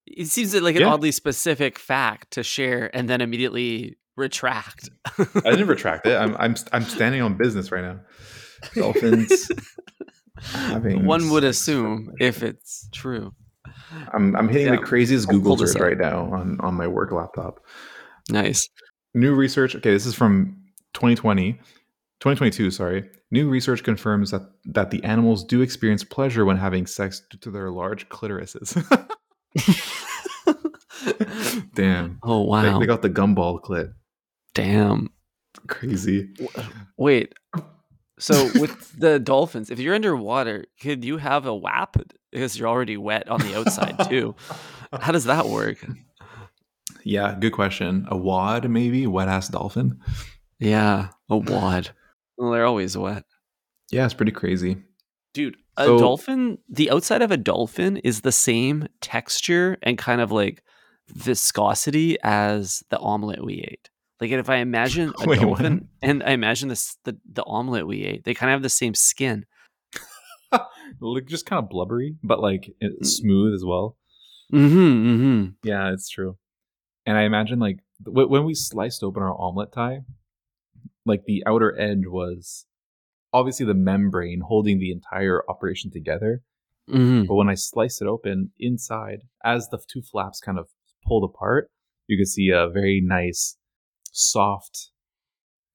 It 0.05 0.27
seems 0.27 0.53
like 0.55 0.75
an 0.75 0.81
Yeah. 0.81 0.93
oddly 0.93 1.11
specific 1.11 1.79
fact 1.79 2.31
to 2.31 2.43
share 2.43 2.95
and 2.95 3.09
then 3.09 3.21
immediately 3.21 3.97
retract. 4.17 4.89
I 5.17 5.51
didn't 5.51 5.67
retract 5.67 6.05
it. 6.07 6.15
I'm 6.17 6.35
I'm 6.37 6.55
I'm 6.73 6.83
standing 6.83 7.21
on 7.21 7.37
business 7.37 7.71
right 7.71 7.83
now. 7.83 7.99
Dolphins 8.75 9.49
One 10.83 11.29
would 11.29 11.43
assume 11.43 12.11
if 12.19 12.43
it's 12.43 12.87
true. 12.91 13.31
I'm 14.13 14.35
I'm 14.35 14.47
hitting 14.49 14.67
Yeah. 14.73 14.79
the 14.79 14.85
craziest 14.85 15.29
I'll 15.29 15.37
Google 15.37 15.57
search 15.57 15.79
right 15.81 15.97
now 15.97 16.31
on 16.33 16.59
on 16.61 16.73
my 16.75 16.87
work 16.87 17.11
laptop. 17.11 17.59
Nice. 18.29 18.67
New 19.13 19.33
research. 19.35 19.75
Okay, 19.75 19.91
this 19.91 20.05
is 20.05 20.15
from 20.15 20.57
2020, 20.93 21.59
2022. 22.21 22.71
Sorry. 22.71 23.09
New 23.31 23.49
research 23.49 23.83
confirms 23.83 24.31
that 24.31 24.43
that 24.65 24.91
the 24.91 25.03
animals 25.03 25.43
do 25.43 25.61
experience 25.61 26.03
pleasure 26.03 26.45
when 26.45 26.57
having 26.57 26.85
sex 26.85 27.21
due 27.29 27.37
to 27.39 27.51
their 27.51 27.71
large 27.71 28.07
clitorises. 28.09 28.75
Damn. 31.73 32.19
oh 32.23 32.43
They, 32.43 32.69
wow. 32.69 32.79
they 32.79 32.85
got 32.85 33.01
the 33.01 33.09
gumball 33.09 33.59
clit. 33.59 33.93
Damn. 34.53 35.09
Crazy. 35.67 36.29
Wait. 36.97 37.33
So 38.19 38.51
with 38.59 38.97
the 38.99 39.19
dolphins, 39.19 39.71
if 39.71 39.79
you're 39.79 39.95
underwater, 39.95 40.65
could 40.79 41.03
you 41.03 41.17
have 41.17 41.47
a 41.47 41.55
WAP 41.55 41.97
because 42.31 42.57
you're 42.57 42.67
already 42.67 42.97
wet 42.97 43.27
on 43.29 43.39
the 43.39 43.57
outside 43.57 43.97
too? 44.07 44.35
How 44.93 45.11
does 45.11 45.25
that 45.25 45.47
work? 45.47 45.83
Yeah, 47.03 47.35
good 47.39 47.53
question. 47.53 48.05
A 48.09 48.15
wad, 48.15 48.69
maybe? 48.69 49.07
Wet 49.07 49.27
ass 49.27 49.47
dolphin? 49.47 49.99
Yeah, 50.59 51.07
a 51.29 51.37
wad. 51.37 51.89
Well, 52.41 52.51
they're 52.51 52.65
always 52.65 52.97
wet. 52.97 53.23
Yeah, 53.91 54.03
it's 54.05 54.15
pretty 54.15 54.31
crazy. 54.31 54.77
Dude, 55.35 55.57
a 55.77 55.85
So- 55.85 55.99
dolphin, 55.99 56.57
the 56.67 56.89
outside 56.89 57.21
of 57.21 57.29
a 57.31 57.37
dolphin 57.37 57.97
is 57.97 58.21
the 58.21 58.31
same 58.31 58.87
texture 58.99 59.77
and 59.83 59.95
kind 59.97 60.21
of 60.21 60.31
like 60.31 60.63
viscosity 61.09 62.17
as 62.23 62.83
the 62.89 62.97
omelet 62.97 63.45
we 63.45 63.55
ate. 63.71 63.89
Like 64.19 64.31
if 64.31 64.49
I 64.49 64.55
imagine 64.57 65.13
a 65.21 65.27
Wait, 65.27 65.39
what? 65.39 65.59
dolphin 65.59 65.87
and 66.01 66.23
I 66.23 66.31
imagine 66.31 66.67
this 66.69 66.97
the, 67.05 67.15
the 67.31 67.43
omelet 67.45 67.85
we 67.85 68.03
ate, 68.05 68.23
they 68.23 68.33
kind 68.33 68.49
of 68.49 68.55
have 68.55 68.63
the 68.63 68.69
same 68.69 68.95
skin. 68.95 69.45
Look, 70.99 71.27
just 71.27 71.45
kind 71.45 71.63
of 71.63 71.69
blubbery, 71.69 72.15
but 72.23 72.39
like 72.39 72.61
Mm. 72.63 72.73
it's 72.81 73.17
smooth 73.17 73.53
as 73.53 73.63
well. 73.63 73.97
Mm-hmm. 74.51 74.77
Mm-hmm. 74.79 75.45
Yeah, 75.63 75.93
it's 75.93 76.09
true. 76.09 76.37
And 77.05 77.17
I 77.17 77.23
imagine 77.23 77.59
like 77.59 77.79
when 78.05 78.43
we 78.45 78.53
sliced 78.55 79.03
open 79.03 79.21
our 79.23 79.33
omelet 79.39 79.71
Ty, 79.71 80.01
like 81.05 81.23
the 81.25 81.43
outer 81.45 81.77
edge 81.79 82.05
was 82.05 82.65
obviously 83.33 83.65
the 83.65 83.73
membrane 83.73 84.41
holding 84.45 84.79
the 84.79 84.91
entire 84.91 85.41
operation 85.49 85.91
together. 85.91 86.41
Mm-hmm. 86.89 87.23
But 87.25 87.35
when 87.35 87.49
I 87.49 87.55
sliced 87.55 88.01
it 88.01 88.07
open 88.07 88.51
inside, 88.59 89.21
as 89.43 89.69
the 89.69 89.79
two 89.87 90.01
flaps 90.01 90.39
kind 90.39 90.59
of 90.59 90.67
pulled 91.05 91.23
apart, 91.23 91.69
you 92.07 92.17
could 92.17 92.27
see 92.27 92.49
a 92.49 92.69
very 92.69 93.01
nice, 93.03 93.57
soft 94.11 94.89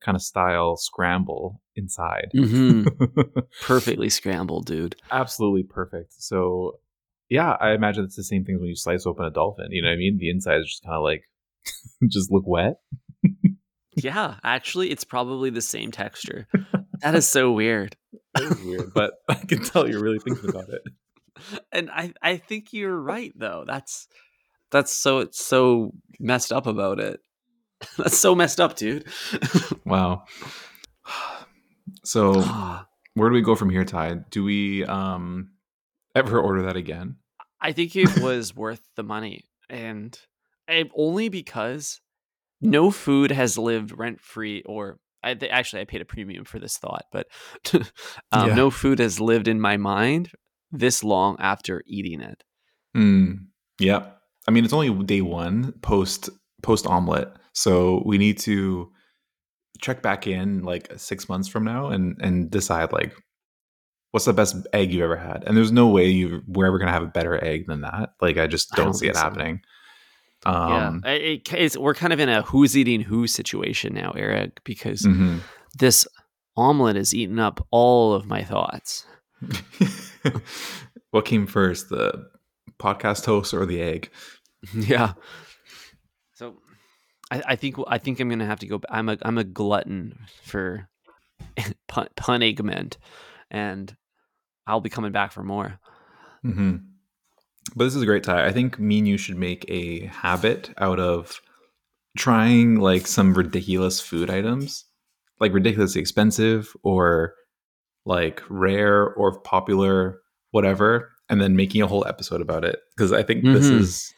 kind 0.03 0.15
of 0.15 0.23
style 0.23 0.77
scramble 0.77 1.61
inside. 1.75 2.31
Mm-hmm. 2.35 3.41
Perfectly 3.63 4.09
scrambled, 4.11 4.67
dude. 4.67 4.97
Absolutely 5.11 5.63
perfect. 5.63 6.13
So, 6.19 6.79
yeah, 7.29 7.57
I 7.61 7.73
imagine 7.73 8.05
it's 8.05 8.17
the 8.17 8.25
same 8.25 8.45
thing 8.45 8.59
when 8.61 8.69
you 8.69 8.77
slice 8.77 9.07
open 9.07 9.25
a 9.25 9.31
dolphin. 9.31 9.69
You 9.71 9.83
know 9.83 9.89
what 9.89 9.95
I 9.95 9.99
mean? 9.99 10.19
The 10.19 10.31
inside 10.31 10.61
is 10.61 10.67
just 10.67 10.85
kind 10.85 10.97
of 10.97 11.03
like, 11.03 11.25
just 12.09 12.31
look 12.31 12.45
wet. 12.47 12.77
Yeah, 13.97 14.37
actually, 14.45 14.91
it's 14.91 15.05
probably 15.05 15.51
the 15.51 15.63
same 15.63 15.91
texture. 15.91 16.47
That 17.03 17.15
is 17.15 17.29
so 17.29 17.53
weird. 17.53 17.95
Weird, 18.65 18.95
but 18.95 19.13
I 19.29 19.35
can 19.35 19.63
tell 19.63 19.87
you're 19.87 20.03
really 20.03 20.19
thinking 20.19 20.49
about 20.49 20.71
it. 20.71 20.83
And 21.71 21.91
I, 21.91 22.15
I 22.23 22.39
think 22.39 22.73
you're 22.73 22.99
right 22.99 23.31
though. 23.37 23.65
That's 23.67 24.09
that's 24.71 24.91
so 24.91 25.19
it's 25.19 25.45
so 25.45 25.93
messed 26.19 26.51
up 26.51 26.67
about 26.67 26.99
it. 26.99 27.21
That's 27.99 28.17
so 28.17 28.35
messed 28.35 28.59
up, 28.59 28.75
dude. 28.77 29.05
Wow. 29.85 30.25
So, 32.05 32.37
Ah, 32.39 32.87
where 33.13 33.29
do 33.29 33.35
we 33.35 33.43
go 33.43 33.55
from 33.55 33.69
here, 33.69 33.85
Ty? 33.85 34.15
Do 34.31 34.43
we 34.43 34.87
um 34.87 35.51
ever 36.15 36.41
order 36.41 36.63
that 36.63 36.77
again? 36.77 37.17
I 37.61 37.73
think 37.73 37.95
it 37.97 38.19
was 38.21 38.57
worth 38.57 38.81
the 38.97 39.03
money, 39.03 39.45
and 39.69 40.19
only 40.97 41.29
because 41.29 42.01
no 42.61 42.91
food 42.91 43.31
has 43.31 43.59
lived 43.59 43.97
rent 43.97 44.21
free. 44.21 44.63
Or 44.67 44.99
I 45.23 45.37
actually 45.51 45.83
I 45.83 45.85
paid 45.85 46.01
a 46.01 46.07
premium 46.07 46.45
for 46.45 46.59
this 46.59 46.77
thought, 46.77 47.05
but 47.13 47.27
um, 48.33 48.49
Yeah. 48.49 48.55
no 48.55 48.71
food 48.71 48.99
has 48.99 49.21
lived 49.21 49.49
in 49.49 49.61
my 49.61 49.77
mind 49.77 50.31
this 50.71 51.03
long 51.05 51.37
after 51.39 51.83
eating 51.87 52.21
it. 52.21 52.43
Mm, 52.97 53.47
yeah. 53.79 54.07
I 54.49 54.51
mean, 54.51 54.65
it's 54.65 54.73
only 54.73 54.91
day 55.05 55.21
one 55.21 55.73
post 55.83 56.31
post 56.63 56.87
omelet, 56.87 57.29
so 57.53 58.03
we 58.07 58.19
need 58.19 58.39
to 58.41 58.91
check 59.81 60.03
back 60.03 60.27
in 60.27 60.63
like 60.63 60.91
six 60.97 61.29
months 61.29 61.49
from 61.49 61.65
now 61.65 61.89
and 61.89 62.17
and 62.21 62.51
decide 62.51 62.93
like 62.93 63.15
what's 64.13 64.25
the 64.25 64.33
best 64.33 64.57
egg 64.73 64.93
you've 64.93 65.03
ever 65.03 65.17
had. 65.17 65.45
And 65.47 65.57
there's 65.57 65.73
no 65.73 65.89
way 65.89 66.07
you 66.07 66.43
we're 66.47 66.67
ever 66.67 66.79
gonna 66.79 66.93
have 66.93 67.03
a 67.03 67.07
better 67.07 67.43
egg 67.45 67.67
than 67.67 67.83
that. 67.83 68.11
Like 68.21 68.39
I 68.39 68.47
just 68.47 68.71
don't, 68.71 68.87
don't 68.87 68.95
see 68.95 69.09
it 69.09 69.17
so. 69.17 69.23
happening. 69.23 69.61
Um, 70.47 71.03
yeah, 71.05 71.11
it, 71.11 71.53
it's, 71.53 71.77
we're 71.77 71.95
kind 71.95 72.13
of 72.13 72.21
in 72.21 72.29
a 72.29 72.43
who's 72.43 72.77
eating 72.77 73.01
who 73.01 73.27
situation 73.27 73.95
now, 73.95 74.13
Eric, 74.13 74.63
because 74.63 75.03
mhm. 75.03 75.41
this 75.77 76.07
omelet 76.57 76.95
has 76.95 77.13
eaten 77.13 77.41
up 77.41 77.67
all 77.73 78.15
of 78.15 78.27
my 78.27 78.45
thoughts. 78.45 79.05
what 81.11 81.25
came 81.25 81.49
first, 81.49 81.89
the 81.89 82.29
podcast 82.79 83.27
host 83.27 83.55
or 83.55 83.67
the 83.67 83.83
egg? 83.83 84.09
yeah. 84.73 85.15
So, 86.35 86.59
I, 87.33 87.43
I 87.49 87.57
think 87.57 87.77
I 87.89 87.99
think 87.99 88.21
I'm 88.21 88.29
gonna 88.29 88.47
have 88.47 88.61
to 88.61 88.69
go. 88.69 88.81
I'm 88.89 89.09
a 89.09 89.19
I'm 89.23 89.39
a 89.39 89.45
glutton 89.45 90.17
for 90.45 90.89
pun, 91.89 92.07
punigment, 92.17 92.99
and 93.51 93.97
I'll 94.65 94.81
be 94.81 94.91
coming 94.91 95.11
back 95.11 95.33
for 95.33 95.43
more. 95.43 95.81
hmm 96.43 96.77
But 97.77 97.85
this 97.85 97.95
is 97.95 98.03
a 98.03 98.07
great 98.07 98.25
Ty. 98.25 98.47
I 98.47 98.53
think 98.53 98.79
me 98.79 98.99
and 98.99 99.07
you 99.09 99.19
should 99.19 99.37
make 99.37 99.65
a 99.69 100.07
habit 100.07 100.71
out 100.79 100.99
of 100.99 101.41
trying 102.17 102.77
like 102.81 103.07
some 103.07 103.35
ridiculous 103.35 104.01
food 104.01 104.31
items, 104.31 104.87
like 105.41 105.53
ridiculously 105.53 106.01
expensive 106.01 106.75
or 106.83 107.35
like 108.07 108.43
rare 108.49 109.13
or 109.15 109.39
popular, 109.41 110.21
whatever, 110.53 111.13
and 111.29 111.41
then 111.41 111.55
making 111.55 111.83
a 111.83 111.87
whole 111.87 112.07
episode 112.07 112.41
about 112.41 112.65
it. 112.65 112.79
Because 112.97 113.13
I 113.13 113.23
think 113.23 113.45
this 113.45 113.67
Mhm. 113.67 113.81
is 113.81 114.15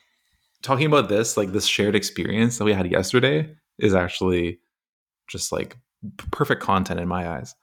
talking 0.62 0.86
about 0.86 1.08
this, 1.08 1.36
like 1.36 1.50
this 1.52 1.66
shared 1.66 1.96
experience 1.96 2.58
that 2.58 2.64
we 2.64 2.72
had 2.72 2.88
yesterday, 2.90 3.56
is 3.78 3.94
actually 3.94 4.60
just 5.26 5.50
like 5.50 5.76
perfect 6.30 6.62
content 6.62 7.00
in 7.00 7.08
my 7.08 7.28
eyes. 7.28 7.54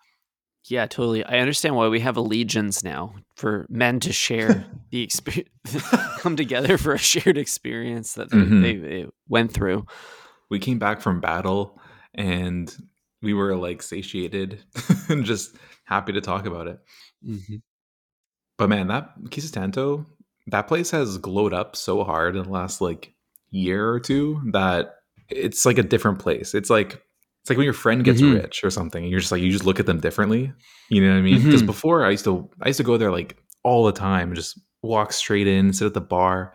Yeah, 0.67 0.87
totally. 0.87 1.23
I 1.23 1.39
understand 1.39 1.75
why 1.75 1.87
we 1.89 1.99
have 1.99 2.17
legions 2.17 2.83
now 2.83 3.13
for 3.35 3.65
men 3.69 3.99
to 4.01 4.11
share 4.13 4.65
the 4.91 5.03
experience, 5.03 5.49
come 6.19 6.35
together 6.35 6.77
for 6.77 6.93
a 6.93 6.97
shared 6.97 7.37
experience 7.37 8.13
that 8.15 8.29
they, 8.31 8.37
Mhm. 8.37 8.61
they, 8.61 8.75
they 8.77 9.05
went 9.29 9.51
through. 9.53 9.85
we 10.49 10.59
came 10.59 10.77
back 10.79 11.01
from 11.01 11.19
battle 11.21 11.79
and 12.13 12.75
we 13.21 13.33
were 13.33 13.55
like 13.55 13.81
satiated 13.81 14.63
and 15.09 15.25
just 15.25 15.55
happy 15.85 16.13
to 16.13 16.21
talk 16.21 16.45
about 16.45 16.67
it. 16.67 16.79
Mm-hmm. 17.27 17.55
But 18.57 18.69
man, 18.69 18.87
that 18.87 19.09
Kissa 19.25 19.51
Tanto, 19.51 20.05
that 20.47 20.67
place 20.67 20.91
has 20.91 21.17
glowed 21.17 21.53
up 21.53 21.75
so 21.75 22.03
hard 22.03 22.35
in 22.35 22.43
the 22.43 22.49
last 22.49 22.79
like 22.81 23.13
year 23.49 23.89
or 23.89 23.99
two 23.99 24.41
that 24.53 24.95
it's 25.29 25.65
like 25.65 25.77
a 25.79 25.83
different 25.83 26.19
place. 26.19 26.53
It's 26.53 26.69
like 26.69 27.01
it's 27.45 27.49
like 27.51 27.57
when 27.59 27.65
your 27.65 27.73
friend 27.73 28.03
gets 28.03 28.21
Mhm. 28.21 28.33
rich 28.41 28.63
or 28.63 28.71
something, 28.71 29.03
and 29.03 29.11
you're 29.11 29.19
just 29.19 29.31
like 29.31 29.43
you 29.43 29.51
just 29.51 29.65
look 29.65 29.79
at 29.79 29.85
them 29.85 29.99
differently. 29.99 30.51
You 30.89 31.01
know 31.01 31.11
what 31.11 31.19
I 31.19 31.21
mean? 31.21 31.43
Because 31.43 31.61
Mhm. 31.61 31.67
before 31.67 32.03
I 32.03 32.09
used 32.09 32.23
to 32.25 32.49
I 32.63 32.69
used 32.69 32.77
to 32.77 32.83
go 32.83 32.97
there 32.97 33.11
like 33.11 33.37
all 33.63 33.85
the 33.85 33.91
time 33.91 34.29
and 34.29 34.35
just 34.35 34.59
walk 34.81 35.13
straight 35.13 35.45
in, 35.47 35.71
sit 35.71 35.85
at 35.85 35.93
the 35.93 36.01
bar, 36.01 36.53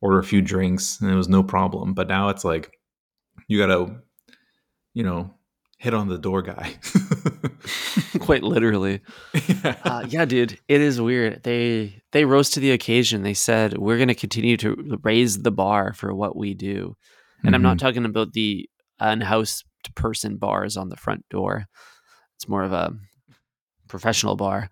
order 0.00 0.18
a 0.18 0.24
few 0.24 0.40
drinks, 0.40 0.98
and 1.00 1.10
it 1.10 1.14
was 1.14 1.28
no 1.28 1.42
problem. 1.42 1.92
But 1.92 2.08
now 2.08 2.30
it's 2.30 2.42
like 2.44 2.72
you 3.48 3.58
gotta, 3.58 4.00
you 4.94 5.02
know, 5.02 5.34
hit 5.78 5.92
on 5.92 6.08
the 6.08 6.16
door 6.18 6.40
guy. 6.40 6.72
Quite 8.20 8.42
literally. 8.42 9.00
yeah. 9.34 9.76
Uh, 9.84 10.04
yeah, 10.08 10.24
dude, 10.24 10.58
it 10.68 10.80
is 10.80 11.00
weird. 11.00 11.42
They 11.42 12.00
they 12.12 12.24
rose 12.24 12.50
to 12.50 12.60
the 12.60 12.70
occasion. 12.70 13.22
They 13.22 13.34
said 13.34 13.76
we're 13.78 13.96
going 13.98 14.08
to 14.08 14.14
continue 14.14 14.56
to 14.58 14.98
raise 15.02 15.42
the 15.42 15.50
bar 15.50 15.92
for 15.92 16.14
what 16.14 16.36
we 16.36 16.54
do, 16.54 16.96
and 17.44 17.54
I'm 17.54 17.62
not 17.62 17.76
Mm-hmm. 17.76 17.86
talking 17.86 18.04
about 18.04 18.32
the 18.32 18.68
person 19.92 20.36
bars 20.36 20.76
on 20.76 20.88
the 20.88 20.96
front 20.96 21.24
door. 21.30 21.66
It's 22.36 22.48
more 22.48 22.62
of 22.62 22.72
a 22.72 22.92
professional 23.88 24.36
bar. 24.36 24.68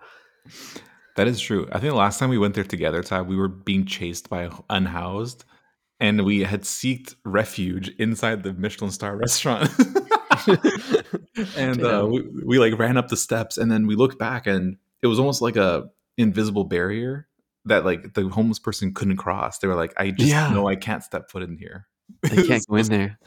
That 1.16 1.28
is 1.28 1.40
true. 1.40 1.68
I 1.70 1.78
think 1.78 1.92
the 1.92 1.96
last 1.98 2.18
time 2.18 2.30
we 2.30 2.38
went 2.38 2.54
there 2.54 2.64
together, 2.64 3.02
Ty, 3.02 3.22
we 3.22 3.36
were 3.36 3.48
being 3.48 3.84
chased 3.84 4.30
by 4.30 4.50
unhoused, 4.70 5.44
and 6.00 6.24
we 6.24 6.42
had 6.42 6.62
seeked 6.62 7.14
refuge 7.24 7.88
inside 7.98 8.42
the 8.42 8.52
Michelin 8.54 8.90
star 8.90 9.14
restaurant. 9.18 9.70
and 11.56 11.84
uh, 11.84 12.06
we, 12.10 12.22
we 12.44 12.58
like 12.58 12.78
ran 12.78 12.96
up 12.96 13.08
the 13.08 13.16
steps 13.16 13.58
and 13.58 13.70
then 13.70 13.86
we 13.86 13.94
looked 13.94 14.18
back 14.18 14.46
and 14.46 14.76
it 15.02 15.06
was 15.06 15.18
almost 15.18 15.42
like 15.42 15.56
a 15.56 15.84
invisible 16.16 16.64
barrier 16.64 17.28
that 17.66 17.84
like 17.84 18.14
the 18.14 18.28
homeless 18.28 18.58
person 18.58 18.92
couldn't 18.92 19.16
cross. 19.18 19.58
They 19.58 19.68
were 19.68 19.74
like, 19.76 19.92
I 19.96 20.10
just 20.10 20.30
Yeah. 20.30 20.52
know 20.52 20.66
I 20.68 20.76
can't 20.76 21.02
step 21.04 21.30
foot 21.30 21.42
in 21.42 21.56
here. 21.56 21.86
I 22.24 22.36
can't 22.42 22.66
go 22.66 22.76
in 22.76 22.86
there. 22.86 23.18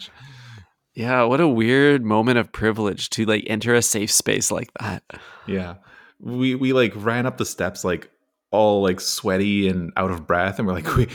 Yeah, 0.96 1.24
what 1.24 1.42
a 1.42 1.48
weird 1.48 2.04
moment 2.06 2.38
of 2.38 2.52
privilege 2.52 3.10
to 3.12 3.26
like 3.26 3.44
enter 3.48 3.76
a 3.76 3.82
safe 3.82 4.12
space 4.12 4.50
like 4.50 4.72
that. 4.80 5.04
Yeah. 5.46 5.76
We 6.22 6.56
we 6.56 6.72
like 6.74 6.94
ran 6.96 7.26
up 7.26 7.38
the 7.38 7.46
steps 7.46 7.84
like 7.84 8.10
all 8.52 8.82
like 8.82 9.02
sweaty 9.02 9.68
and 9.68 9.92
out 9.98 10.12
of 10.12 10.26
breath 10.26 10.58
and 10.58 10.68
we're 10.68 10.74
like 10.74 10.96
we 10.96 11.08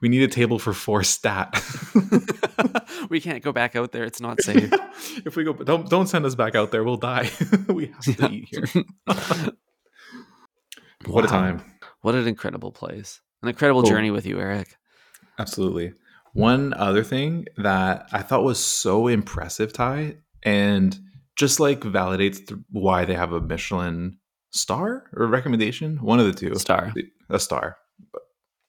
we 0.00 0.08
need 0.08 0.22
a 0.22 0.28
table 0.28 0.58
for 0.58 0.72
four 0.72 1.02
stat. 1.02 1.62
we 3.10 3.20
can't 3.20 3.42
go 3.44 3.52
back 3.52 3.76
out 3.76 3.92
there. 3.92 4.04
It's 4.04 4.20
not 4.22 4.40
safe. 4.40 4.72
if 5.26 5.36
we 5.36 5.44
go 5.44 5.52
don't 5.52 5.90
don't 5.90 6.06
send 6.06 6.24
us 6.24 6.34
back 6.34 6.54
out 6.54 6.70
there, 6.70 6.82
we'll 6.82 6.96
die. 6.96 7.30
we 7.68 7.86
have 7.88 8.00
to 8.00 8.16
Yeah. 8.18 8.28
eat 8.30 8.48
here. 8.50 8.84
What 11.06 11.24
a 11.24 11.28
time. 11.28 11.62
What 12.02 12.14
an 12.14 12.26
incredible 12.26 12.72
place. 12.72 13.20
An 13.42 13.48
incredible 13.48 13.82
Cool. 13.82 13.90
journey 13.90 14.10
with 14.10 14.26
you, 14.26 14.38
Eric. 14.40 14.76
Absolutely. 15.38 15.92
One 16.32 16.72
other 16.74 17.02
thing 17.02 17.46
that 17.56 18.06
I 18.12 18.22
thought 18.22 18.44
was 18.44 18.62
so 18.62 19.08
impressive, 19.08 19.72
Ty, 19.72 20.16
and 20.42 20.98
just 21.36 21.58
like 21.60 21.80
validates 21.80 22.46
th- 22.46 22.60
why 22.70 23.04
they 23.04 23.14
have 23.14 23.32
a 23.32 23.40
Michelin 23.40 24.18
star 24.52 25.10
or 25.14 25.26
recommendation, 25.26 25.96
one 26.02 26.20
of 26.20 26.26
the 26.26 26.32
two. 26.32 26.54
Star. 26.56 26.92
a 27.28 27.38
star. 27.38 27.76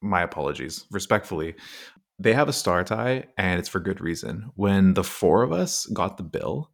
My 0.01 0.21
apologies, 0.21 0.85
respectfully. 0.91 1.55
They 2.17 2.33
have 2.33 2.49
a 2.49 2.53
star 2.53 2.83
Ty, 2.83 3.25
and 3.37 3.59
it's 3.59 3.69
for 3.69 3.79
good 3.79 4.01
reason. 4.01 4.51
When 4.55 4.93
the 4.93 5.03
four 5.03 5.43
of 5.43 5.51
us 5.51 5.85
got 5.87 6.17
the 6.17 6.23
bill, 6.23 6.71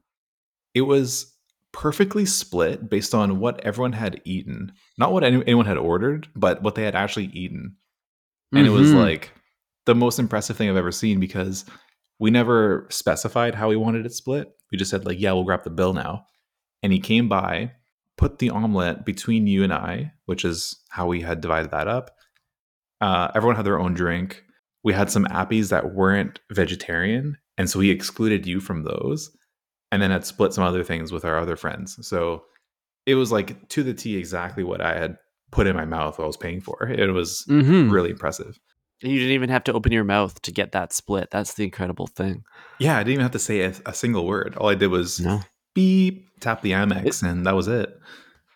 it 0.74 0.82
was 0.82 1.34
perfectly 1.74 2.26
split 2.26 2.90
based 2.90 3.14
on 3.14 3.40
what 3.40 3.60
everyone 3.62 3.94
had 3.94 4.22
eaten, 4.26 4.72
not 4.98 5.12
what 5.12 5.24
any- 5.24 5.44
anyone 5.46 5.66
had 5.66 5.78
ordered, 5.78 6.28
but 6.36 6.62
what 6.62 6.76
they 6.76 6.84
had 6.84 6.96
actually 6.96 7.26
eaten. 7.28 7.76
And 8.54 8.66
it 8.66 8.72
was 8.72 8.92
Mhm. 8.92 8.96
like 9.02 9.32
the 9.88 9.96
most 9.96 10.20
impressive 10.20 10.56
thing 10.56 10.70
I've 10.70 10.78
ever 10.78 10.92
seen 10.92 11.20
because 11.20 11.66
we 12.20 12.30
never 12.30 12.86
specified 12.92 13.56
how 13.56 13.70
we 13.70 13.76
wanted 13.76 14.06
it 14.06 14.14
split. 14.14 14.50
We 14.72 14.78
just 14.78 14.92
said 14.92 15.06
like, 15.06 15.20
"Yeah, 15.20 15.32
we'll 15.34 15.44
grab 15.44 15.64
the 15.64 15.72
bill 15.72 15.94
now." 15.94 16.26
And 16.84 16.94
he 16.94 17.00
came 17.00 17.28
by, 17.28 17.72
put 18.18 18.38
the 18.38 18.52
omelet 18.52 19.04
between 19.06 19.48
you 19.48 19.64
and 19.64 19.74
I, 19.74 20.12
which 20.26 20.46
is 20.46 20.80
how 20.90 21.08
we 21.08 21.22
had 21.22 21.42
divided 21.42 21.72
that 21.72 21.88
up. 21.88 22.12
Uh, 23.02 23.30
everyone 23.36 23.56
had 23.56 23.66
their 23.66 23.80
own 23.80 23.94
drink. 23.96 24.44
We 24.84 24.94
had 24.94 25.10
some 25.12 25.26
appies 25.26 25.70
that 25.70 25.94
weren't 25.94 26.40
vegetarian, 26.52 27.38
and 27.58 27.70
so 27.70 27.80
he 27.80 27.90
excluded 27.90 28.46
you 28.46 28.60
from 28.60 28.84
those, 28.84 29.36
and 29.92 30.02
then 30.02 30.12
had 30.12 30.26
split 30.26 30.54
some 30.54 30.64
other 30.64 30.84
things 30.84 31.12
with 31.12 31.26
our 31.26 31.38
other 31.40 31.56
friends. 31.56 31.98
So 32.08 32.44
it 33.06 33.16
was 33.16 33.32
like 33.32 33.70
to 33.70 33.84
the 33.84 33.94
T 33.94 34.18
exactly 34.18 34.64
what 34.64 34.82
I 34.82 34.98
had 34.98 35.18
put 35.52 35.66
in 35.68 35.76
my 35.76 35.86
mouth 35.86 36.18
while 36.18 36.26
I 36.26 36.28
was 36.28 36.38
paying 36.38 36.60
for. 36.62 36.88
It 36.88 37.10
was 37.12 37.46
Mhm. 37.50 37.90
really 37.92 38.10
impressive. 38.12 38.60
And 39.04 39.12
you 39.12 39.20
didn't 39.20 39.34
even 39.36 39.50
have 39.50 39.64
to 39.66 39.74
open 39.74 39.92
your 39.92 40.04
mouth 40.04 40.42
to 40.42 40.52
get 40.52 40.72
that 40.72 40.92
split. 40.94 41.30
That's 41.32 41.54
the 41.54 41.64
incredible 41.64 42.08
thing. 42.08 42.44
Yeah, 42.80 42.96
I 42.98 43.00
didn't 43.02 43.14
even 43.14 43.24
have 43.24 43.32
to 43.34 43.40
say 43.40 43.62
a, 43.62 43.74
a 43.86 43.94
single 43.94 44.26
word. 44.26 44.56
All 44.58 44.70
I 44.70 44.76
did 44.76 44.88
was 44.88 45.20
No. 45.20 45.42
beep, 45.76 46.28
tap 46.40 46.62
the 46.62 46.72
Amex, 46.72 47.22
and 47.22 47.46
that 47.46 47.56
was 47.56 47.68
it. 47.68 47.96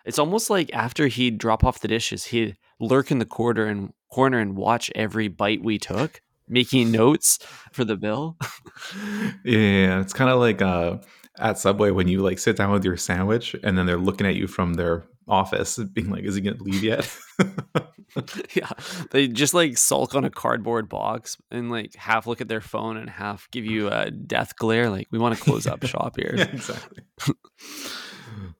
It's 0.04 0.18
almost 0.18 0.50
like 0.50 0.74
after 0.74 1.08
he'd 1.08 1.38
drop 1.38 1.64
off 1.64 1.82
the 1.82 1.88
dishes, 1.88 2.26
he'd 2.26 2.58
lurk 2.80 3.12
in 3.12 3.20
the 3.20 3.26
corner 3.26 3.66
and 3.66 3.94
corner 4.12 4.40
and 4.40 4.56
watch 4.56 4.90
every 4.96 5.28
bite 5.28 5.64
we 5.64 5.78
took, 5.78 6.22
making 6.48 6.92
notes 7.02 7.38
for 7.72 7.84
the 7.86 7.96
bill. 7.96 8.38
Yeah, 9.44 10.02
it's 10.02 10.14
kind 10.14 10.30
of 10.30 10.40
like 10.40 10.62
uh, 10.62 10.98
at 11.40 11.58
Subway 11.58 11.92
when 11.92 12.08
you 12.08 12.20
like 12.22 12.40
sit 12.40 12.58
down 12.58 12.72
with 12.72 12.84
your 12.84 12.98
sandwich 12.98 13.56
and 13.64 13.78
then 13.78 13.86
they're 13.86 13.98
looking 13.98 14.28
at 14.28 14.36
you 14.36 14.48
from 14.48 14.74
their 14.74 15.04
office, 15.28 15.78
being 15.94 16.10
like, 16.10 16.24
"Is 16.24 16.36
he 16.36 16.42
gonna 16.42 16.62
leave 16.62 16.84
yet?" 16.84 17.10
yeah. 18.56 18.70
They 19.12 19.28
just 19.28 19.54
like 19.54 19.78
sulk 19.78 20.16
on 20.16 20.26
a 20.26 20.30
cardboard 20.30 20.90
box 20.90 21.38
and 21.50 21.72
like 21.72 21.96
half 21.96 22.28
look 22.28 22.42
at 22.42 22.48
their 22.48 22.62
phone 22.62 22.98
and 22.98 23.10
half 23.10 23.50
give 23.52 23.66
you 23.66 23.88
a 23.90 24.12
death 24.12 24.56
glare. 24.58 24.90
Like, 24.90 25.08
we 25.12 25.20
want 25.20 25.36
to 25.38 25.42
close 25.44 25.66
up 25.68 25.84
shop 25.86 26.16
here. 26.18 26.34
yeah, 26.36 26.44
exactly. 26.52 27.04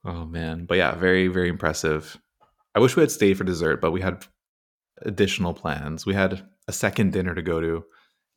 oh 0.04 0.24
man, 0.26 0.64
but 0.66 0.78
yeah, 0.78 0.94
very 0.94 1.28
very 1.28 1.48
impressive. 1.48 2.18
I 2.74 2.80
wish 2.80 2.96
we 2.96 3.02
had 3.02 3.10
stayed 3.10 3.36
for 3.36 3.44
dessert, 3.44 3.80
but 3.80 3.90
we 3.92 4.00
had 4.00 4.24
additional 5.02 5.52
plans. 5.52 6.06
We 6.06 6.14
had 6.14 6.46
a 6.68 6.72
second 6.72 7.12
dinner 7.12 7.34
to 7.34 7.42
go 7.42 7.60
to 7.60 7.84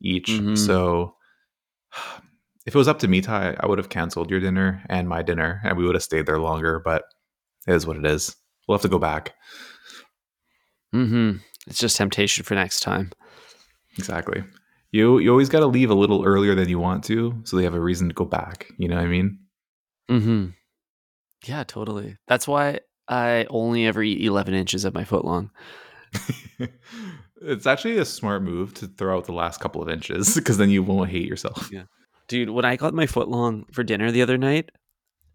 each, 0.02 0.28
Mhm. 0.28 0.58
so 0.58 1.14
if 2.66 2.74
it 2.74 2.78
was 2.78 2.88
up 2.88 2.98
to 2.98 3.08
me, 3.08 3.20
Ty, 3.22 3.56
I 3.60 3.66
would 3.66 3.78
have 3.78 3.88
canceled 3.88 4.30
your 4.30 4.40
dinner 4.40 4.82
and 4.88 5.08
my 5.08 5.22
dinner, 5.22 5.60
and 5.64 5.78
we 5.78 5.86
would 5.86 5.94
have 5.94 6.02
stayed 6.02 6.26
there 6.26 6.40
longer. 6.40 6.80
But 6.84 7.04
it 7.66 7.74
is 7.74 7.86
what 7.86 7.96
it 7.96 8.06
is. 8.06 8.34
We'll 8.66 8.76
have 8.78 8.82
to 8.82 8.88
go 8.88 8.98
back. 8.98 9.34
Mm-hmm. 10.94 11.38
It's 11.66 11.78
just 11.78 11.96
temptation 11.96 12.44
for 12.44 12.54
next 12.54 12.80
time. 12.80 13.12
Exactly. 13.98 14.44
You 14.92 15.18
you 15.18 15.30
always 15.30 15.48
got 15.48 15.60
to 15.60 15.66
leave 15.66 15.90
a 15.90 15.94
little 15.94 16.24
earlier 16.24 16.54
than 16.54 16.68
you 16.68 16.78
want 16.78 17.04
to, 17.04 17.40
so 17.44 17.56
they 17.56 17.64
have 17.64 17.74
a 17.74 17.80
reason 17.80 18.08
to 18.08 18.14
go 18.14 18.24
back. 18.24 18.66
You 18.78 18.88
know 18.88 18.96
what 18.96 19.04
I 19.04 19.08
mean? 19.08 19.38
Mm-hmm. 20.10 20.46
Yeah, 21.44 21.64
totally. 21.64 22.16
That's 22.28 22.48
why 22.48 22.80
I 23.08 23.46
only 23.50 23.86
ever 23.86 24.02
eat 24.02 24.24
11 24.24 24.54
inches 24.54 24.84
of 24.84 24.94
my 24.94 25.04
foot 25.04 25.24
long. 25.24 25.50
it's 27.42 27.66
actually 27.66 27.98
a 27.98 28.04
smart 28.04 28.42
move 28.42 28.74
to 28.74 28.86
throw 28.86 29.16
out 29.16 29.26
the 29.26 29.32
last 29.32 29.60
couple 29.60 29.82
of 29.82 29.88
inches 29.88 30.34
because 30.36 30.58
then 30.58 30.70
you 30.70 30.82
won't 30.82 31.10
hate 31.10 31.26
yourself. 31.26 31.68
Yeah. 31.72 31.84
Dude, 32.28 32.50
when 32.50 32.64
I 32.64 32.76
got 32.76 32.94
my 32.94 33.06
foot 33.06 33.28
long 33.28 33.66
for 33.72 33.84
dinner 33.84 34.10
the 34.10 34.22
other 34.22 34.38
night, 34.38 34.70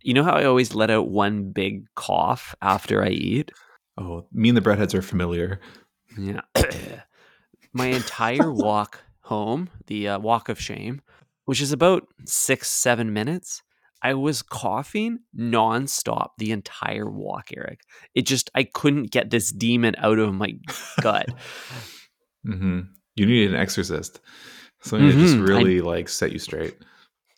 you 0.03 0.13
know 0.13 0.23
how 0.23 0.33
I 0.33 0.45
always 0.45 0.73
let 0.73 0.89
out 0.89 1.09
one 1.09 1.51
big 1.51 1.85
cough 1.95 2.55
after 2.61 3.03
I 3.03 3.09
eat? 3.09 3.51
Oh, 3.97 4.25
me 4.31 4.49
and 4.49 4.57
the 4.57 4.61
breadheads 4.61 4.93
are 4.93 5.01
familiar. 5.01 5.59
Yeah. 6.17 6.41
my 7.73 7.87
entire 7.87 8.51
walk 8.53 8.99
home, 9.21 9.69
the 9.87 10.09
uh, 10.09 10.19
walk 10.19 10.49
of 10.49 10.59
shame, 10.59 11.01
which 11.45 11.61
is 11.61 11.71
about 11.71 12.03
six, 12.25 12.69
seven 12.69 13.13
minutes, 13.13 13.61
I 14.03 14.15
was 14.15 14.41
coughing 14.41 15.19
nonstop 15.37 16.29
the 16.39 16.51
entire 16.51 17.09
walk, 17.09 17.49
Eric. 17.55 17.81
It 18.15 18.23
just, 18.25 18.49
I 18.55 18.63
couldn't 18.63 19.11
get 19.11 19.29
this 19.29 19.51
demon 19.51 19.93
out 19.99 20.17
of 20.17 20.33
my 20.33 20.55
gut. 21.01 21.27
hmm 22.45 22.81
You 23.15 23.25
need 23.27 23.49
an 23.49 23.55
exorcist, 23.55 24.19
something 24.81 25.07
to 25.09 25.15
just 25.19 25.35
Mhm, 25.35 25.39
I- 25.41 25.43
really 25.43 25.81
like 25.81 26.09
set 26.09 26.31
you 26.31 26.39
straight. 26.39 26.77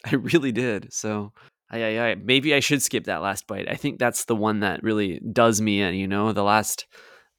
I 0.05 0.15
really 0.15 0.51
did. 0.51 0.93
So, 0.93 1.31
I, 1.73 1.83
I, 1.97 2.09
I, 2.11 2.15
maybe 2.15 2.53
I 2.53 2.59
should 2.59 2.81
skip 2.83 3.05
that 3.05 3.21
last 3.21 3.47
bite. 3.47 3.67
I 3.69 3.75
think 3.75 3.97
that's 3.99 4.25
the 4.25 4.35
one 4.35 4.59
that 4.59 4.83
really 4.83 5.19
does 5.31 5.59
me 5.59 5.81
in, 5.81 5.95
you 5.95 6.07
know, 6.07 6.31
the 6.31 6.43
last 6.43 6.85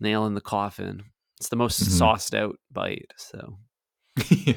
nail 0.01 0.27
in 0.27 0.35
the 0.35 0.41
coffin. 0.41 1.05
It's 1.39 1.49
the 1.51 1.57
most 1.57 1.81
Mhm. 1.83 1.89
sauced 1.99 2.35
out 2.35 2.57
bite. 2.73 3.13
So, 3.17 3.59
yeah. 4.31 4.55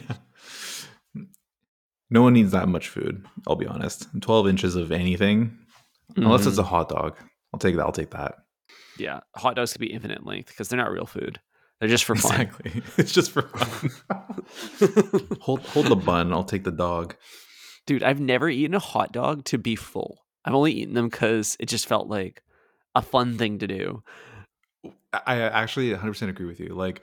No 2.10 2.22
one 2.22 2.34
needs 2.34 2.52
that 2.52 2.68
much 2.70 2.88
food. 2.90 3.26
I'll 3.48 3.56
be 3.56 3.68
honest. 3.68 4.08
Twelve 4.22 4.48
inches 4.48 4.76
of 4.76 4.92
anything, 4.92 5.58
unless 6.16 6.46
it's 6.46 6.58
a 6.58 6.64
hot 6.64 6.90
dog. 6.90 7.18
I'll 7.54 7.60
take 7.60 7.76
that. 7.76 7.84
I'll 7.84 7.92
take 7.92 8.12
that. 8.12 8.36
yeah, 8.98 9.20
hot 9.36 9.56
dogs 9.56 9.74
could 9.74 9.82
be 9.82 9.92
infinite 9.94 10.26
length 10.26 10.48
because 10.50 10.70
they're 10.70 10.78
not 10.80 10.92
real 10.92 11.06
food. 11.06 11.40
They're 11.80 11.90
just 11.90 12.06
for 12.06 12.16
fun. 12.16 12.42
Exactly. 12.42 12.82
It's 12.98 13.12
just 13.12 13.32
for 13.32 13.44
fun. 13.44 13.92
hold 15.42 15.62
hold 15.68 15.88
the 15.88 15.96
bun. 15.98 16.32
I'll 16.34 16.44
take 16.46 16.64
the 16.64 16.72
dog. 16.72 17.16
Dude, 17.88 18.04
I've 18.04 18.20
never 18.20 18.48
eaten 18.50 18.76
a 18.76 18.80
hot 18.80 19.12
dog 19.12 19.46
to 19.46 19.58
be 19.58 19.76
full. 19.76 20.20
I've 20.46 20.54
only 20.54 20.74
eaten 20.74 20.94
them 20.94 21.10
because 21.10 21.58
it 21.60 21.66
just 21.68 21.88
felt 21.88 22.08
like 22.08 22.44
a 22.94 23.02
fun 23.02 23.38
thing 23.38 23.58
to 23.60 23.68
do. 23.68 24.04
I 25.26 25.40
actually 25.42 25.90
100% 25.94 26.30
agree 26.30 26.46
with 26.46 26.60
you. 26.60 26.76
Like 26.76 27.02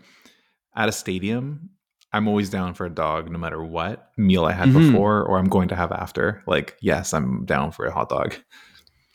at 0.76 0.89
a 0.89 0.93
stadium, 0.93 1.70
I'm 2.12 2.28
always 2.28 2.51
down 2.51 2.74
for 2.74 2.87
a 2.87 2.91
dog 2.91 3.30
no 3.30 3.39
matter 3.39 3.62
what 3.64 4.11
meal 4.16 4.45
I 4.45 4.53
had 4.53 4.68
Mhm. 4.68 4.93
before 4.93 5.24
or 5.24 5.39
I'm 5.39 5.49
going 5.49 5.68
to 5.68 5.76
have 5.76 5.91
after. 5.91 6.43
Like, 6.47 6.76
yes, 6.80 7.12
I'm 7.12 7.45
down 7.45 7.72
for 7.72 7.87
a 7.87 7.93
hot 7.93 8.09
dog. 8.11 8.37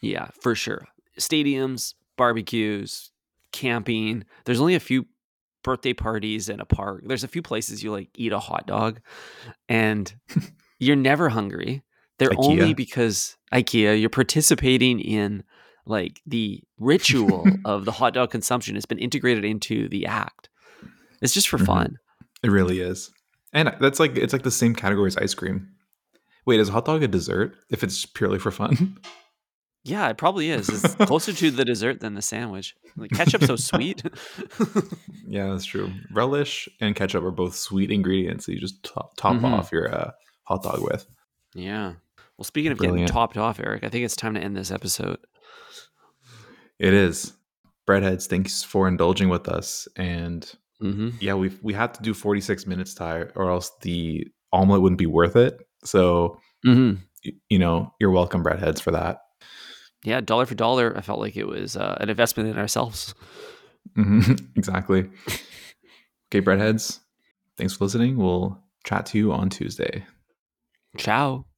Yeah, 0.01 0.29
for 0.41 0.55
sure. 0.55 0.85
Stadiums, 1.17 1.93
barbecues, 2.17 3.11
camping. 3.51 4.25
There's 4.45 4.59
only 4.59 4.75
a 4.75 4.79
few 4.79 5.05
birthday 5.63 5.93
parties 5.93 6.49
in 6.49 6.59
a 6.59 6.65
park. 6.65 7.03
There's 7.05 7.23
a 7.23 7.27
few 7.27 7.41
places 7.41 7.83
you 7.83 7.91
like 7.91 8.09
eat 8.15 8.31
a 8.31 8.39
hot 8.39 8.65
dog 8.67 9.01
and 9.67 10.13
you're 10.79 10.95
never 10.95 11.29
hungry. 11.29 11.83
They're 12.17 12.31
only 12.37 12.73
because 12.73 13.37
IKEA, 13.53 13.99
you're 13.99 14.09
participating 14.09 14.99
in 14.99 15.43
like 15.85 16.21
the 16.25 16.61
ritual 16.77 17.47
of 17.65 17.85
the 17.85 17.91
hot 17.91 18.13
dog 18.13 18.31
consumption. 18.31 18.75
It's 18.75 18.85
been 18.85 18.99
integrated 18.99 19.45
into 19.45 19.87
the 19.89 20.05
act. 20.05 20.49
It's 21.21 21.33
just 21.33 21.47
for 21.49 21.57
Mhm. 21.57 21.65
fun. 21.65 21.97
It 22.43 22.49
really 22.51 22.79
is. 22.81 23.11
And 23.53 23.73
that's 23.81 23.99
like 23.99 24.15
it's 24.17 24.33
like 24.33 24.43
the 24.43 24.51
same 24.51 24.75
category 24.75 25.07
as 25.07 25.17
ice 25.17 25.33
cream. 25.33 25.69
Wait, 26.45 26.59
is 26.59 26.69
a 26.69 26.71
hot 26.71 26.85
dog 26.85 27.03
a 27.03 27.07
dessert 27.07 27.55
if 27.69 27.83
it's 27.83 28.05
purely 28.05 28.39
for 28.39 28.51
fun? 28.51 28.97
Yeah, 29.83 30.09
it 30.09 30.17
probably 30.17 30.49
is. 30.51 30.67
It's 30.69 30.95
closer 31.07 31.31
to 31.33 31.51
the 31.51 31.63
dessert 31.65 31.99
than 32.01 32.13
the 32.13 32.21
sandwich. 32.21 32.75
Like 32.97 33.11
ketchup's 33.11 33.47
so 33.47 33.55
sweet. 33.55 34.03
yeah, 35.27 35.49
that's 35.49 35.65
true. 35.65 35.91
Relish 36.11 36.67
and 36.81 36.95
ketchup 36.95 37.23
are 37.23 37.31
both 37.31 37.55
sweet 37.55 37.91
ingredients 37.91 38.45
that 38.45 38.53
you 38.53 38.59
just 38.59 38.83
top, 38.83 39.15
top 39.17 39.35
Mhm. 39.37 39.45
off 39.45 39.71
your 39.71 39.93
uh, 39.93 40.11
hot 40.49 40.63
dog 40.63 40.81
with. 40.81 41.05
yeah. 41.53 41.93
Well, 42.37 42.43
speaking 42.45 42.71
of 42.71 42.79
getting 42.79 43.05
topped 43.05 43.37
off, 43.37 43.59
Eric, 43.59 43.83
I 43.83 43.89
think 43.89 44.05
it's 44.05 44.15
time 44.15 44.33
to 44.33 44.39
end 44.39 44.55
this 44.55 44.71
episode. 44.71 45.17
It 46.79 46.93
is. 46.93 47.33
Breadheads, 47.87 48.27
thanks 48.27 48.63
for 48.63 48.87
indulging 48.87 49.29
with 49.29 49.47
us. 49.47 49.87
And 49.95 50.49
Mm-hmm. 50.81 51.09
yeah, 51.19 51.33
we 51.33 51.51
we 51.61 51.73
had 51.73 51.93
to 51.95 52.01
do 52.01 52.13
46 52.13 52.65
minutes, 52.65 52.93
Ty, 52.93 53.23
or 53.35 53.49
else 53.51 53.69
the 53.81 54.25
omelet 54.53 54.81
wouldn't 54.81 54.97
be 54.97 55.05
worth 55.07 55.35
it. 55.35 55.59
So, 55.83 56.39
Mm-hmm. 56.65 57.01
y- 57.25 57.31
you 57.49 57.59
know, 57.59 57.93
you're 57.99 58.11
welcome, 58.11 58.41
Breadheads, 58.41 58.81
for 58.81 58.91
that. 58.91 59.17
Yeah, 60.05 60.21
dollar 60.21 60.45
for 60.45 60.55
dollar, 60.55 60.95
I 60.97 61.01
felt 61.01 61.19
like 61.19 61.35
it 61.35 61.45
was 61.47 61.75
uh, 61.75 61.97
an 61.99 62.09
investment 62.09 62.47
in 62.47 62.57
ourselves. 62.57 63.13
Mhm, 63.97 64.47
exactly. 64.55 65.09
Okay, 66.31 66.41
Breadheads, 66.41 66.99
thanks 67.57 67.73
for 67.73 67.83
listening. 67.83 68.15
We'll 68.15 68.63
chat 68.85 69.05
to 69.07 69.17
you 69.17 69.33
on 69.33 69.49
Tuesday. 69.49 70.05
Ciao. 70.97 71.48